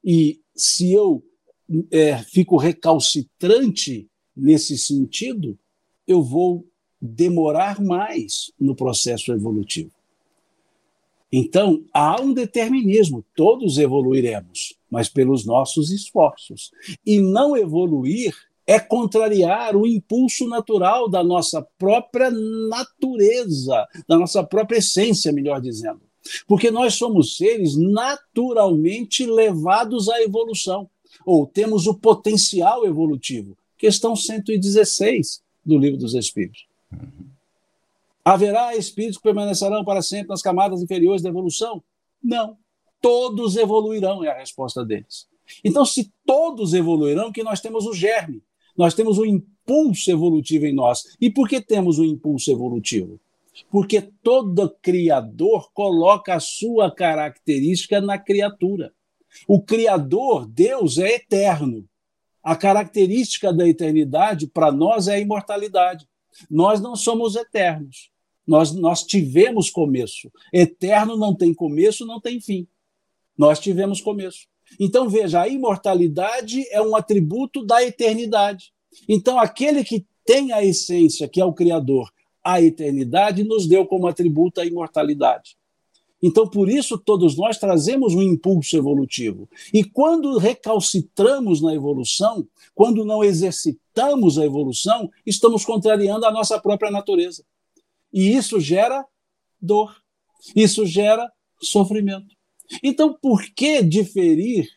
E 0.03 0.39
se 0.55 0.91
eu 0.91 1.23
é, 1.91 2.17
fico 2.23 2.57
recalcitrante 2.57 4.07
nesse 4.35 4.77
sentido, 4.77 5.57
eu 6.07 6.21
vou 6.21 6.65
demorar 7.01 7.81
mais 7.81 8.51
no 8.59 8.75
processo 8.75 9.31
evolutivo. 9.31 9.91
Então, 11.31 11.85
há 11.93 12.19
um 12.19 12.33
determinismo, 12.33 13.23
todos 13.35 13.77
evoluiremos, 13.77 14.75
mas 14.89 15.07
pelos 15.07 15.45
nossos 15.45 15.91
esforços. 15.91 16.71
E 17.05 17.21
não 17.21 17.55
evoluir 17.55 18.33
é 18.65 18.79
contrariar 18.79 19.75
o 19.75 19.85
impulso 19.85 20.47
natural 20.47 21.07
da 21.09 21.23
nossa 21.23 21.61
própria 21.77 22.31
natureza, 22.31 23.87
da 24.07 24.17
nossa 24.17 24.43
própria 24.43 24.77
essência, 24.77 25.31
melhor 25.31 25.61
dizendo. 25.61 26.01
Porque 26.47 26.69
nós 26.69 26.95
somos 26.95 27.37
seres 27.37 27.77
naturalmente 27.77 29.25
levados 29.25 30.09
à 30.09 30.21
evolução, 30.21 30.89
ou 31.25 31.45
temos 31.45 31.87
o 31.87 31.93
potencial 31.93 32.85
evolutivo 32.85 33.57
questão 33.79 34.15
116 34.15 35.41
do 35.65 35.77
Livro 35.77 35.97
dos 35.97 36.13
Espíritos. 36.13 36.67
Haverá 38.23 38.75
espíritos 38.75 39.17
que 39.17 39.23
permanecerão 39.23 39.83
para 39.85 40.01
sempre 40.01 40.27
nas 40.27 40.41
camadas 40.41 40.83
inferiores 40.83 41.21
da 41.21 41.29
evolução? 41.29 41.81
Não. 42.21 42.57
Todos 43.01 43.55
evoluirão, 43.55 44.23
é 44.23 44.27
a 44.27 44.37
resposta 44.37 44.83
deles. 44.83 45.27
Então, 45.63 45.85
se 45.85 46.11
todos 46.25 46.73
evoluirão, 46.73 47.31
que 47.31 47.41
nós 47.41 47.61
temos 47.61 47.85
o 47.85 47.93
germe, 47.93 48.43
nós 48.77 48.93
temos 48.93 49.17
o 49.17 49.25
impulso 49.25 50.11
evolutivo 50.11 50.65
em 50.65 50.73
nós. 50.73 51.15
E 51.19 51.29
por 51.29 51.47
que 51.47 51.61
temos 51.61 51.97
o 51.97 52.03
impulso 52.03 52.51
evolutivo? 52.51 53.19
Porque 53.69 54.01
todo 54.01 54.75
criador 54.81 55.71
coloca 55.73 56.33
a 56.35 56.39
sua 56.39 56.93
característica 56.93 57.99
na 57.99 58.17
criatura. 58.17 58.93
O 59.47 59.61
Criador, 59.61 60.47
Deus, 60.47 60.97
é 60.97 61.15
eterno. 61.15 61.87
A 62.43 62.55
característica 62.55 63.53
da 63.53 63.67
eternidade 63.67 64.47
para 64.47 64.71
nós 64.71 65.07
é 65.07 65.15
a 65.15 65.19
imortalidade. 65.19 66.07
Nós 66.49 66.79
não 66.79 66.95
somos 66.95 67.35
eternos. 67.35 68.11
Nós, 68.47 68.73
nós 68.73 69.03
tivemos 69.03 69.69
começo. 69.69 70.31
Eterno 70.51 71.15
não 71.15 71.35
tem 71.35 71.53
começo, 71.53 72.05
não 72.05 72.19
tem 72.19 72.39
fim. 72.39 72.67
Nós 73.37 73.59
tivemos 73.59 74.01
começo. 74.01 74.47
Então, 74.79 75.09
veja, 75.09 75.41
a 75.41 75.47
imortalidade 75.47 76.67
é 76.71 76.81
um 76.81 76.95
atributo 76.95 77.63
da 77.63 77.83
eternidade. 77.83 78.71
Então, 79.07 79.39
aquele 79.39 79.83
que 79.83 80.05
tem 80.25 80.51
a 80.51 80.63
essência, 80.63 81.27
que 81.27 81.39
é 81.39 81.45
o 81.45 81.53
Criador, 81.53 82.11
a 82.43 82.61
eternidade, 82.61 83.43
nos 83.43 83.67
deu 83.67 83.85
como 83.85 84.07
atributo 84.07 84.61
a 84.61 84.65
imortalidade. 84.65 85.57
Então, 86.21 86.45
por 86.47 86.69
isso, 86.69 86.97
todos 86.97 87.37
nós 87.37 87.57
trazemos 87.57 88.13
um 88.13 88.21
impulso 88.21 88.75
evolutivo. 88.75 89.49
E 89.73 89.83
quando 89.83 90.37
recalcitramos 90.37 91.61
na 91.61 91.73
evolução, 91.73 92.45
quando 92.75 93.05
não 93.05 93.23
exercitamos 93.23 94.37
a 94.37 94.45
evolução, 94.45 95.09
estamos 95.25 95.63
contrariando 95.63 96.25
a 96.25 96.31
nossa 96.31 96.59
própria 96.59 96.91
natureza. 96.91 97.43
E 98.11 98.35
isso 98.35 98.59
gera 98.59 99.05
dor, 99.61 99.95
isso 100.55 100.85
gera 100.85 101.31
sofrimento. 101.61 102.35
Então, 102.83 103.13
por 103.13 103.43
que 103.53 103.81
diferir 103.81 104.67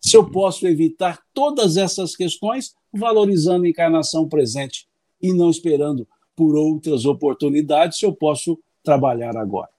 se 0.00 0.16
eu 0.16 0.30
posso 0.30 0.66
evitar 0.66 1.20
todas 1.32 1.76
essas 1.76 2.14
questões 2.14 2.74
valorizando 2.92 3.64
a 3.64 3.68
encarnação 3.68 4.28
presente 4.28 4.86
e 5.20 5.32
não 5.32 5.50
esperando 5.50 6.06
por 6.36 6.54
outras 6.54 7.06
oportunidades 7.06 7.98
se 7.98 8.04
eu 8.04 8.12
posso 8.12 8.58
trabalhar 8.84 9.36
agora? 9.36 9.70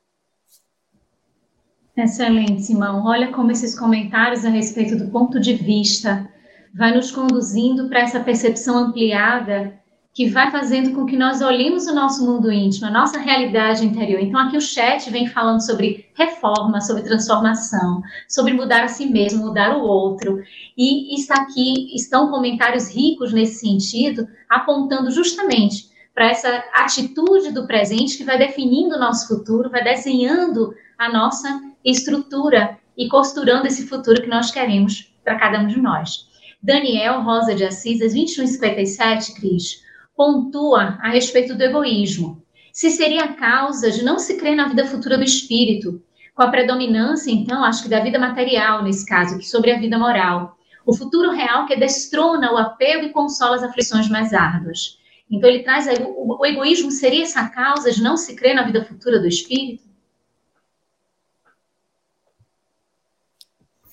Excelente, 1.95 2.63
Simão. 2.63 3.05
Olha 3.05 3.31
como 3.31 3.51
esses 3.51 3.77
comentários 3.77 4.43
a 4.43 4.49
respeito 4.49 4.97
do 4.97 5.09
ponto 5.09 5.39
de 5.39 5.53
vista 5.53 6.29
vai 6.73 6.93
nos 6.93 7.11
conduzindo 7.11 7.87
para 7.89 8.01
essa 8.01 8.19
percepção 8.19 8.77
ampliada 8.77 9.73
que 10.13 10.29
vai 10.29 10.51
fazendo 10.51 10.93
com 10.93 11.05
que 11.05 11.15
nós 11.15 11.41
olhemos 11.41 11.85
o 11.85 11.93
nosso 11.93 12.25
mundo 12.25 12.51
íntimo, 12.51 12.87
a 12.87 12.91
nossa 12.91 13.19
realidade 13.19 13.85
interior. 13.85 14.19
Então, 14.19 14.39
aqui 14.39 14.57
o 14.57 14.61
chat 14.61 15.09
vem 15.11 15.27
falando 15.27 15.63
sobre 15.63 16.07
reforma, 16.15 16.81
sobre 16.81 17.03
transformação, 17.03 18.01
sobre 18.27 18.53
mudar 18.53 18.83
a 18.83 18.87
si 18.87 19.05
mesmo, 19.05 19.45
mudar 19.45 19.77
o 19.77 19.83
outro. 19.83 20.41
E 20.75 21.15
está 21.15 21.35
aqui, 21.35 21.95
estão 21.95 22.31
comentários 22.31 22.89
ricos 22.89 23.31
nesse 23.31 23.59
sentido, 23.59 24.27
apontando 24.49 25.11
justamente 25.11 25.87
para 26.17 26.31
essa 26.31 26.63
atitude 26.73 27.51
do 27.51 27.67
presente 27.67 28.17
que 28.17 28.23
vai 28.23 28.39
definindo 28.39 28.95
o 28.95 28.99
nosso 28.99 29.27
futuro, 29.27 29.69
vai 29.69 29.83
desenhando 29.83 30.73
a 30.97 31.13
nossa 31.13 31.61
estrutura 31.85 32.75
e 32.97 33.07
costurando 33.07 33.67
esse 33.67 33.85
futuro 33.85 34.23
que 34.23 34.27
nós 34.27 34.49
queremos 34.49 35.13
para 35.23 35.37
cada 35.37 35.59
um 35.59 35.67
de 35.67 35.79
nós. 35.79 36.25
Daniel 36.59 37.21
Rosa 37.21 37.53
de 37.53 37.63
Assis, 37.63 38.01
às 38.01 38.15
21h57, 38.15 39.35
Cris, 39.35 39.83
pontua 40.15 40.97
a 41.03 41.09
respeito 41.09 41.53
do 41.53 41.61
egoísmo. 41.61 42.43
Se 42.73 42.89
seria 42.89 43.25
a 43.25 43.33
causa 43.33 43.91
de 43.91 44.03
não 44.03 44.17
se 44.17 44.39
crer 44.39 44.55
na 44.55 44.67
vida 44.67 44.87
futura 44.87 45.19
do 45.19 45.23
espírito, 45.23 46.01
com 46.33 46.41
a 46.41 46.49
predominância, 46.49 47.29
então, 47.29 47.63
acho 47.63 47.83
que 47.83 47.89
da 47.89 47.99
vida 47.99 48.17
material, 48.17 48.81
nesse 48.81 49.05
caso, 49.05 49.39
sobre 49.43 49.69
a 49.69 49.77
vida 49.77 49.99
moral. 49.99 50.57
O 50.83 50.95
futuro 50.95 51.29
real 51.29 51.67
que 51.67 51.75
destrona 51.75 52.51
o 52.51 52.57
apego 52.57 53.05
e 53.05 53.11
consola 53.11 53.57
as 53.57 53.61
aflições 53.61 54.09
mais 54.09 54.33
árduas. 54.33 54.96
Então, 55.29 55.49
ele 55.49 55.63
traz 55.63 55.87
aí, 55.87 55.97
o, 56.01 56.39
o 56.39 56.45
egoísmo 56.45 56.89
seria 56.89 57.23
essa 57.23 57.47
causa 57.49 57.91
de 57.91 58.01
não 58.01 58.15
se 58.15 58.35
crer 58.35 58.55
na 58.55 58.63
vida 58.63 58.85
futura 58.85 59.19
do 59.19 59.27
espírito? 59.27 59.87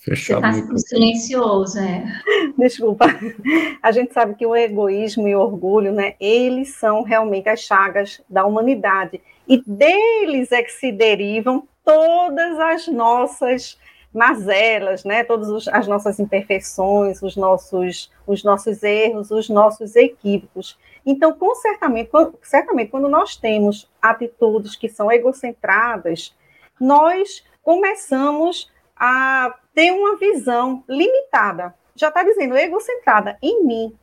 Fechado. 0.04 0.42
Você 0.42 0.60
está 0.60 0.76
silencioso, 0.76 1.78
é. 1.78 2.04
Desculpa. 2.58 3.06
A 3.82 3.90
gente 3.90 4.12
sabe 4.12 4.34
que 4.34 4.44
o 4.44 4.54
egoísmo 4.54 5.26
e 5.26 5.34
o 5.34 5.40
orgulho, 5.40 5.92
né, 5.92 6.14
eles 6.20 6.74
são 6.74 7.02
realmente 7.02 7.48
as 7.48 7.60
chagas 7.60 8.20
da 8.28 8.44
humanidade. 8.44 9.20
E 9.48 9.62
deles 9.66 10.52
é 10.52 10.62
que 10.62 10.70
se 10.70 10.92
derivam 10.92 11.66
todas 11.82 12.58
as 12.60 12.86
nossas 12.86 13.78
mazelas, 14.12 15.04
né, 15.04 15.24
todas 15.24 15.66
as 15.68 15.88
nossas 15.88 16.20
imperfeições, 16.20 17.22
os 17.22 17.34
nossos, 17.34 18.12
os 18.26 18.44
nossos 18.44 18.82
erros, 18.82 19.30
os 19.30 19.48
nossos 19.48 19.96
equívocos. 19.96 20.78
Então, 21.06 21.32
com 21.32 21.54
certamente, 21.56 22.10
certamente, 22.42 22.90
quando 22.90 23.08
nós 23.08 23.36
temos 23.36 23.90
atitudes 24.00 24.74
que 24.74 24.88
são 24.88 25.12
egocentradas, 25.12 26.34
nós 26.80 27.44
começamos 27.62 28.70
a 28.96 29.54
ter 29.74 29.90
uma 29.92 30.16
visão 30.16 30.82
limitada. 30.88 31.74
Já 31.94 32.08
está 32.08 32.22
dizendo, 32.22 32.56
egocentrada 32.56 33.38
em 33.42 33.64
mim. 33.64 33.94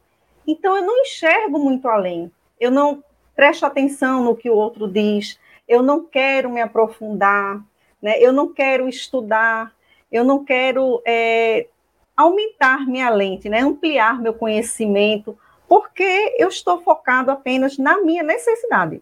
Então, 0.45 0.75
eu 0.77 0.85
não 0.85 1.01
enxergo 1.01 1.57
muito 1.59 1.87
além. 1.87 2.31
Eu 2.59 2.71
não 2.71 3.03
presto 3.35 3.65
atenção 3.65 4.23
no 4.23 4.35
que 4.35 4.49
o 4.49 4.55
outro 4.55 4.87
diz. 4.87 5.39
Eu 5.67 5.81
não 5.81 6.05
quero 6.05 6.49
me 6.49 6.61
aprofundar. 6.61 7.61
Né? 8.01 8.19
Eu 8.19 8.31
não 8.31 8.53
quero 8.53 8.87
estudar. 8.87 9.73
Eu 10.11 10.23
não 10.23 10.43
quero 10.43 11.01
é, 11.05 11.67
aumentar 12.15 12.85
minha 12.85 13.09
lente, 13.09 13.49
né? 13.49 13.59
ampliar 13.59 14.21
meu 14.21 14.33
conhecimento, 14.33 15.37
porque 15.71 16.35
eu 16.37 16.49
estou 16.49 16.81
focado 16.81 17.31
apenas 17.31 17.77
na 17.77 18.01
minha 18.01 18.21
necessidade, 18.23 19.01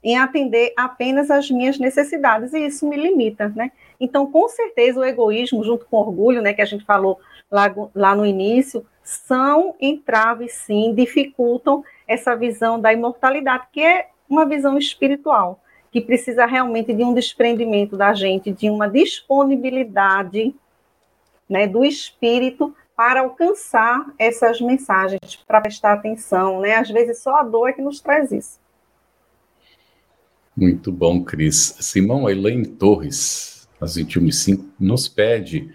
em 0.00 0.16
atender 0.16 0.72
apenas 0.76 1.28
as 1.28 1.50
minhas 1.50 1.76
necessidades, 1.76 2.52
e 2.52 2.66
isso 2.66 2.88
me 2.88 2.96
limita, 2.96 3.48
né? 3.48 3.72
Então, 3.98 4.30
com 4.30 4.48
certeza, 4.48 5.00
o 5.00 5.04
egoísmo, 5.04 5.64
junto 5.64 5.84
com 5.86 5.96
o 5.96 6.00
orgulho, 6.02 6.40
né, 6.40 6.54
que 6.54 6.62
a 6.62 6.64
gente 6.64 6.84
falou 6.84 7.18
lá, 7.50 7.64
lá 7.92 8.14
no 8.14 8.24
início, 8.24 8.86
são 9.02 9.74
entraves, 9.80 10.52
sim, 10.52 10.94
dificultam 10.94 11.82
essa 12.06 12.36
visão 12.36 12.80
da 12.80 12.92
imortalidade, 12.92 13.66
que 13.72 13.80
é 13.80 14.10
uma 14.30 14.46
visão 14.46 14.78
espiritual, 14.78 15.58
que 15.90 16.00
precisa 16.00 16.46
realmente 16.46 16.94
de 16.94 17.02
um 17.02 17.12
desprendimento 17.12 17.96
da 17.96 18.14
gente, 18.14 18.52
de 18.52 18.70
uma 18.70 18.88
disponibilidade 18.88 20.54
né, 21.50 21.66
do 21.66 21.84
espírito 21.84 22.72
para 22.96 23.20
alcançar 23.20 24.12
essas 24.18 24.60
mensagens, 24.60 25.36
para 25.46 25.60
prestar 25.60 25.94
atenção. 25.94 26.60
Né? 26.60 26.74
Às 26.74 26.90
vezes, 26.90 27.22
só 27.22 27.36
a 27.36 27.42
dor 27.42 27.68
é 27.68 27.72
que 27.72 27.82
nos 27.82 28.00
traz 28.00 28.30
isso. 28.30 28.58
Muito 30.56 30.92
bom, 30.92 31.22
Cris. 31.22 31.76
Simão, 31.80 32.30
Elaine 32.30 32.66
Torres 32.66 33.68
às 33.80 33.96
21h05, 33.96 34.64
nos 34.78 35.08
pede 35.08 35.74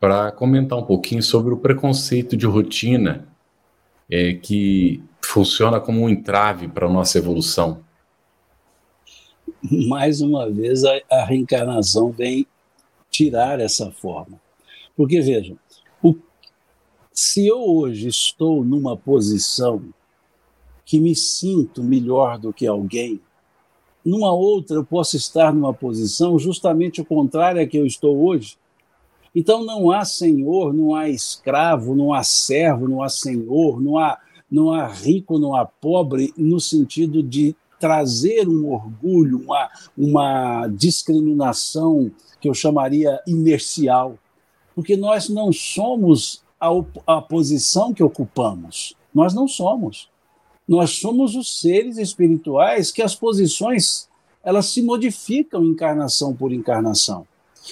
para 0.00 0.32
comentar 0.32 0.78
um 0.78 0.84
pouquinho 0.84 1.22
sobre 1.22 1.52
o 1.52 1.58
preconceito 1.58 2.36
de 2.36 2.46
rotina 2.46 3.28
é, 4.10 4.34
que 4.34 5.02
funciona 5.22 5.80
como 5.80 6.02
um 6.02 6.08
entrave 6.08 6.68
para 6.68 6.86
a 6.86 6.92
nossa 6.92 7.18
evolução. 7.18 7.84
Mais 9.88 10.20
uma 10.20 10.50
vez, 10.50 10.84
a, 10.84 11.00
a 11.10 11.24
reencarnação 11.24 12.10
vem 12.10 12.46
tirar 13.10 13.60
essa 13.60 13.90
forma. 13.90 14.40
Porque, 14.96 15.20
vejam, 15.20 15.58
se 17.14 17.46
eu 17.46 17.62
hoje 17.62 18.08
estou 18.08 18.64
numa 18.64 18.96
posição 18.96 19.80
que 20.84 20.98
me 20.98 21.14
sinto 21.14 21.80
melhor 21.80 22.38
do 22.38 22.52
que 22.52 22.66
alguém, 22.66 23.20
numa 24.04 24.32
outra 24.32 24.76
eu 24.76 24.84
posso 24.84 25.16
estar 25.16 25.54
numa 25.54 25.72
posição 25.72 26.36
justamente 26.40 27.00
o 27.00 27.04
contrário 27.04 27.62
a 27.62 27.66
que 27.66 27.78
eu 27.78 27.86
estou 27.86 28.26
hoje. 28.26 28.58
Então 29.32 29.64
não 29.64 29.92
há 29.92 30.04
senhor, 30.04 30.74
não 30.74 30.92
há 30.92 31.08
escravo, 31.08 31.94
não 31.94 32.12
há 32.12 32.24
servo, 32.24 32.88
não 32.88 33.00
há 33.00 33.08
senhor, 33.08 33.80
não 33.80 33.96
há, 33.96 34.18
não 34.50 34.72
há 34.72 34.84
rico, 34.88 35.38
não 35.38 35.54
há 35.54 35.64
pobre, 35.64 36.34
no 36.36 36.58
sentido 36.58 37.22
de 37.22 37.54
trazer 37.78 38.48
um 38.48 38.72
orgulho, 38.72 39.38
uma, 39.38 39.70
uma 39.96 40.66
discriminação 40.66 42.10
que 42.40 42.48
eu 42.48 42.54
chamaria 42.54 43.22
inercial. 43.24 44.18
Porque 44.74 44.96
nós 44.96 45.28
não 45.28 45.52
somos 45.52 46.43
a, 46.68 47.16
a 47.16 47.22
posição 47.22 47.92
que 47.92 48.02
ocupamos. 48.02 48.94
Nós 49.14 49.34
não 49.34 49.46
somos. 49.46 50.08
Nós 50.66 50.98
somos 50.98 51.34
os 51.34 51.60
seres 51.60 51.98
espirituais 51.98 52.90
que 52.90 53.02
as 53.02 53.14
posições 53.14 54.08
elas 54.42 54.66
se 54.66 54.82
modificam 54.82 55.64
encarnação 55.64 56.34
por 56.34 56.52
encarnação. 56.52 57.26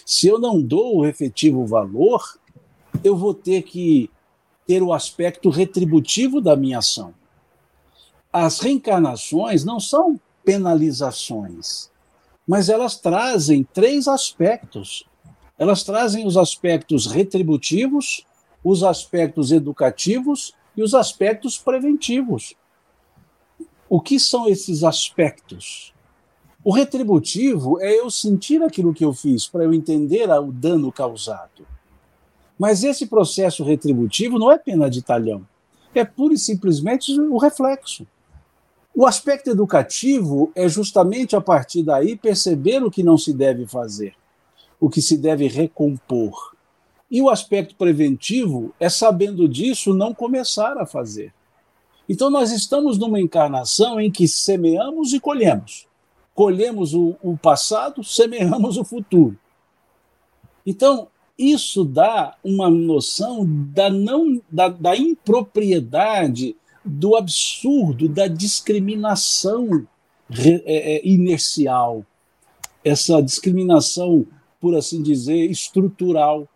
Se 0.06 0.26
eu 0.26 0.38
não 0.38 0.60
dou 0.60 0.98
o 0.98 1.06
efetivo 1.06 1.66
valor, 1.66 2.22
eu 3.04 3.14
vou 3.14 3.34
ter 3.34 3.62
que 3.62 4.10
ter 4.66 4.82
o 4.82 4.92
aspecto 4.92 5.50
retributivo 5.50 6.40
da 6.40 6.56
minha 6.56 6.78
ação. 6.78 7.12
As 8.32 8.60
reencarnações 8.60 9.64
não 9.64 9.78
são 9.78 10.18
penalizações, 10.44 11.90
mas 12.46 12.70
elas 12.70 12.96
trazem 12.96 13.62
três 13.62 14.08
aspectos. 14.08 15.04
Elas 15.58 15.82
trazem 15.82 16.26
os 16.26 16.36
aspectos 16.38 17.06
retributivos, 17.06 18.24
os 18.62 18.82
aspectos 18.82 19.52
educativos 19.52 20.54
e 20.76 20.82
os 20.82 20.94
aspectos 20.94 21.58
preventivos. 21.58 22.54
O 23.88 24.00
que 24.00 24.18
são 24.18 24.48
esses 24.48 24.84
aspectos? 24.84 25.92
O 26.64 26.72
retributivo 26.72 27.80
é 27.80 27.98
eu 27.98 28.10
sentir 28.10 28.62
aquilo 28.62 28.94
que 28.94 29.04
eu 29.04 29.12
fiz 29.12 29.48
para 29.48 29.64
eu 29.64 29.74
entender 29.74 30.30
o 30.30 30.52
dano 30.52 30.92
causado. 30.92 31.66
Mas 32.58 32.84
esse 32.84 33.06
processo 33.06 33.64
retributivo 33.64 34.38
não 34.38 34.50
é 34.50 34.56
pena 34.56 34.88
de 34.88 35.02
talhão, 35.02 35.46
é 35.94 36.04
pura 36.04 36.34
e 36.34 36.38
simplesmente 36.38 37.12
o 37.18 37.36
reflexo. 37.36 38.06
O 38.94 39.06
aspecto 39.06 39.50
educativo 39.50 40.52
é 40.54 40.68
justamente 40.68 41.34
a 41.34 41.40
partir 41.40 41.82
daí 41.82 42.16
perceber 42.16 42.82
o 42.84 42.90
que 42.90 43.02
não 43.02 43.18
se 43.18 43.32
deve 43.32 43.66
fazer, 43.66 44.14
o 44.78 44.88
que 44.88 45.02
se 45.02 45.16
deve 45.16 45.48
recompor. 45.48 46.51
E 47.12 47.20
o 47.20 47.28
aspecto 47.28 47.76
preventivo 47.76 48.74
é, 48.80 48.88
sabendo 48.88 49.46
disso, 49.46 49.92
não 49.92 50.14
começar 50.14 50.78
a 50.78 50.86
fazer. 50.86 51.34
Então, 52.08 52.30
nós 52.30 52.50
estamos 52.50 52.96
numa 52.96 53.20
encarnação 53.20 54.00
em 54.00 54.10
que 54.10 54.26
semeamos 54.26 55.12
e 55.12 55.20
colhemos. 55.20 55.86
Colhemos 56.34 56.94
o, 56.94 57.14
o 57.22 57.36
passado, 57.36 58.02
semeamos 58.02 58.78
o 58.78 58.84
futuro. 58.84 59.38
Então, 60.64 61.08
isso 61.38 61.84
dá 61.84 62.34
uma 62.42 62.70
noção 62.70 63.44
da, 63.46 63.90
não, 63.90 64.40
da, 64.50 64.68
da 64.68 64.96
impropriedade, 64.96 66.56
do 66.82 67.14
absurdo, 67.14 68.08
da 68.08 68.26
discriminação 68.26 69.86
é, 70.30 70.96
é, 70.96 71.06
inercial, 71.06 72.04
essa 72.82 73.20
discriminação 73.22 74.26
por 74.62 74.76
assim 74.76 75.02
dizer, 75.02 75.50
estrutural. 75.50 76.48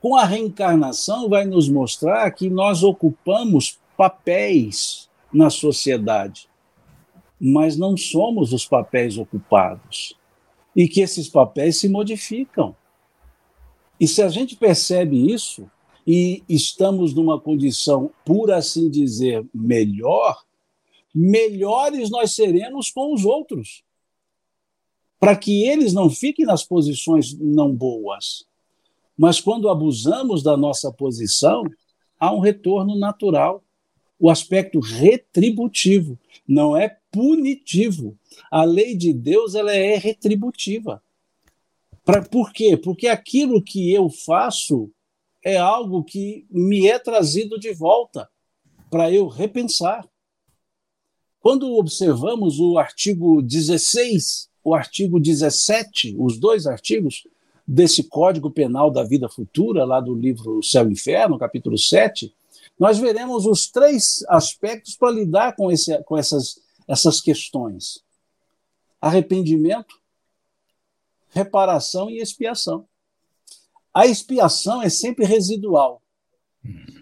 Com 0.00 0.16
a 0.16 0.24
reencarnação, 0.24 1.28
vai 1.28 1.44
nos 1.44 1.68
mostrar 1.68 2.30
que 2.30 2.48
nós 2.48 2.82
ocupamos 2.82 3.78
papéis 3.96 5.10
na 5.32 5.50
sociedade, 5.50 6.48
mas 7.38 7.76
não 7.76 7.96
somos 7.96 8.52
os 8.52 8.64
papéis 8.66 9.18
ocupados. 9.18 10.16
E 10.74 10.88
que 10.88 11.00
esses 11.00 11.28
papéis 11.28 11.78
se 11.78 11.88
modificam. 11.88 12.74
E 13.98 14.06
se 14.08 14.22
a 14.22 14.28
gente 14.28 14.56
percebe 14.56 15.32
isso, 15.32 15.70
e 16.06 16.42
estamos 16.48 17.12
numa 17.12 17.38
condição, 17.38 18.10
por 18.24 18.50
assim 18.50 18.88
dizer, 18.88 19.46
melhor, 19.52 20.42
melhores 21.14 22.08
nós 22.08 22.32
seremos 22.32 22.90
com 22.90 23.12
os 23.12 23.24
outros 23.24 23.82
para 25.20 25.36
que 25.36 25.68
eles 25.68 25.92
não 25.92 26.08
fiquem 26.08 26.46
nas 26.46 26.64
posições 26.64 27.38
não 27.38 27.70
boas. 27.70 28.46
Mas 29.20 29.38
quando 29.38 29.68
abusamos 29.68 30.42
da 30.42 30.56
nossa 30.56 30.90
posição, 30.90 31.62
há 32.18 32.32
um 32.32 32.40
retorno 32.40 32.98
natural. 32.98 33.62
O 34.18 34.30
aspecto 34.30 34.80
retributivo, 34.80 36.18
não 36.48 36.74
é 36.74 36.96
punitivo. 37.12 38.16
A 38.50 38.64
lei 38.64 38.96
de 38.96 39.12
Deus 39.12 39.54
ela 39.54 39.74
é 39.74 39.98
retributiva. 39.98 41.02
Pra, 42.02 42.22
por 42.22 42.50
quê? 42.50 42.78
Porque 42.78 43.08
aquilo 43.08 43.62
que 43.62 43.92
eu 43.92 44.08
faço 44.08 44.90
é 45.44 45.58
algo 45.58 46.02
que 46.02 46.46
me 46.50 46.86
é 46.86 46.98
trazido 46.98 47.60
de 47.60 47.74
volta 47.74 48.26
para 48.90 49.12
eu 49.12 49.28
repensar. 49.28 50.08
Quando 51.40 51.76
observamos 51.76 52.58
o 52.58 52.78
artigo 52.78 53.42
16 53.42 54.48
o 54.62 54.74
artigo 54.74 55.18
17, 55.18 56.16
os 56.18 56.38
dois 56.38 56.66
artigos 56.66 57.26
desse 57.72 58.02
Código 58.02 58.50
Penal 58.50 58.90
da 58.90 59.04
Vida 59.04 59.28
Futura, 59.28 59.84
lá 59.84 60.00
do 60.00 60.12
livro 60.12 60.60
Céu 60.60 60.88
e 60.88 60.92
Inferno, 60.92 61.38
capítulo 61.38 61.78
7, 61.78 62.34
nós 62.76 62.98
veremos 62.98 63.46
os 63.46 63.70
três 63.70 64.24
aspectos 64.28 64.96
para 64.96 65.12
lidar 65.12 65.54
com, 65.54 65.70
esse, 65.70 66.02
com 66.02 66.18
essas, 66.18 66.60
essas 66.88 67.20
questões: 67.20 68.02
arrependimento, 69.00 69.94
reparação 71.28 72.10
e 72.10 72.18
expiação. 72.18 72.88
A 73.94 74.04
expiação 74.04 74.82
é 74.82 74.88
sempre 74.88 75.24
residual. 75.24 76.02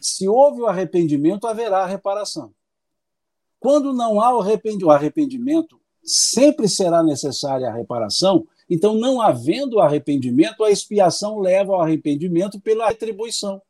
Se 0.02 0.28
houve 0.28 0.60
o 0.60 0.66
arrependimento, 0.66 1.46
haverá 1.46 1.84
a 1.84 1.86
reparação. 1.86 2.52
Quando 3.58 3.94
não 3.94 4.20
há 4.20 4.36
o 4.36 4.90
arrependimento, 4.90 5.80
sempre 6.04 6.68
será 6.68 7.02
necessária 7.02 7.68
a 7.68 7.74
reparação, 7.74 8.46
então, 8.68 8.94
não 8.94 9.20
havendo 9.20 9.80
arrependimento, 9.80 10.62
a 10.62 10.70
expiação 10.70 11.38
leva 11.38 11.72
ao 11.74 11.80
arrependimento 11.80 12.60
pela 12.60 12.88
retribuição. 12.88 13.62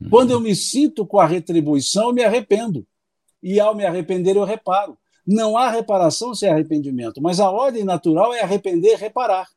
Uhum. 0.00 0.10
Quando 0.10 0.30
eu 0.30 0.40
me 0.40 0.54
sinto 0.54 1.06
com 1.06 1.18
a 1.18 1.26
retribuição, 1.26 2.08
eu 2.08 2.14
me 2.14 2.22
arrependo. 2.22 2.86
E 3.42 3.58
ao 3.58 3.74
me 3.74 3.84
arrepender, 3.84 4.36
eu 4.36 4.44
reparo. 4.44 4.96
Não 5.26 5.56
há 5.56 5.70
reparação 5.70 6.34
sem 6.34 6.48
arrependimento, 6.48 7.20
mas 7.20 7.40
a 7.40 7.50
ordem 7.50 7.82
natural 7.82 8.32
é 8.32 8.40
arrepender 8.40 8.96
reparar. 8.96 9.48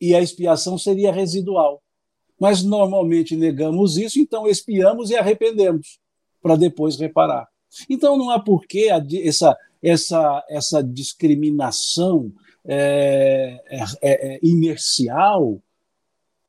E 0.00 0.14
a 0.14 0.20
expiação 0.20 0.78
seria 0.78 1.12
residual. 1.12 1.82
Mas 2.40 2.62
normalmente 2.62 3.36
negamos 3.36 3.98
isso, 3.98 4.18
então 4.18 4.48
expiamos 4.48 5.10
e 5.10 5.16
arrependemos, 5.16 5.98
para 6.40 6.56
depois 6.56 6.96
reparar. 6.98 7.46
Então 7.88 8.16
não 8.16 8.30
há 8.30 8.40
porquê 8.40 8.88
essa 9.24 9.56
essa, 9.82 10.44
essa 10.48 10.82
discriminação 10.82 12.32
é, 12.64 13.60
é, 13.66 13.84
é, 14.00 14.34
é, 14.34 14.40
inercial, 14.42 15.60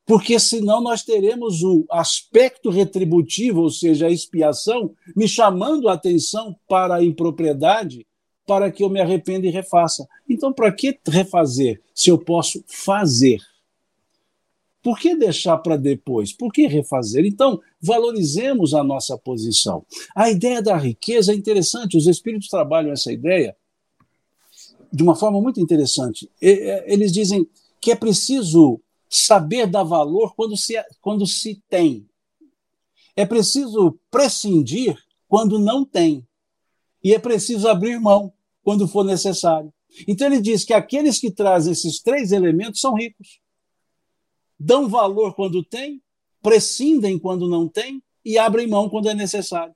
porque 0.06 0.40
senão 0.40 0.82
nós 0.82 1.04
teremos 1.04 1.64
o 1.64 1.86
aspecto 1.90 2.70
retributivo, 2.70 3.62
ou 3.62 3.70
seja, 3.70 4.08
a 4.08 4.12
expiação, 4.12 4.94
me 5.16 5.28
chamando 5.28 5.88
a 5.88 5.94
atenção 5.94 6.56
para 6.68 6.96
a 6.96 7.04
impropriedade, 7.04 8.06
para 8.46 8.70
que 8.72 8.84
eu 8.84 8.90
me 8.90 9.00
arrependa 9.00 9.48
e 9.48 9.52
refaça. 9.52 10.08
Então, 10.30 10.52
para 10.52 10.72
que 10.72 11.00
refazer 11.08 11.82
se 11.96 12.10
eu 12.10 12.18
posso 12.18 12.64
fazer? 12.68 13.40
Por 14.84 15.00
que 15.00 15.16
deixar 15.16 15.58
para 15.60 15.78
depois? 15.78 16.34
Por 16.34 16.52
que 16.52 16.68
refazer? 16.68 17.26
Então, 17.26 17.62
valorizemos 17.82 18.74
a 18.74 18.84
nossa 18.84 19.18
posição. 19.18 19.86
A 20.14 20.30
ideia 20.30 20.62
da 20.62 20.76
riqueza 20.76 21.32
é 21.32 21.36
interessante, 21.36 21.96
os 21.96 22.06
espíritos 22.06 22.50
trabalham 22.50 22.92
essa 22.92 23.12
ideia 23.12 23.56
de 24.94 25.02
uma 25.02 25.16
forma 25.16 25.42
muito 25.42 25.60
interessante. 25.60 26.30
Eles 26.40 27.12
dizem 27.12 27.48
que 27.82 27.92
é 27.92 27.96
preciso 27.96 28.80
saber 29.10 29.68
dar 29.68 29.84
valor 29.84 30.36
quando 30.36 30.56
se, 30.56 30.76
quando 31.02 31.26
se 31.26 31.62
tem. 31.68 32.08
É 33.16 33.26
preciso 33.26 34.00
prescindir 34.12 34.98
quando 35.28 35.60
não 35.60 35.84
tem. 35.84 36.26
E 37.04 37.14
é 37.14 37.20
preciso 37.20 37.68
abrir 37.68 38.00
mão 38.00 38.32
quando 38.64 38.88
for 38.88 39.04
necessário. 39.04 39.74
Então 40.08 40.28
ele 40.28 40.40
diz 40.40 40.64
que 40.64 40.74
aqueles 40.74 41.20
que 41.20 41.32
trazem 41.32 41.74
esses 41.74 42.00
três 42.00 42.32
elementos 42.32 42.80
são 42.80 42.96
ricos 42.96 43.42
dão 44.64 44.88
valor 44.88 45.36
quando 45.36 45.64
tem, 45.64 46.02
prescindem 46.42 47.20
quando 47.20 47.50
não 47.50 47.68
tem 47.68 48.02
e 48.24 48.38
abrem 48.38 48.68
mão 48.68 48.90
quando 48.90 49.10
é 49.10 49.14
necessário. 49.14 49.76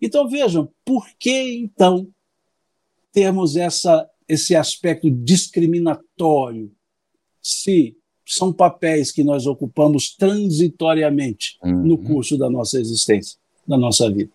Então 0.00 0.28
vejam, 0.28 0.72
por 0.84 1.06
que 1.18 1.56
então 1.58 2.08
termos 3.12 3.56
essa, 3.56 4.08
esse 4.28 4.54
aspecto 4.54 5.10
discriminatório 5.10 6.70
se 7.40 7.96
são 8.26 8.52
papéis 8.52 9.10
que 9.10 9.24
nós 9.24 9.46
ocupamos 9.46 10.14
transitoriamente 10.14 11.58
uhum. 11.62 11.82
no 11.82 11.98
curso 11.98 12.38
da 12.38 12.48
nossa 12.48 12.78
existência, 12.78 13.38
da 13.66 13.76
nossa 13.76 14.10
vida? 14.10 14.30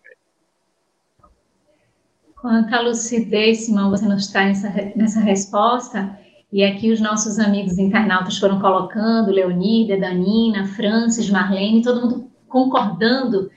Quanta 2.36 2.82
lucidez, 2.82 3.62
Simão, 3.62 3.90
você 3.90 4.06
nos 4.06 4.28
traz 4.28 4.62
nessa, 4.62 4.92
nessa 4.96 5.20
resposta. 5.20 6.20
E 6.52 6.64
aqui 6.64 6.92
os 6.92 7.02
nossos 7.02 7.40
amigos 7.40 7.78
internautas 7.78 8.38
foram 8.38 8.60
colocando, 8.62 9.32
Leonida, 9.32 10.00
Danina, 10.00 10.66
Francis, 10.68 11.30
Marlene, 11.30 11.82
todo 11.82 12.02
mundo 12.02 12.32
concordando 12.48 13.50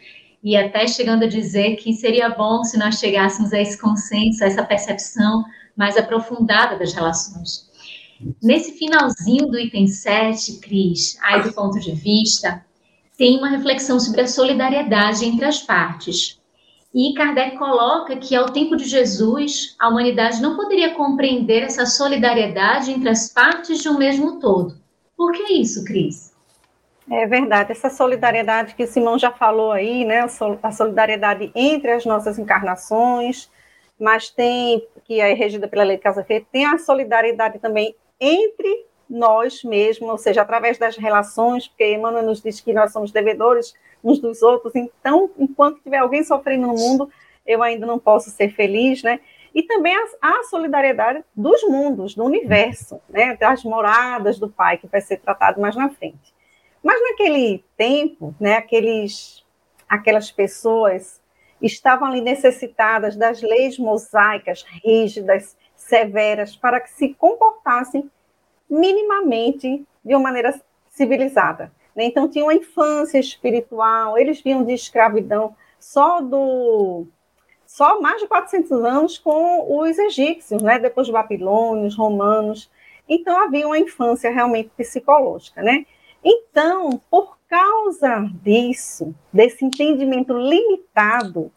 e 0.43 0.57
até 0.57 0.87
chegando 0.87 1.24
a 1.24 1.28
dizer 1.28 1.76
que 1.76 1.93
seria 1.93 2.31
bom 2.31 2.64
se 2.64 2.78
nós 2.78 2.99
chegássemos 2.99 3.53
a 3.53 3.61
esse 3.61 3.78
consenso, 3.78 4.43
a 4.43 4.47
essa 4.47 4.64
percepção 4.64 5.45
mais 5.81 5.97
aprofundada 5.97 6.78
das 6.78 6.93
relações. 6.93 7.70
Nesse 8.43 8.72
finalzinho 8.72 9.47
do 9.47 9.59
item 9.59 9.87
7, 9.87 10.61
Cris, 10.61 11.18
aí 11.22 11.43
do 11.43 11.55
ponto 11.55 11.81
de 11.81 11.93
vista, 11.93 12.62
tem 13.16 13.39
uma 13.39 13.49
reflexão 13.49 13.99
sobre 13.99 14.20
a 14.20 14.26
solidariedade 14.26 15.24
entre 15.24 15.47
as 15.47 15.62
partes. 15.62 16.39
E 16.95 17.14
Kardec 17.14 17.57
coloca 17.57 18.14
que, 18.16 18.37
ao 18.37 18.51
tempo 18.51 18.76
de 18.76 18.85
Jesus, 18.85 19.74
a 19.81 19.89
humanidade 19.89 20.43
não 20.43 20.55
poderia 20.55 20.93
compreender 20.95 21.62
essa 21.62 21.87
solidariedade 21.87 22.91
entre 22.91 23.09
as 23.09 23.33
partes 23.33 23.78
de 23.78 23.89
um 23.89 23.97
mesmo 23.97 24.39
todo. 24.39 24.76
Por 25.16 25.33
que 25.33 25.55
isso, 25.55 25.83
Cris? 25.83 26.35
É 27.11 27.26
verdade, 27.26 27.72
essa 27.72 27.89
solidariedade 27.89 28.74
que 28.74 28.87
Simão 28.87 29.18
já 29.18 29.31
falou 29.31 29.72
aí, 29.72 30.05
né, 30.05 30.26
a 30.62 30.72
solidariedade 30.72 31.51
entre 31.55 31.93
as 31.93 32.05
nossas 32.05 32.39
encarnações, 32.39 33.49
mas 34.01 34.30
tem, 34.30 34.86
que 35.05 35.20
é 35.20 35.34
regida 35.34 35.68
pela 35.68 35.84
lei 35.84 35.96
de 35.96 36.03
Casa 36.03 36.24
Feita, 36.24 36.46
tem 36.51 36.64
a 36.64 36.78
solidariedade 36.78 37.59
também 37.59 37.94
entre 38.18 38.86
nós 39.09 39.62
mesmos, 39.64 40.09
ou 40.09 40.16
seja, 40.16 40.42
através 40.42 40.78
das 40.78 40.96
relações, 40.96 41.68
porque 41.68 41.92
Emmanuel 41.92 42.24
nos 42.24 42.40
diz 42.40 42.61
que 42.61 42.72
nós 42.72 42.92
somos 42.92 43.11
devedores 43.11 43.74
uns 44.03 44.20
dos 44.20 44.40
outros. 44.40 44.74
Então, 44.74 45.30
enquanto 45.36 45.82
tiver 45.82 45.98
alguém 45.98 46.22
sofrendo 46.22 46.68
no 46.68 46.74
mundo, 46.74 47.11
eu 47.46 47.62
ainda 47.62 47.84
não 47.84 47.98
posso 47.98 48.30
ser 48.30 48.55
feliz, 48.55 49.03
né? 49.03 49.20
E 49.53 49.64
também 49.64 49.94
a, 49.96 50.05
a 50.22 50.44
solidariedade 50.44 51.24
dos 51.34 51.62
mundos, 51.64 52.14
do 52.14 52.24
universo, 52.24 53.01
né? 53.09 53.36
Das 53.36 53.64
moradas 53.64 54.38
do 54.38 54.48
Pai, 54.48 54.78
que 54.78 54.86
vai 54.86 55.01
ser 55.01 55.18
tratado 55.18 55.61
mais 55.61 55.74
na 55.74 55.90
frente. 55.90 56.32
Mas 56.82 57.03
naquele 57.03 57.64
tempo, 57.76 58.34
né? 58.38 58.57
Aqueles, 58.57 59.44
aquelas 59.88 60.30
pessoas 60.30 61.20
estavam 61.61 62.08
ali 62.08 62.20
necessitadas 62.20 63.16
das 63.16 63.42
leis 63.42 63.78
mosaicas 63.78 64.64
rígidas, 64.84 65.56
severas, 65.74 66.56
para 66.56 66.80
que 66.80 66.90
se 66.90 67.14
comportassem 67.14 68.11
minimamente 68.68 69.84
de 70.04 70.14
uma 70.14 70.20
maneira 70.20 70.58
civilizada. 70.90 71.72
Né? 71.94 72.04
Então, 72.04 72.28
tinha 72.28 72.44
uma 72.44 72.54
infância 72.54 73.18
espiritual, 73.18 74.16
eles 74.16 74.40
vinham 74.40 74.64
de 74.64 74.72
escravidão 74.72 75.54
só 75.78 76.20
do 76.20 77.06
só 77.66 78.00
mais 78.00 78.20
de 78.20 78.26
400 78.26 78.72
anos 78.84 79.16
com 79.16 79.78
os 79.78 79.96
egípcios, 79.96 80.61
né? 80.61 80.78
depois 80.80 81.06
os 81.06 81.12
babilônios, 81.12 81.96
romanos. 81.96 82.68
Então, 83.08 83.38
havia 83.38 83.64
uma 83.64 83.78
infância 83.78 84.28
realmente 84.30 84.70
psicológica. 84.76 85.62
Né? 85.62 85.86
Então, 86.24 87.00
por 87.08 87.38
causa 87.51 88.30
disso, 88.42 89.14
desse 89.32 89.64
entendimento 89.64 90.32
limitado, 90.32 91.51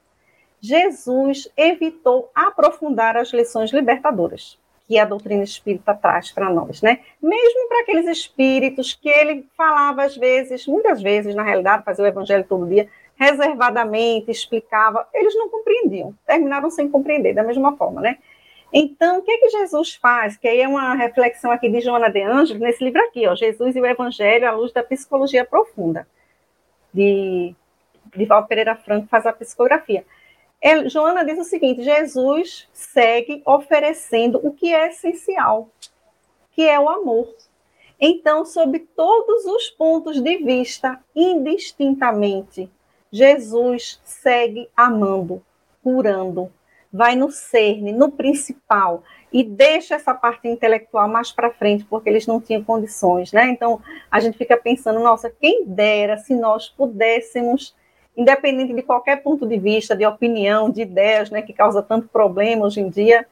Jesus 0.59 1.47
evitou 1.55 2.31
aprofundar 2.33 3.15
as 3.15 3.31
lições 3.31 3.71
libertadoras. 3.71 4.57
que 4.85 4.99
a 4.99 5.05
doutrina 5.05 5.43
espírita 5.43 5.93
traz 5.93 6.31
para 6.31 6.49
nós, 6.49 6.81
né? 6.81 6.99
Mesmo 7.21 7.67
para 7.69 7.81
aqueles 7.81 8.05
espíritos 8.05 8.93
que 8.93 9.07
ele 9.07 9.47
falava 9.55 10.03
às 10.03 10.15
vezes, 10.15 10.67
muitas 10.67 11.01
vezes, 11.01 11.33
na 11.33 11.43
realidade, 11.43 11.85
fazia 11.85 12.03
o 12.03 12.07
evangelho 12.07 12.43
todo 12.43 12.67
dia, 12.67 12.89
reservadamente, 13.15 14.29
explicava, 14.29 15.07
eles 15.13 15.33
não 15.35 15.47
compreendiam, 15.49 16.13
terminaram 16.27 16.69
sem 16.69 16.89
compreender, 16.89 17.33
da 17.33 17.43
mesma 17.43 17.77
forma, 17.77 18.01
né? 18.01 18.17
Então, 18.75 19.19
o 19.19 19.21
que, 19.21 19.31
é 19.31 19.37
que 19.37 19.49
Jesus 19.51 19.93
faz? 19.93 20.35
Que 20.35 20.47
aí 20.47 20.61
é 20.61 20.67
uma 20.67 20.95
reflexão 20.95 21.51
aqui 21.51 21.69
de 21.69 21.79
Joana 21.79 22.09
de 22.09 22.23
Ângeles, 22.23 22.59
nesse 22.59 22.83
livro 22.83 23.03
aqui, 23.03 23.27
ó, 23.27 23.35
Jesus 23.35 23.75
e 23.75 23.79
o 23.79 23.85
Evangelho 23.85 24.49
à 24.49 24.51
luz 24.51 24.73
da 24.73 24.81
psicologia 24.81 25.45
profunda, 25.45 26.07
de, 26.91 27.53
de 28.15 28.25
Val 28.25 28.47
Pereira 28.47 28.75
Franco, 28.75 29.07
faz 29.07 29.27
a 29.27 29.33
psicografia. 29.33 30.03
É, 30.59 30.89
Joana 30.89 31.23
diz 31.23 31.37
o 31.37 31.43
seguinte: 31.43 31.83
Jesus 31.83 32.67
segue 32.73 33.43
oferecendo 33.45 34.39
o 34.43 34.51
que 34.51 34.73
é 34.73 34.87
essencial, 34.87 35.69
que 36.53 36.67
é 36.67 36.79
o 36.79 36.89
amor. 36.89 37.31
Então, 37.99 38.43
sob 38.43 38.79
todos 38.79 39.45
os 39.45 39.69
pontos 39.69 40.19
de 40.19 40.37
vista, 40.37 40.99
indistintamente, 41.15 42.71
Jesus 43.11 44.01
segue 44.03 44.67
amando, 44.75 45.43
curando, 45.83 46.51
vai 46.93 47.15
no 47.15 47.31
cerne, 47.31 47.91
no 47.91 48.11
principal, 48.11 49.03
e 49.31 49.43
deixa 49.43 49.95
essa 49.95 50.13
parte 50.13 50.47
intelectual 50.47 51.09
mais 51.09 51.31
para 51.31 51.49
frente, 51.49 51.83
porque 51.85 52.07
eles 52.07 52.27
não 52.27 52.39
tinham 52.39 52.63
condições, 52.63 53.33
né? 53.33 53.49
Então, 53.49 53.81
a 54.11 54.19
gente 54.19 54.37
fica 54.37 54.55
pensando, 54.55 54.99
nossa, 54.99 55.33
quem 55.41 55.65
dera 55.65 56.17
se 56.17 56.35
nós 56.35 56.69
pudéssemos, 56.69 57.75
independente 58.15 58.73
de 58.73 58.83
qualquer 58.83 59.23
ponto 59.23 59.47
de 59.47 59.57
vista, 59.57 59.95
de 59.95 60.05
opinião, 60.05 60.69
de 60.69 60.83
ideias, 60.83 61.31
né, 61.31 61.41
que 61.41 61.51
causa 61.51 61.81
tanto 61.81 62.07
problema 62.07 62.67
hoje 62.67 62.79
em 62.79 62.89
dia, 62.89 63.25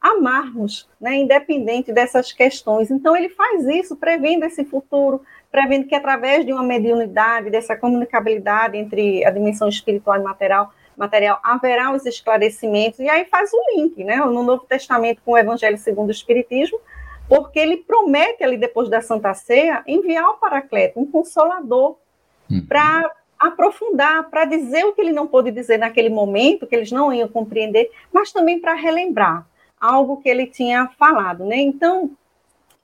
amarmos, 0.00 0.88
né, 1.00 1.16
independente 1.16 1.92
dessas 1.92 2.32
questões. 2.32 2.88
Então, 2.88 3.16
ele 3.16 3.30
faz 3.30 3.66
isso, 3.66 3.96
prevendo 3.96 4.44
esse 4.44 4.64
futuro, 4.64 5.20
prevendo 5.50 5.88
que 5.88 5.94
através 5.96 6.46
de 6.46 6.52
uma 6.52 6.62
mediunidade, 6.62 7.50
dessa 7.50 7.76
comunicabilidade 7.76 8.76
entre 8.76 9.24
a 9.24 9.30
dimensão 9.30 9.68
espiritual 9.68 10.20
e 10.20 10.22
material, 10.22 10.72
material, 10.98 11.38
haverá 11.42 11.92
os 11.92 12.04
esclarecimentos, 12.04 12.98
e 12.98 13.08
aí 13.08 13.24
faz 13.24 13.50
o 13.52 13.76
link, 13.76 14.02
né, 14.02 14.16
no 14.16 14.42
Novo 14.42 14.64
Testamento 14.66 15.22
com 15.24 15.32
o 15.32 15.38
Evangelho 15.38 15.78
segundo 15.78 16.08
o 16.08 16.12
Espiritismo, 16.12 16.78
porque 17.28 17.58
ele 17.58 17.78
promete 17.78 18.42
ali 18.42 18.56
depois 18.56 18.88
da 18.88 19.00
Santa 19.00 19.32
Ceia 19.34 19.82
enviar 19.86 20.28
o 20.30 20.38
Paracleto, 20.38 20.98
um 20.98 21.06
consolador, 21.06 21.96
uhum. 22.50 22.66
para 22.66 23.10
aprofundar, 23.38 24.28
para 24.28 24.44
dizer 24.44 24.84
o 24.84 24.92
que 24.92 25.00
ele 25.00 25.12
não 25.12 25.26
pôde 25.26 25.52
dizer 25.52 25.78
naquele 25.78 26.08
momento, 26.08 26.66
que 26.66 26.74
eles 26.74 26.90
não 26.90 27.12
iam 27.12 27.28
compreender, 27.28 27.90
mas 28.12 28.32
também 28.32 28.58
para 28.58 28.74
relembrar 28.74 29.46
algo 29.80 30.20
que 30.20 30.28
ele 30.28 30.46
tinha 30.46 30.88
falado, 30.98 31.44
né? 31.44 31.56
Então, 31.56 32.10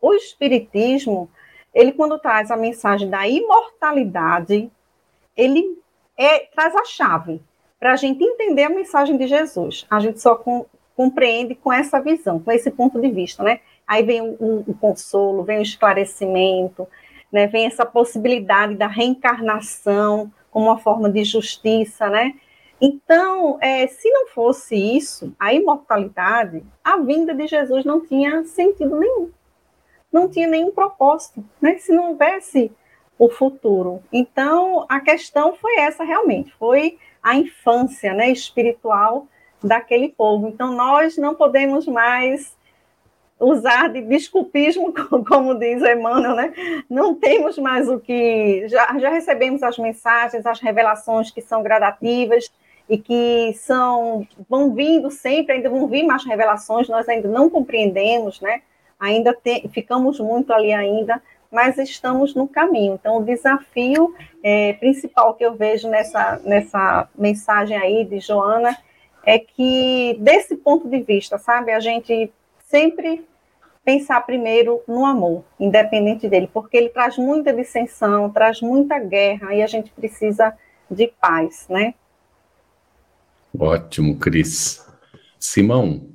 o 0.01 0.15
Espiritismo, 0.15 1.29
ele 1.75 1.91
quando 1.91 2.19
traz 2.21 2.53
a 2.53 2.57
mensagem 2.57 3.11
da 3.11 3.27
imortalidade, 3.27 4.71
ele 5.37 5.77
é, 6.17 6.41
traz 6.55 6.77
a 6.77 6.85
chave 6.85 7.43
para 7.85 7.93
a 7.93 7.97
gente 7.97 8.25
entender 8.25 8.63
a 8.63 8.71
mensagem 8.71 9.15
de 9.19 9.27
Jesus. 9.27 9.85
A 9.91 10.01
gente 10.01 10.19
só 10.19 10.37
com, 10.37 10.65
compreende 10.97 11.55
com 11.55 11.71
essa 11.71 12.01
visão, 12.01 12.41
com 12.41 12.51
esse 12.51 12.71
ponto 12.71 12.99
de 12.99 13.11
vista, 13.11 13.43
né? 13.43 13.61
Aí 13.87 14.03
vem 14.03 14.23
o, 14.23 14.37
o, 14.41 14.65
o 14.69 14.75
consolo, 14.75 15.45
vem 15.45 15.59
o 15.59 15.63
esclarecimento, 15.63 16.89
né? 17.31 17.47
Vem 17.47 17.67
essa 17.67 17.85
possibilidade 17.85 18.75
da 18.75 18.87
reencarnação 18.87 20.33
como 20.51 20.69
uma 20.69 20.79
forma 20.79 21.11
de 21.11 21.25
justiça, 21.25 22.09
né? 22.09 22.33
Então, 22.81 23.59
é, 23.61 23.87
se 23.87 24.11
não 24.11 24.29
fosse 24.29 24.75
isso, 24.75 25.35
a 25.39 25.53
imortalidade, 25.53 26.65
a 26.83 26.97
vinda 26.97 27.35
de 27.35 27.47
Jesus 27.47 27.85
não 27.85 28.01
tinha 28.01 28.45
sentido 28.45 28.99
nenhum, 28.99 29.31
não 30.11 30.27
tinha 30.27 30.49
nenhum 30.49 30.71
propósito, 30.71 31.45
né? 31.61 31.77
Se 31.77 31.93
não 31.93 32.13
houvesse 32.13 32.73
o 33.19 33.29
futuro. 33.29 34.03
Então, 34.11 34.87
a 34.89 35.01
questão 35.01 35.55
foi 35.55 35.77
essa 35.81 36.03
realmente, 36.03 36.51
foi 36.59 36.99
a 37.25 37.35
infância 37.35 38.13
né, 38.13 38.31
espiritual 38.31 39.27
daquele 39.63 40.11
povo. 40.11 40.49
Então, 40.49 40.75
nós 40.75 41.17
não 41.17 41.35
podemos 41.35 41.87
mais 41.87 42.55
usar 43.41 43.89
de 43.89 44.03
desculpismo, 44.03 44.93
como 45.27 45.55
diz 45.55 45.83
Emmanuel, 45.83 46.37
né? 46.37 46.53
Não 46.89 47.15
temos 47.15 47.57
mais 47.57 47.89
o 47.89 47.99
que. 47.99 48.69
Já, 48.69 48.99
já 48.99 49.09
recebemos 49.09 49.63
as 49.63 49.79
mensagens, 49.79 50.45
as 50.45 50.61
revelações 50.61 51.31
que 51.31 51.41
são 51.41 51.63
gradativas 51.63 52.53
e 52.89 52.99
que 52.99 53.55
são 53.55 54.29
vão 54.49 54.75
vindo 54.75 55.11
sempre, 55.11 55.55
ainda 55.55 55.71
vão 55.71 55.89
vir 55.89 56.05
mais 56.05 56.25
revelações, 56.27 56.89
nós 56.89 57.09
ainda 57.09 57.29
não 57.29 57.49
compreendemos, 57.49 58.41
né? 58.43 58.61
Ainda 59.01 59.33
te, 59.33 59.67
ficamos 59.73 60.21
muito 60.21 60.53
ali 60.53 60.73
ainda 60.73 61.21
mas 61.55 61.79
estamos 61.79 62.35
no 62.35 62.49
caminho. 62.49 62.95
Então, 62.95 63.19
o 63.19 63.25
desafio 63.25 64.13
é, 64.43 64.73
principal 64.73 65.35
que 65.35 65.45
eu 65.45 65.55
vejo 65.55 65.89
nessa, 65.89 66.41
nessa 66.45 67.09
mensagem 67.17 67.77
aí 67.77 68.05
de 68.05 68.19
Joana 68.19 68.77
é 69.25 69.39
que, 69.39 70.19
desse 70.21 70.57
ponto 70.57 70.89
de 70.89 71.01
vista, 71.01 71.39
sabe, 71.39 71.71
a 71.71 71.79
gente 71.79 72.33
sempre 72.67 73.25
pensar 73.85 74.21
primeiro 74.23 74.83
no 74.89 75.07
amor, 75.07 75.45
independente 75.61 76.29
dele, 76.29 76.51
porque 76.53 76.77
ele 76.77 76.89
traz 76.89 77.17
muita 77.17 77.53
dissensão, 77.53 78.31
traz 78.31 78.61
muita 78.61 78.99
guerra 78.99 79.55
e 79.55 79.63
a 79.63 79.67
gente 79.69 79.93
precisa 79.93 80.53
de 80.91 81.07
paz, 81.21 81.67
né? 81.69 81.95
Ótimo, 83.57 84.19
Cris. 84.19 84.85
Simão, 85.39 86.09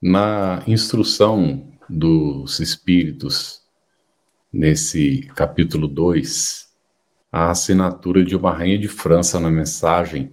na 0.00 0.62
instrução 0.66 1.66
dos 1.88 2.60
espíritos 2.60 3.66
nesse 4.52 5.22
capítulo 5.34 5.86
2, 5.86 6.68
a 7.30 7.50
assinatura 7.50 8.24
de 8.24 8.34
uma 8.34 8.52
rainha 8.52 8.78
de 8.78 8.88
França 8.88 9.38
na 9.38 9.50
mensagem, 9.50 10.32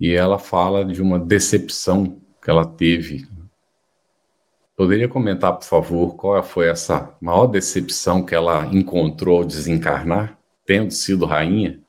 e 0.00 0.12
ela 0.12 0.38
fala 0.38 0.84
de 0.84 1.02
uma 1.02 1.18
decepção 1.18 2.20
que 2.42 2.48
ela 2.48 2.64
teve. 2.64 3.26
Poderia 4.76 5.08
comentar, 5.08 5.56
por 5.56 5.64
favor, 5.64 6.14
qual 6.14 6.40
foi 6.42 6.68
essa 6.68 7.12
maior 7.20 7.48
decepção 7.48 8.24
que 8.24 8.34
ela 8.34 8.66
encontrou 8.72 9.38
ao 9.38 9.44
desencarnar, 9.44 10.38
tendo 10.64 10.92
sido 10.92 11.26
rainha? 11.26 11.80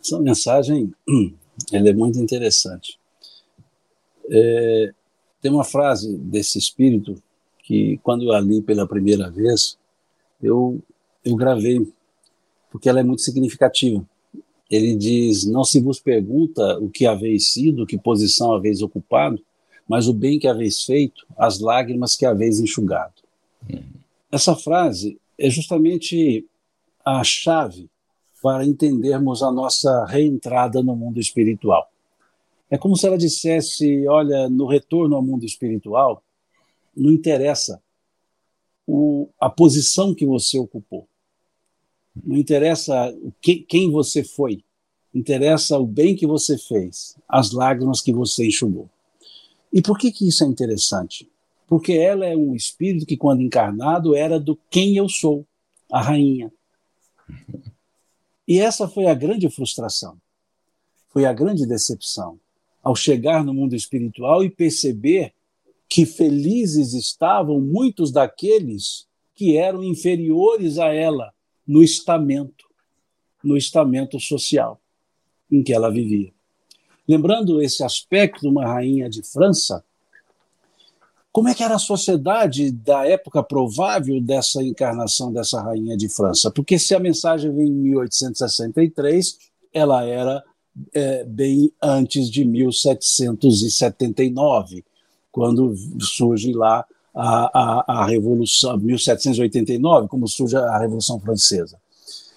Essa 0.00 0.18
mensagem 0.18 0.92
ela 1.72 1.88
é 1.88 1.92
muito 1.92 2.18
interessante. 2.18 2.98
É, 4.28 4.92
tem 5.40 5.52
uma 5.52 5.64
frase 5.64 6.16
desse 6.18 6.58
espírito 6.58 7.22
que 7.72 7.98
quando 8.02 8.24
eu 8.24 8.32
a 8.32 8.40
li 8.40 8.60
pela 8.60 8.86
primeira 8.86 9.30
vez, 9.30 9.78
eu, 10.42 10.78
eu 11.24 11.34
gravei, 11.34 11.90
porque 12.70 12.86
ela 12.86 13.00
é 13.00 13.02
muito 13.02 13.22
significativa. 13.22 14.06
Ele 14.70 14.94
diz: 14.94 15.46
Não 15.46 15.64
se 15.64 15.80
vos 15.80 15.98
pergunta 15.98 16.78
o 16.80 16.90
que 16.90 17.06
haveis 17.06 17.48
sido, 17.48 17.86
que 17.86 17.96
posição 17.96 18.52
haveis 18.52 18.82
ocupado, 18.82 19.40
mas 19.88 20.06
o 20.06 20.12
bem 20.12 20.38
que 20.38 20.46
haveis 20.46 20.84
feito, 20.84 21.26
as 21.34 21.60
lágrimas 21.60 22.14
que 22.14 22.26
haveis 22.26 22.60
enxugado. 22.60 23.14
Uhum. 23.70 23.80
Essa 24.30 24.54
frase 24.54 25.18
é 25.38 25.48
justamente 25.48 26.44
a 27.02 27.24
chave 27.24 27.88
para 28.42 28.66
entendermos 28.66 29.42
a 29.42 29.50
nossa 29.50 30.04
reentrada 30.04 30.82
no 30.82 30.94
mundo 30.94 31.18
espiritual. 31.18 31.90
É 32.70 32.76
como 32.76 32.98
se 32.98 33.06
ela 33.06 33.16
dissesse: 33.16 34.06
olha, 34.08 34.50
no 34.50 34.66
retorno 34.66 35.16
ao 35.16 35.22
mundo 35.22 35.46
espiritual, 35.46 36.22
não 36.96 37.10
interessa 37.10 37.82
o, 38.86 39.28
a 39.40 39.48
posição 39.48 40.14
que 40.14 40.26
você 40.26 40.58
ocupou. 40.58 41.08
Não 42.24 42.36
interessa 42.36 43.14
que, 43.40 43.56
quem 43.56 43.90
você 43.90 44.22
foi. 44.22 44.62
Interessa 45.14 45.78
o 45.78 45.86
bem 45.86 46.16
que 46.16 46.26
você 46.26 46.56
fez, 46.56 47.16
as 47.28 47.52
lágrimas 47.52 48.00
que 48.00 48.12
você 48.12 48.46
enxugou. 48.46 48.88
E 49.72 49.80
por 49.80 49.98
que, 49.98 50.10
que 50.10 50.28
isso 50.28 50.44
é 50.44 50.46
interessante? 50.46 51.30
Porque 51.66 51.92
ela 51.92 52.26
é 52.26 52.36
um 52.36 52.54
espírito 52.54 53.06
que, 53.06 53.16
quando 53.16 53.42
encarnado, 53.42 54.14
era 54.14 54.38
do 54.38 54.58
quem 54.68 54.96
eu 54.96 55.08
sou, 55.08 55.46
a 55.90 56.00
rainha. 56.00 56.52
E 58.46 58.58
essa 58.58 58.88
foi 58.88 59.06
a 59.06 59.14
grande 59.14 59.48
frustração, 59.48 60.18
foi 61.08 61.24
a 61.24 61.32
grande 61.32 61.66
decepção, 61.66 62.38
ao 62.82 62.96
chegar 62.96 63.44
no 63.44 63.54
mundo 63.54 63.74
espiritual 63.74 64.42
e 64.42 64.50
perceber 64.50 65.32
que 65.92 66.06
felizes 66.06 66.94
estavam 66.94 67.60
muitos 67.60 68.10
daqueles 68.10 69.06
que 69.34 69.58
eram 69.58 69.84
inferiores 69.84 70.78
a 70.78 70.86
ela 70.86 71.34
no 71.66 71.82
estamento, 71.82 72.64
no 73.44 73.58
estamento 73.58 74.18
social 74.18 74.80
em 75.50 75.62
que 75.62 75.70
ela 75.70 75.90
vivia. 75.90 76.32
Lembrando 77.06 77.60
esse 77.60 77.84
aspecto 77.84 78.48
uma 78.48 78.64
rainha 78.64 79.10
de 79.10 79.22
França, 79.22 79.84
como 81.30 81.50
é 81.50 81.54
que 81.54 81.62
era 81.62 81.74
a 81.74 81.78
sociedade 81.78 82.72
da 82.72 83.06
época 83.06 83.42
provável 83.42 84.18
dessa 84.18 84.62
encarnação 84.62 85.30
dessa 85.30 85.60
rainha 85.60 85.94
de 85.94 86.08
França? 86.08 86.50
Porque 86.50 86.78
se 86.78 86.94
a 86.94 86.98
mensagem 86.98 87.54
vem 87.54 87.68
em 87.68 87.70
1863, 87.70 89.36
ela 89.74 90.06
era 90.06 90.42
é, 90.94 91.22
bem 91.24 91.70
antes 91.82 92.30
de 92.30 92.46
1779 92.46 94.82
quando 95.32 95.74
surge 95.98 96.52
lá 96.52 96.86
a, 97.14 97.58
a, 97.58 98.02
a 98.02 98.06
Revolução, 98.06 98.76
1789, 98.76 100.08
como 100.08 100.28
surge 100.28 100.56
a 100.56 100.78
Revolução 100.78 101.18
Francesa. 101.18 101.80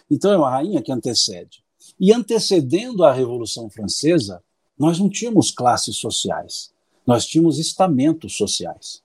Então 0.09 0.31
é 0.31 0.37
uma 0.37 0.49
rainha 0.49 0.81
que 0.81 0.91
antecede. 0.91 1.63
E 1.99 2.13
antecedendo 2.13 3.03
a 3.03 3.13
Revolução 3.13 3.69
Francesa, 3.69 4.41
nós 4.77 4.99
não 4.99 5.09
tínhamos 5.09 5.51
classes 5.51 5.97
sociais, 5.97 6.71
nós 7.05 7.25
tínhamos 7.25 7.59
estamentos 7.59 8.35
sociais. 8.35 9.01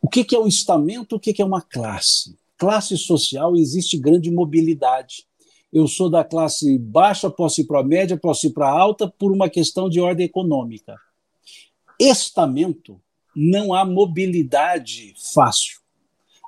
O 0.00 0.08
que 0.08 0.34
é 0.34 0.38
um 0.38 0.46
estamento? 0.46 1.16
O 1.16 1.20
que 1.20 1.40
é 1.40 1.44
uma 1.44 1.62
classe? 1.62 2.36
Classe 2.58 2.96
social 2.96 3.56
existe 3.56 3.98
grande 3.98 4.30
mobilidade. 4.30 5.26
Eu 5.72 5.88
sou 5.88 6.08
da 6.08 6.22
classe 6.22 6.78
baixa, 6.78 7.28
posso 7.28 7.60
ir 7.60 7.64
para 7.64 7.80
a 7.80 7.84
média, 7.84 8.16
posso 8.16 8.46
ir 8.46 8.50
para 8.50 8.68
a 8.68 8.78
alta 8.78 9.08
por 9.08 9.32
uma 9.32 9.48
questão 9.48 9.88
de 9.88 10.00
ordem 10.00 10.24
econômica. 10.26 10.96
Estamento 11.98 13.00
não 13.34 13.72
há 13.74 13.84
mobilidade 13.84 15.14
fácil. 15.34 15.78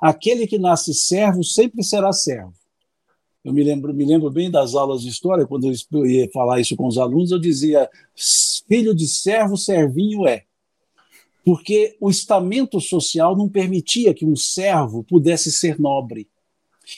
Aquele 0.01 0.45
que 0.45 0.59
nasce 0.59 0.93
servo 0.93 1.43
sempre 1.43 1.83
será 1.83 2.13
servo. 2.13 2.53
Eu 3.43 3.53
me 3.53 3.63
lembro, 3.63 3.93
me 3.93 4.05
lembro 4.05 4.29
bem 4.29 4.51
das 4.51 4.75
aulas 4.75 5.01
de 5.01 5.09
história, 5.09 5.47
quando 5.47 5.67
eu 5.67 6.05
ia 6.05 6.29
falar 6.31 6.59
isso 6.59 6.75
com 6.75 6.85
os 6.85 6.97
alunos, 6.97 7.31
eu 7.31 7.39
dizia: 7.39 7.89
filho 8.67 8.93
de 8.93 9.07
servo, 9.07 9.55
servinho 9.55 10.27
é. 10.27 10.43
Porque 11.45 11.95
o 12.01 12.09
estamento 12.09 12.81
social 12.81 13.37
não 13.37 13.47
permitia 13.47 14.13
que 14.13 14.25
um 14.25 14.35
servo 14.35 15.01
pudesse 15.03 15.49
ser 15.51 15.79
nobre, 15.79 16.27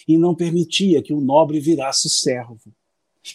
e 0.07 0.17
não 0.17 0.33
permitia 0.33 1.03
que 1.03 1.13
um 1.13 1.21
nobre 1.21 1.59
virasse 1.59 2.09
servo. 2.09 2.57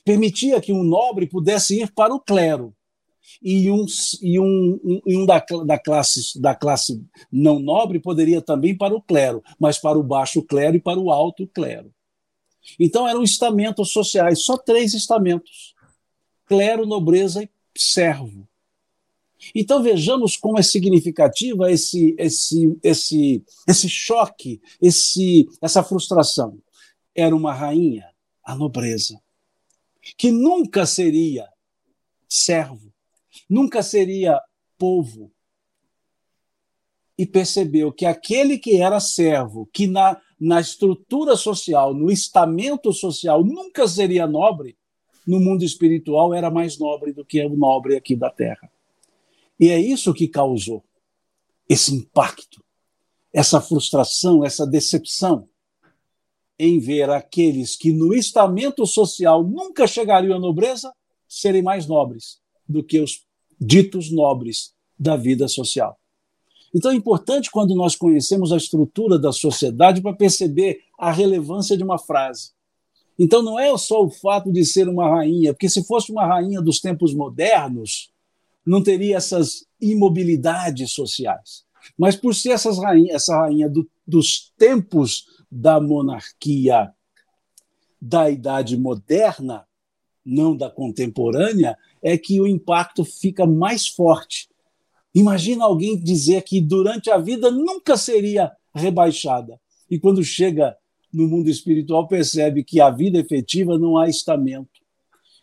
Permitia 0.05 0.61
que 0.61 0.73
um 0.73 0.83
nobre 0.83 1.27
pudesse 1.27 1.81
ir 1.81 1.93
para 1.93 2.13
o 2.13 2.21
clero, 2.21 2.75
e 3.43 3.71
um, 3.71 3.87
e 4.23 4.39
um, 4.39 4.81
um, 4.85 5.01
um 5.07 5.27
da, 5.27 5.45
da, 5.67 5.79
classe, 5.79 6.41
da 6.41 6.55
classe 6.55 7.05
não 7.31 7.59
nobre 7.59 7.99
poderia 8.01 8.41
também 8.41 8.77
para 8.77 8.95
o 8.95 9.03
clero, 9.03 9.43
mas 9.59 9.79
para 9.79 9.99
o 9.99 10.03
baixo 10.03 10.43
clero 10.43 10.77
e 10.77 10.81
para 10.81 10.99
o 10.99 11.11
alto 11.11 11.47
clero. 11.47 11.93
Então 12.79 13.07
eram 13.07 13.23
estamentos 13.23 13.91
sociais, 13.91 14.45
só 14.45 14.57
três 14.57 14.95
estamentos: 14.95 15.75
clero, 16.47 16.87
nobreza 16.87 17.43
e 17.43 17.51
servo. 17.77 18.49
Então 19.55 19.83
vejamos 19.83 20.37
como 20.37 20.59
é 20.59 20.63
significativa 20.63 21.71
esse, 21.71 22.15
esse, 22.19 22.79
esse, 22.83 23.45
esse 23.69 23.89
choque, 23.89 24.61
esse, 24.81 25.47
essa 25.61 25.83
frustração. 25.83 26.59
Era 27.15 27.37
uma 27.37 27.53
rainha, 27.53 28.09
a 28.43 28.55
nobreza, 28.55 29.21
que 30.17 30.31
nunca 30.31 30.87
seria 30.87 31.47
servo, 32.29 32.94
nunca 33.49 33.83
seria 33.83 34.41
povo. 34.79 35.31
E 37.17 37.25
percebeu 37.25 37.93
que 37.93 38.05
aquele 38.05 38.59
que 38.59 38.81
era 38.81 38.99
servo, 38.99 39.69
que 39.73 39.87
na, 39.87 40.21
na 40.41 40.61
estrutura 40.61 41.37
social, 41.37 41.95
no 41.95 42.11
estamento 42.11 42.93
social, 42.93 43.45
nunca 43.45 43.87
seria 43.87 44.27
nobre, 44.27 44.77
no 45.27 45.41
mundo 45.41 45.65
espiritual 45.65 46.35
era 46.35 46.51
mais 46.51 46.79
nobre 46.79 47.13
do 47.13 47.25
que 47.25 47.45
o 47.45 47.57
nobre 47.57 47.97
aqui 47.97 48.17
da 48.17 48.31
terra. 48.31 48.71
E 49.59 49.69
é 49.69 49.79
isso 49.79 50.13
que 50.13 50.29
causou 50.29 50.85
esse 51.69 51.95
impacto, 51.95 52.63
essa 53.33 53.61
frustração, 53.61 54.45
essa 54.45 54.67
decepção 54.67 55.49
em 56.59 56.79
ver 56.79 57.11
aqueles 57.11 57.77
que 57.77 57.93
no 57.93 58.15
estamento 58.15 58.87
social 58.87 59.43
nunca 59.43 59.87
chegariam 59.87 60.37
à 60.37 60.41
nobreza 60.41 60.93
serem 61.29 61.63
mais 61.63 61.87
nobres 61.87 62.41
do 62.69 62.83
que 62.83 63.01
os 63.01 63.27
ditos 63.65 64.11
nobres 64.11 64.73
da 64.99 65.17
vida 65.17 65.49
social. 65.49 65.99
Então 66.75 66.91
é 66.91 66.95
importante 66.95 67.51
quando 67.51 67.75
nós 67.75 67.95
conhecemos 67.95 68.53
a 68.53 68.57
estrutura 68.57 69.19
da 69.19 69.33
sociedade 69.33 70.03
para 70.03 70.13
perceber 70.13 70.81
a 70.99 71.13
relevância 71.13 71.77
de 71.77 71.85
uma 71.85 71.99
frase. 71.99 72.51
Então 73.19 73.43
não 73.43 73.59
é 73.59 73.77
só 73.79 74.05
o 74.05 74.11
fato 74.11 74.53
de 74.53 74.65
ser 74.65 74.89
uma 74.89 75.09
rainha, 75.09 75.53
porque 75.53 75.69
se 75.69 75.85
fosse 75.85 76.11
uma 76.11 76.27
rainha 76.27 76.61
dos 76.61 76.81
tempos 76.81 77.15
modernos, 77.15 78.11
não 78.67 78.83
teria 78.83 79.17
essas 79.17 79.67
imobilidades 79.81 80.93
sociais. 80.93 81.65
Mas 81.97 82.17
por 82.17 82.35
ser 82.35 82.51
essas 82.51 82.79
rainha, 82.79 83.15
essa 83.15 83.37
rainha 83.37 83.69
do, 83.69 83.89
dos 84.07 84.53
tempos 84.57 85.27
da 85.51 85.81
monarquia 85.81 86.93
da 88.01 88.29
idade 88.29 88.77
moderna, 88.77 89.65
não 90.25 90.57
da 90.57 90.71
contemporânea, 90.71 91.77
é 92.05 92.19
que 92.19 92.39
o 92.39 92.47
impacto 92.47 93.03
fica 93.03 93.47
mais 93.47 93.89
forte. 93.89 94.47
Imagina 95.15 95.65
alguém 95.65 95.99
dizer 95.99 96.43
que 96.43 96.61
durante 96.61 97.11
a 97.11 97.17
vida 97.17 97.51
nunca 97.51 97.97
seria 97.97 98.53
rebaixada. 98.75 99.59
E 99.91 99.99
quando 99.99 100.23
chega 100.23 100.77
no 101.11 101.27
mundo 101.27 101.49
espiritual, 101.49 102.07
percebe 102.07 102.63
que 102.63 102.79
a 102.79 102.91
vida 102.91 103.19
efetiva 103.19 103.79
não 103.79 103.97
há 103.97 104.07
estamento. 104.07 104.69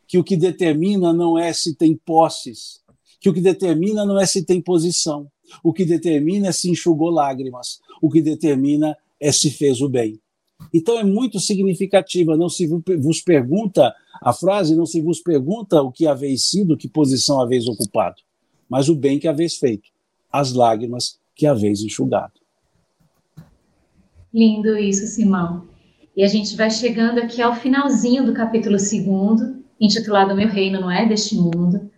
Que 0.07 0.19
o 0.19 0.23
que 0.23 0.37
determina 0.37 1.11
não 1.11 1.35
é 1.35 1.51
se 1.51 1.73
tem 1.73 1.95
posses. 1.95 2.81
Que 3.19 3.29
o 3.29 3.33
que 3.33 3.41
determina 3.41 4.05
não 4.05 4.19
é 4.19 4.25
se 4.27 4.45
tem 4.45 4.61
posição. 4.61 5.31
O 5.63 5.73
que 5.73 5.83
determina 5.83 6.49
é 6.49 6.51
se 6.51 6.69
enxugou 6.69 7.09
lágrimas. 7.09 7.79
O 7.99 8.09
que 8.09 8.21
determina 8.21 8.95
é 9.19 9.31
se 9.31 9.49
fez 9.49 9.81
o 9.81 9.89
bem. 9.89 10.20
Então 10.73 10.97
é 10.97 11.03
muito 11.03 11.39
significativa. 11.39 12.37
Não 12.37 12.49
se 12.49 12.67
vos 12.67 13.21
pergunta 13.21 13.93
a 14.21 14.33
frase, 14.33 14.75
não 14.75 14.85
se 14.85 15.01
vos 15.01 15.19
pergunta 15.19 15.81
o 15.81 15.91
que 15.91 16.07
haveis 16.07 16.45
sido, 16.45 16.77
que 16.77 16.87
posição 16.87 17.41
haveis 17.41 17.67
ocupado, 17.67 18.21
mas 18.69 18.89
o 18.89 18.95
bem 18.95 19.19
que 19.19 19.27
haveis 19.27 19.55
feito, 19.55 19.89
as 20.31 20.53
lágrimas 20.53 21.19
que 21.35 21.45
haveis 21.45 21.81
enxugado. 21.81 22.33
Lindo 24.33 24.77
isso, 24.77 25.07
Simão. 25.07 25.67
E 26.15 26.23
a 26.23 26.27
gente 26.27 26.55
vai 26.55 26.69
chegando 26.69 27.19
aqui 27.19 27.41
ao 27.41 27.55
finalzinho 27.55 28.25
do 28.25 28.33
capítulo 28.33 28.77
2, 28.77 29.61
intitulado 29.79 30.35
Meu 30.35 30.47
Reino 30.47 30.79
Não 30.79 30.91
É 30.91 31.05
Deste 31.05 31.35
Mundo, 31.35 31.89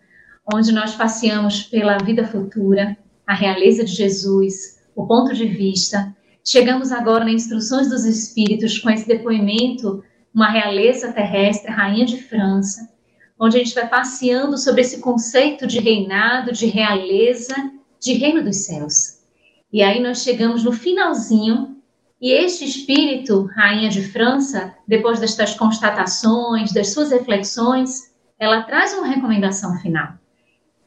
onde 0.52 0.72
nós 0.72 0.94
passeamos 0.94 1.62
pela 1.62 1.98
vida 1.98 2.26
futura, 2.26 2.96
a 3.26 3.34
realeza 3.34 3.84
de 3.84 3.92
Jesus, 3.92 4.80
o 4.94 5.06
ponto 5.06 5.34
de 5.34 5.46
vista 5.46 6.13
Chegamos 6.46 6.92
agora 6.92 7.24
nas 7.24 7.34
instruções 7.34 7.88
dos 7.88 8.04
espíritos 8.04 8.78
com 8.78 8.90
esse 8.90 9.08
depoimento, 9.08 10.04
uma 10.34 10.50
realeza 10.50 11.10
terrestre, 11.10 11.72
rainha 11.72 12.04
de 12.04 12.22
França, 12.22 12.92
onde 13.40 13.56
a 13.56 13.64
gente 13.64 13.74
vai 13.74 13.88
passeando 13.88 14.58
sobre 14.58 14.82
esse 14.82 15.00
conceito 15.00 15.66
de 15.66 15.80
reinado, 15.80 16.52
de 16.52 16.66
realeza, 16.66 17.54
de 17.98 18.12
reino 18.12 18.44
dos 18.44 18.66
céus. 18.66 19.22
E 19.72 19.82
aí 19.82 20.00
nós 20.00 20.22
chegamos 20.22 20.62
no 20.62 20.72
finalzinho, 20.72 21.78
e 22.20 22.30
este 22.30 22.64
espírito, 22.64 23.46
rainha 23.54 23.88
de 23.88 24.02
França, 24.02 24.74
depois 24.86 25.18
destas 25.20 25.54
constatações, 25.54 26.72
das 26.72 26.92
suas 26.92 27.10
reflexões, 27.10 28.14
ela 28.38 28.62
traz 28.64 28.92
uma 28.92 29.06
recomendação 29.06 29.78
final. 29.78 30.12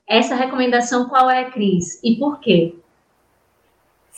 Essa 0.08 0.36
recomendação 0.36 1.10
qual 1.10 1.30
é, 1.30 1.50
Cris? 1.50 2.00
E 2.04 2.16
por 2.16 2.40
quê? 2.40 2.76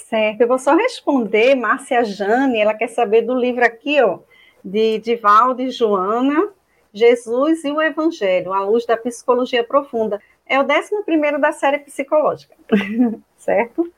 Certo, 0.08 0.42
eu 0.42 0.48
vou 0.48 0.58
só 0.58 0.76
responder, 0.76 1.56
Márcia 1.56 2.04
Jane, 2.04 2.60
ela 2.60 2.74
quer 2.74 2.88
saber 2.88 3.22
do 3.22 3.36
livro 3.36 3.64
aqui, 3.64 4.02
ó, 4.02 4.20
de 4.64 4.98
Divaldo 5.00 5.62
e 5.62 5.70
Joana, 5.70 6.50
Jesus 6.94 7.64
e 7.64 7.72
o 7.72 7.82
Evangelho, 7.82 8.54
à 8.54 8.62
luz 8.62 8.86
da 8.86 8.98
psicologia 8.98 9.64
profunda. 9.64 10.20
É 10.48 10.58
o 10.58 10.64
11 10.64 11.38
da 11.40 11.52
série 11.52 11.80
psicológica, 11.80 12.56
certo? 13.38 13.92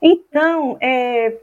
Então, 0.00 0.76
é, 0.80 1.34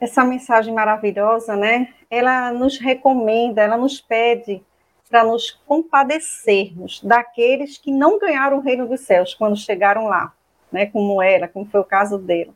essa 0.00 0.24
mensagem 0.24 0.74
maravilhosa, 0.74 1.54
né? 1.54 1.92
Ela 2.10 2.50
nos 2.50 2.78
recomenda, 2.78 3.62
ela 3.62 3.76
nos 3.76 4.00
pede 4.00 4.60
para 5.08 5.22
nos 5.22 5.50
compadecermos 5.66 7.00
daqueles 7.02 7.78
que 7.78 7.92
não 7.92 8.18
ganharam 8.18 8.56
o 8.58 8.62
reino 8.62 8.88
dos 8.88 9.02
céus 9.02 9.34
quando 9.34 9.56
chegaram 9.56 10.06
lá, 10.06 10.32
né? 10.72 10.86
Como 10.86 11.22
era, 11.22 11.46
como 11.46 11.66
foi 11.66 11.80
o 11.80 11.84
caso 11.84 12.18
dela. 12.18 12.52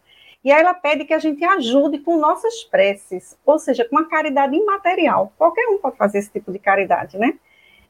E 0.47 0.53
aí 0.53 0.61
ela 0.61 0.75
pede 0.75 1.05
que 1.05 1.13
a 1.13 1.19
gente 1.19 1.45
ajude 1.45 1.99
com 1.99 2.19
nossas 2.19 2.63
preces, 2.63 3.37
ou 3.45 3.59
seja, 3.59 3.85
com 3.85 3.97
uma 3.97 4.09
caridade 4.09 4.55
imaterial. 4.55 5.33
Qualquer 5.37 5.67
um 5.67 5.79
pode 5.79 5.97
fazer 5.97 6.19
esse 6.19 6.31
tipo 6.31 6.53
de 6.53 6.61
caridade, 6.61 7.19
né? 7.19 7.37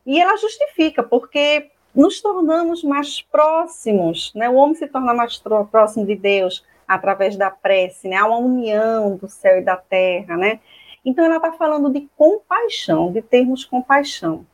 E 0.06 0.18
ela 0.18 0.38
justifica, 0.38 1.02
porque 1.02 1.70
nos 1.94 2.22
tornamos 2.22 2.82
mais 2.82 3.20
próximos, 3.20 4.32
né? 4.34 4.48
O 4.48 4.54
homem 4.54 4.74
se 4.74 4.86
torna 4.86 5.12
mais 5.12 5.36
próximo 5.36 6.06
de 6.06 6.16
Deus 6.16 6.64
através 6.88 7.36
da 7.36 7.50
prece, 7.50 8.08
né? 8.08 8.16
Há 8.16 8.26
uma 8.26 8.38
união 8.38 9.16
do 9.16 9.28
céu 9.28 9.58
e 9.58 9.62
da 9.62 9.76
terra, 9.76 10.38
né? 10.38 10.58
Então 11.04 11.26
ela 11.26 11.36
está 11.36 11.52
falando 11.52 11.92
de 11.92 12.08
compaixão, 12.16 13.12
de 13.12 13.20
termos 13.20 13.66
compaixão. 13.66 14.46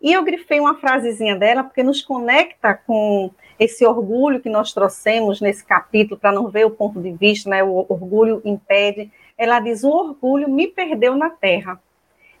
E 0.00 0.12
eu 0.12 0.22
grifei 0.22 0.60
uma 0.60 0.76
frasezinha 0.78 1.36
dela 1.36 1.64
porque 1.64 1.82
nos 1.82 2.02
conecta 2.02 2.74
com 2.74 3.30
esse 3.58 3.84
orgulho 3.84 4.40
que 4.40 4.48
nós 4.48 4.72
trouxemos 4.72 5.40
nesse 5.40 5.64
capítulo, 5.64 6.18
para 6.18 6.30
não 6.30 6.48
ver 6.48 6.64
o 6.64 6.70
ponto 6.70 7.00
de 7.00 7.10
vista, 7.12 7.50
né? 7.50 7.64
O 7.64 7.84
orgulho 7.88 8.40
impede. 8.44 9.10
Ela 9.36 9.58
diz: 9.58 9.82
o 9.82 9.90
orgulho 9.90 10.48
me 10.48 10.68
perdeu 10.68 11.16
na 11.16 11.30
terra. 11.30 11.80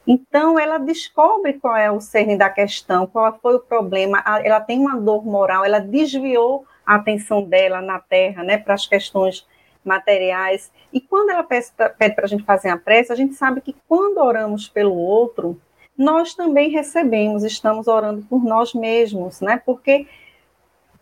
Então, 0.06 0.58
ela 0.58 0.78
descobre 0.78 1.54
qual 1.54 1.76
é 1.76 1.90
o 1.90 2.00
cerne 2.00 2.36
da 2.38 2.48
questão, 2.48 3.06
qual 3.06 3.38
foi 3.42 3.56
o 3.56 3.60
problema. 3.60 4.22
Ela 4.42 4.60
tem 4.60 4.78
uma 4.78 4.96
dor 4.98 5.24
moral, 5.26 5.64
ela 5.64 5.80
desviou 5.80 6.64
a 6.86 6.94
atenção 6.94 7.42
dela 7.42 7.82
na 7.82 7.98
terra, 7.98 8.42
né, 8.42 8.56
para 8.56 8.72
as 8.72 8.86
questões 8.86 9.46
materiais. 9.84 10.72
E 10.92 11.00
quando 11.00 11.30
ela 11.30 11.42
pede 11.42 12.14
para 12.14 12.24
a 12.24 12.26
gente 12.26 12.44
fazer 12.44 12.70
a 12.70 12.78
prece, 12.78 13.12
a 13.12 13.16
gente 13.16 13.34
sabe 13.34 13.60
que 13.60 13.76
quando 13.86 14.18
oramos 14.18 14.66
pelo 14.66 14.94
outro, 14.96 15.60
nós 15.98 16.32
também 16.32 16.70
recebemos, 16.70 17.42
estamos 17.42 17.88
orando 17.88 18.24
por 18.26 18.44
nós 18.44 18.72
mesmos, 18.72 19.40
né? 19.40 19.60
Porque 19.66 20.06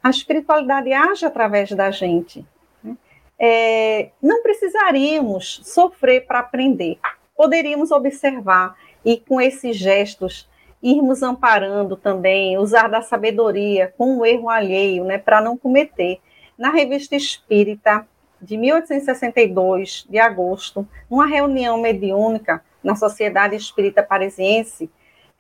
a 0.03 0.09
espiritualidade 0.09 0.91
age 0.91 1.27
através 1.27 1.71
da 1.73 1.91
gente. 1.91 2.47
Né? 2.83 2.97
É, 3.39 4.11
não 4.23 4.43
precisaríamos 4.43 5.61
sofrer 5.65 6.27
para 6.27 6.39
aprender, 6.39 6.99
poderíamos 7.37 7.91
observar 7.91 8.75
e 9.05 9.19
com 9.19 9.39
esses 9.39 9.77
gestos 9.77 10.49
irmos 10.83 11.23
amparando 11.23 11.97
também, 11.97 12.57
usar 12.57 12.89
da 12.89 13.03
sabedoria 13.03 13.93
com 13.99 14.19
o 14.19 14.27
erro 14.27 14.49
alheio, 14.49 15.05
né, 15.05 15.19
para 15.19 15.41
não 15.41 15.57
cometer. 15.57 16.21
Na 16.57 16.71
revista 16.71 17.17
Espírita, 17.17 18.07
de 18.41 18.57
1862, 18.57 20.07
de 20.09 20.19
agosto, 20.19 20.87
numa 21.11 21.27
reunião 21.27 21.79
mediúnica 21.79 22.63
na 22.87 22.95
Sociedade 22.95 23.57
Espírita 23.57 24.01
Parisiense, 24.01 24.89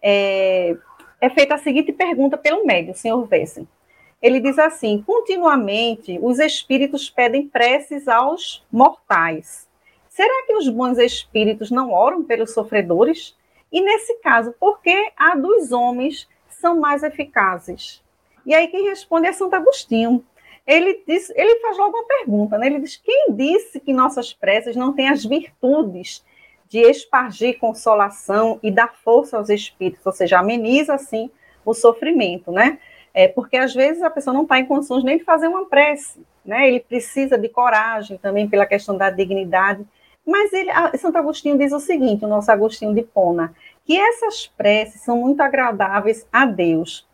é, 0.02 0.76
é 1.20 1.30
feita 1.30 1.54
a 1.54 1.58
seguinte 1.58 1.92
pergunta 1.92 2.36
pelo 2.36 2.66
médium, 2.66 2.92
senhor 2.92 3.24
Vessen. 3.24 3.68
Ele 4.20 4.40
diz 4.40 4.58
assim: 4.58 5.02
continuamente 5.06 6.18
os 6.20 6.40
espíritos 6.40 7.08
pedem 7.08 7.46
preces 7.46 8.08
aos 8.08 8.66
mortais. 8.70 9.68
Será 10.08 10.44
que 10.46 10.54
os 10.54 10.68
bons 10.68 10.98
espíritos 10.98 11.70
não 11.70 11.92
oram 11.92 12.24
pelos 12.24 12.52
sofredores? 12.52 13.36
E 13.70 13.80
nesse 13.80 14.14
caso, 14.14 14.52
por 14.58 14.80
que 14.80 15.12
a 15.16 15.36
dos 15.36 15.70
homens 15.70 16.28
são 16.48 16.80
mais 16.80 17.04
eficazes? 17.04 18.02
E 18.44 18.54
aí 18.54 18.66
quem 18.68 18.88
responde 18.88 19.28
é 19.28 19.32
Santo 19.32 19.54
Agostinho. 19.54 20.24
Ele, 20.66 21.00
diz, 21.06 21.30
ele 21.30 21.60
faz 21.60 21.78
logo 21.78 21.96
uma 21.96 22.08
pergunta, 22.08 22.58
né? 22.58 22.66
Ele 22.66 22.80
diz: 22.80 22.96
quem 22.96 23.28
disse 23.30 23.78
que 23.78 23.92
nossas 23.92 24.32
preces 24.32 24.74
não 24.74 24.92
têm 24.92 25.08
as 25.08 25.24
virtudes 25.24 26.24
de 26.68 26.80
espargir 26.80 27.58
consolação 27.58 28.58
e 28.62 28.70
dar 28.70 28.94
força 29.04 29.36
aos 29.36 29.48
espíritos, 29.48 30.04
ou 30.04 30.12
seja, 30.12 30.38
ameniza 30.38 30.94
assim 30.94 31.30
o 31.64 31.72
sofrimento, 31.74 32.50
né? 32.50 32.78
É, 33.14 33.28
porque 33.28 33.56
às 33.56 33.74
vezes 33.74 34.02
a 34.02 34.10
pessoa 34.10 34.34
não 34.34 34.42
está 34.42 34.58
em 34.58 34.66
condições 34.66 35.02
nem 35.02 35.18
de 35.18 35.24
fazer 35.24 35.48
uma 35.48 35.64
prece, 35.66 36.20
né? 36.44 36.68
Ele 36.68 36.80
precisa 36.80 37.38
de 37.38 37.48
coragem 37.48 38.18
também 38.18 38.48
pela 38.48 38.66
questão 38.66 38.96
da 38.96 39.10
dignidade. 39.10 39.86
Mas 40.24 40.52
ele, 40.52 40.70
Santo 40.98 41.16
Agostinho 41.16 41.56
diz 41.56 41.72
o 41.72 41.78
seguinte, 41.78 42.24
o 42.24 42.28
nosso 42.28 42.50
Agostinho 42.50 42.92
de 42.92 43.02
Pona, 43.02 43.54
que 43.84 43.96
essas 43.96 44.48
preces 44.48 45.00
são 45.02 45.18
muito 45.18 45.40
agradáveis 45.40 46.26
a 46.32 46.44
Deus, 46.44 47.06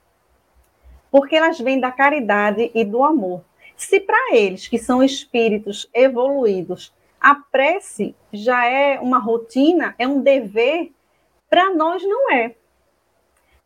porque 1.10 1.36
elas 1.36 1.60
vêm 1.60 1.78
da 1.78 1.92
caridade 1.92 2.70
e 2.74 2.84
do 2.84 3.04
amor. 3.04 3.42
Se 3.76 4.00
para 4.00 4.34
eles, 4.34 4.66
que 4.66 4.78
são 4.78 5.02
espíritos 5.02 5.88
evoluídos, 5.92 6.92
a 7.22 7.36
prece 7.36 8.14
já 8.32 8.66
é 8.66 8.98
uma 8.98 9.18
rotina, 9.18 9.94
é 9.98 10.08
um 10.08 10.20
dever, 10.20 10.90
para 11.48 11.72
nós 11.72 12.02
não 12.02 12.32
é. 12.32 12.54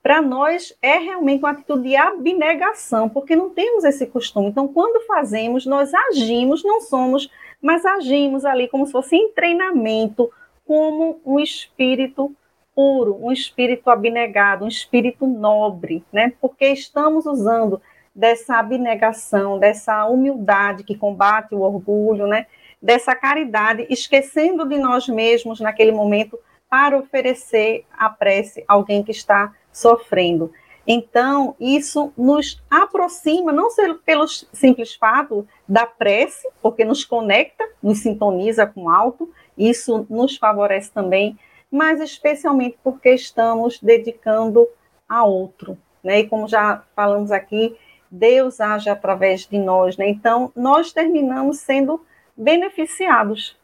Para 0.02 0.20
nós 0.20 0.76
é 0.82 0.98
realmente 0.98 1.42
uma 1.42 1.50
atitude 1.50 1.88
de 1.88 1.96
abnegação, 1.96 3.08
porque 3.08 3.34
não 3.34 3.50
temos 3.50 3.82
esse 3.82 4.06
costume. 4.06 4.48
Então, 4.48 4.68
quando 4.68 5.04
fazemos, 5.06 5.66
nós 5.66 5.92
agimos, 5.94 6.62
não 6.62 6.80
somos, 6.80 7.30
mas 7.60 7.84
agimos 7.84 8.44
ali 8.44 8.68
como 8.68 8.86
se 8.86 8.92
fosse 8.92 9.16
em 9.16 9.32
treinamento, 9.32 10.30
como 10.64 11.20
um 11.24 11.40
espírito 11.40 12.32
puro, 12.74 13.18
um 13.20 13.32
espírito 13.32 13.88
abnegado, 13.88 14.64
um 14.64 14.68
espírito 14.68 15.26
nobre, 15.26 16.04
né? 16.12 16.34
Porque 16.40 16.66
estamos 16.66 17.24
usando 17.24 17.80
dessa 18.14 18.56
abnegação, 18.58 19.58
dessa 19.58 20.06
humildade 20.06 20.84
que 20.84 20.96
combate 20.96 21.54
o 21.54 21.62
orgulho, 21.62 22.26
né? 22.26 22.46
Dessa 22.80 23.14
caridade, 23.14 23.86
esquecendo 23.90 24.66
de 24.66 24.78
nós 24.78 25.08
mesmos 25.08 25.60
naquele 25.60 25.92
momento 25.92 26.38
para 26.68 26.98
oferecer 26.98 27.84
a 27.92 28.08
prece 28.08 28.64
a 28.66 28.74
alguém 28.74 29.02
que 29.02 29.10
está 29.10 29.54
sofrendo. 29.72 30.52
Então, 30.86 31.56
isso 31.58 32.12
nos 32.16 32.62
aproxima, 32.70 33.52
não 33.52 33.68
pelo 34.04 34.26
simples 34.28 34.94
fato 34.94 35.46
da 35.68 35.84
prece, 35.84 36.48
porque 36.62 36.84
nos 36.84 37.04
conecta, 37.04 37.68
nos 37.82 37.98
sintoniza 37.98 38.66
com 38.66 38.84
o 38.84 38.88
alto, 38.88 39.28
isso 39.58 40.06
nos 40.08 40.36
favorece 40.36 40.92
também, 40.92 41.36
mas 41.70 42.00
especialmente 42.00 42.78
porque 42.84 43.10
estamos 43.10 43.80
dedicando 43.80 44.68
a 45.08 45.24
outro. 45.24 45.76
Né? 46.04 46.20
E 46.20 46.28
como 46.28 46.46
já 46.46 46.84
falamos 46.94 47.32
aqui, 47.32 47.76
Deus 48.08 48.60
age 48.60 48.88
através 48.88 49.44
de 49.44 49.58
nós. 49.58 49.96
Né? 49.96 50.08
Então, 50.08 50.52
nós 50.54 50.92
terminamos 50.92 51.58
sendo 51.58 52.00
beneficiados 52.36 53.56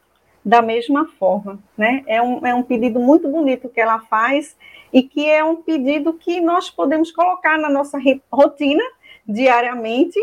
da 0.43 0.61
mesma 0.61 1.07
forma. 1.19 1.59
Né? 1.77 2.03
É, 2.07 2.21
um, 2.21 2.45
é 2.45 2.53
um 2.53 2.63
pedido 2.63 2.99
muito 2.99 3.29
bonito 3.29 3.69
que 3.69 3.79
ela 3.79 3.99
faz 3.99 4.57
e 4.91 5.01
que 5.03 5.29
é 5.29 5.43
um 5.43 5.57
pedido 5.57 6.13
que 6.13 6.41
nós 6.41 6.69
podemos 6.69 7.11
colocar 7.11 7.57
na 7.57 7.69
nossa 7.69 7.97
rotina 8.31 8.83
diariamente. 9.27 10.19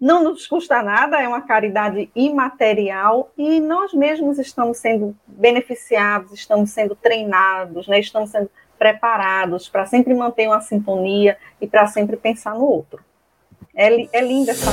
Não 0.00 0.22
nos 0.22 0.46
custa 0.46 0.80
nada, 0.80 1.20
é 1.20 1.26
uma 1.26 1.42
caridade 1.42 2.08
imaterial 2.14 3.32
e 3.36 3.60
nós 3.60 3.92
mesmos 3.92 4.38
estamos 4.38 4.78
sendo 4.78 5.14
beneficiados, 5.26 6.32
estamos 6.32 6.70
sendo 6.70 6.94
treinados, 6.94 7.88
né? 7.88 7.98
estamos 7.98 8.30
sendo 8.30 8.48
preparados 8.78 9.68
para 9.68 9.86
sempre 9.86 10.14
manter 10.14 10.46
uma 10.46 10.60
sintonia 10.60 11.36
e 11.60 11.66
para 11.66 11.86
sempre 11.88 12.16
pensar 12.16 12.54
no 12.54 12.64
outro. 12.64 13.02
É, 13.74 14.18
é 14.18 14.20
linda 14.20 14.52
essa 14.52 14.70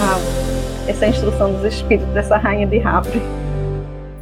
essa 0.87 1.07
instrução 1.07 1.53
dos 1.53 1.63
espíritos 1.63 2.13
dessa 2.13 2.37
rainha 2.37 2.67
de 2.67 2.77
Rapre. 2.77 3.21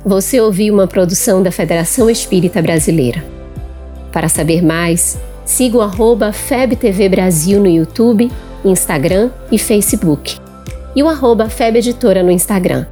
Você 0.05 0.39
ouviu 0.41 0.74
uma 0.74 0.88
produção 0.88 1.41
da 1.41 1.51
Federação 1.51 2.09
Espírita 2.09 2.61
Brasileira. 2.61 3.24
Para 4.11 4.28
saber 4.28 4.61
mais, 4.61 5.18
siga 5.45 5.78
o 5.78 6.34
FebTV 6.34 7.09
Brasil 7.09 7.59
no 7.59 7.68
YouTube, 7.68 8.32
Instagram 8.66 9.32
e 9.51 9.57
Facebook. 9.57 10.38
E 10.95 11.01
o 11.01 11.07
arroba 11.07 11.49
Feb 11.49 11.78
Editora 11.78 12.22
no 12.22 12.32
Instagram. 12.32 12.86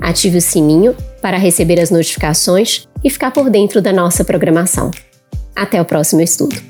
Ative 0.00 0.38
o 0.38 0.42
sininho 0.42 0.96
para 1.20 1.36
receber 1.36 1.78
as 1.78 1.90
notificações 1.90 2.88
e 3.04 3.10
ficar 3.10 3.30
por 3.30 3.50
dentro 3.50 3.80
da 3.80 3.92
nossa 3.92 4.24
programação. 4.24 4.90
Até 5.54 5.80
o 5.80 5.84
próximo 5.84 6.22
estudo. 6.22 6.69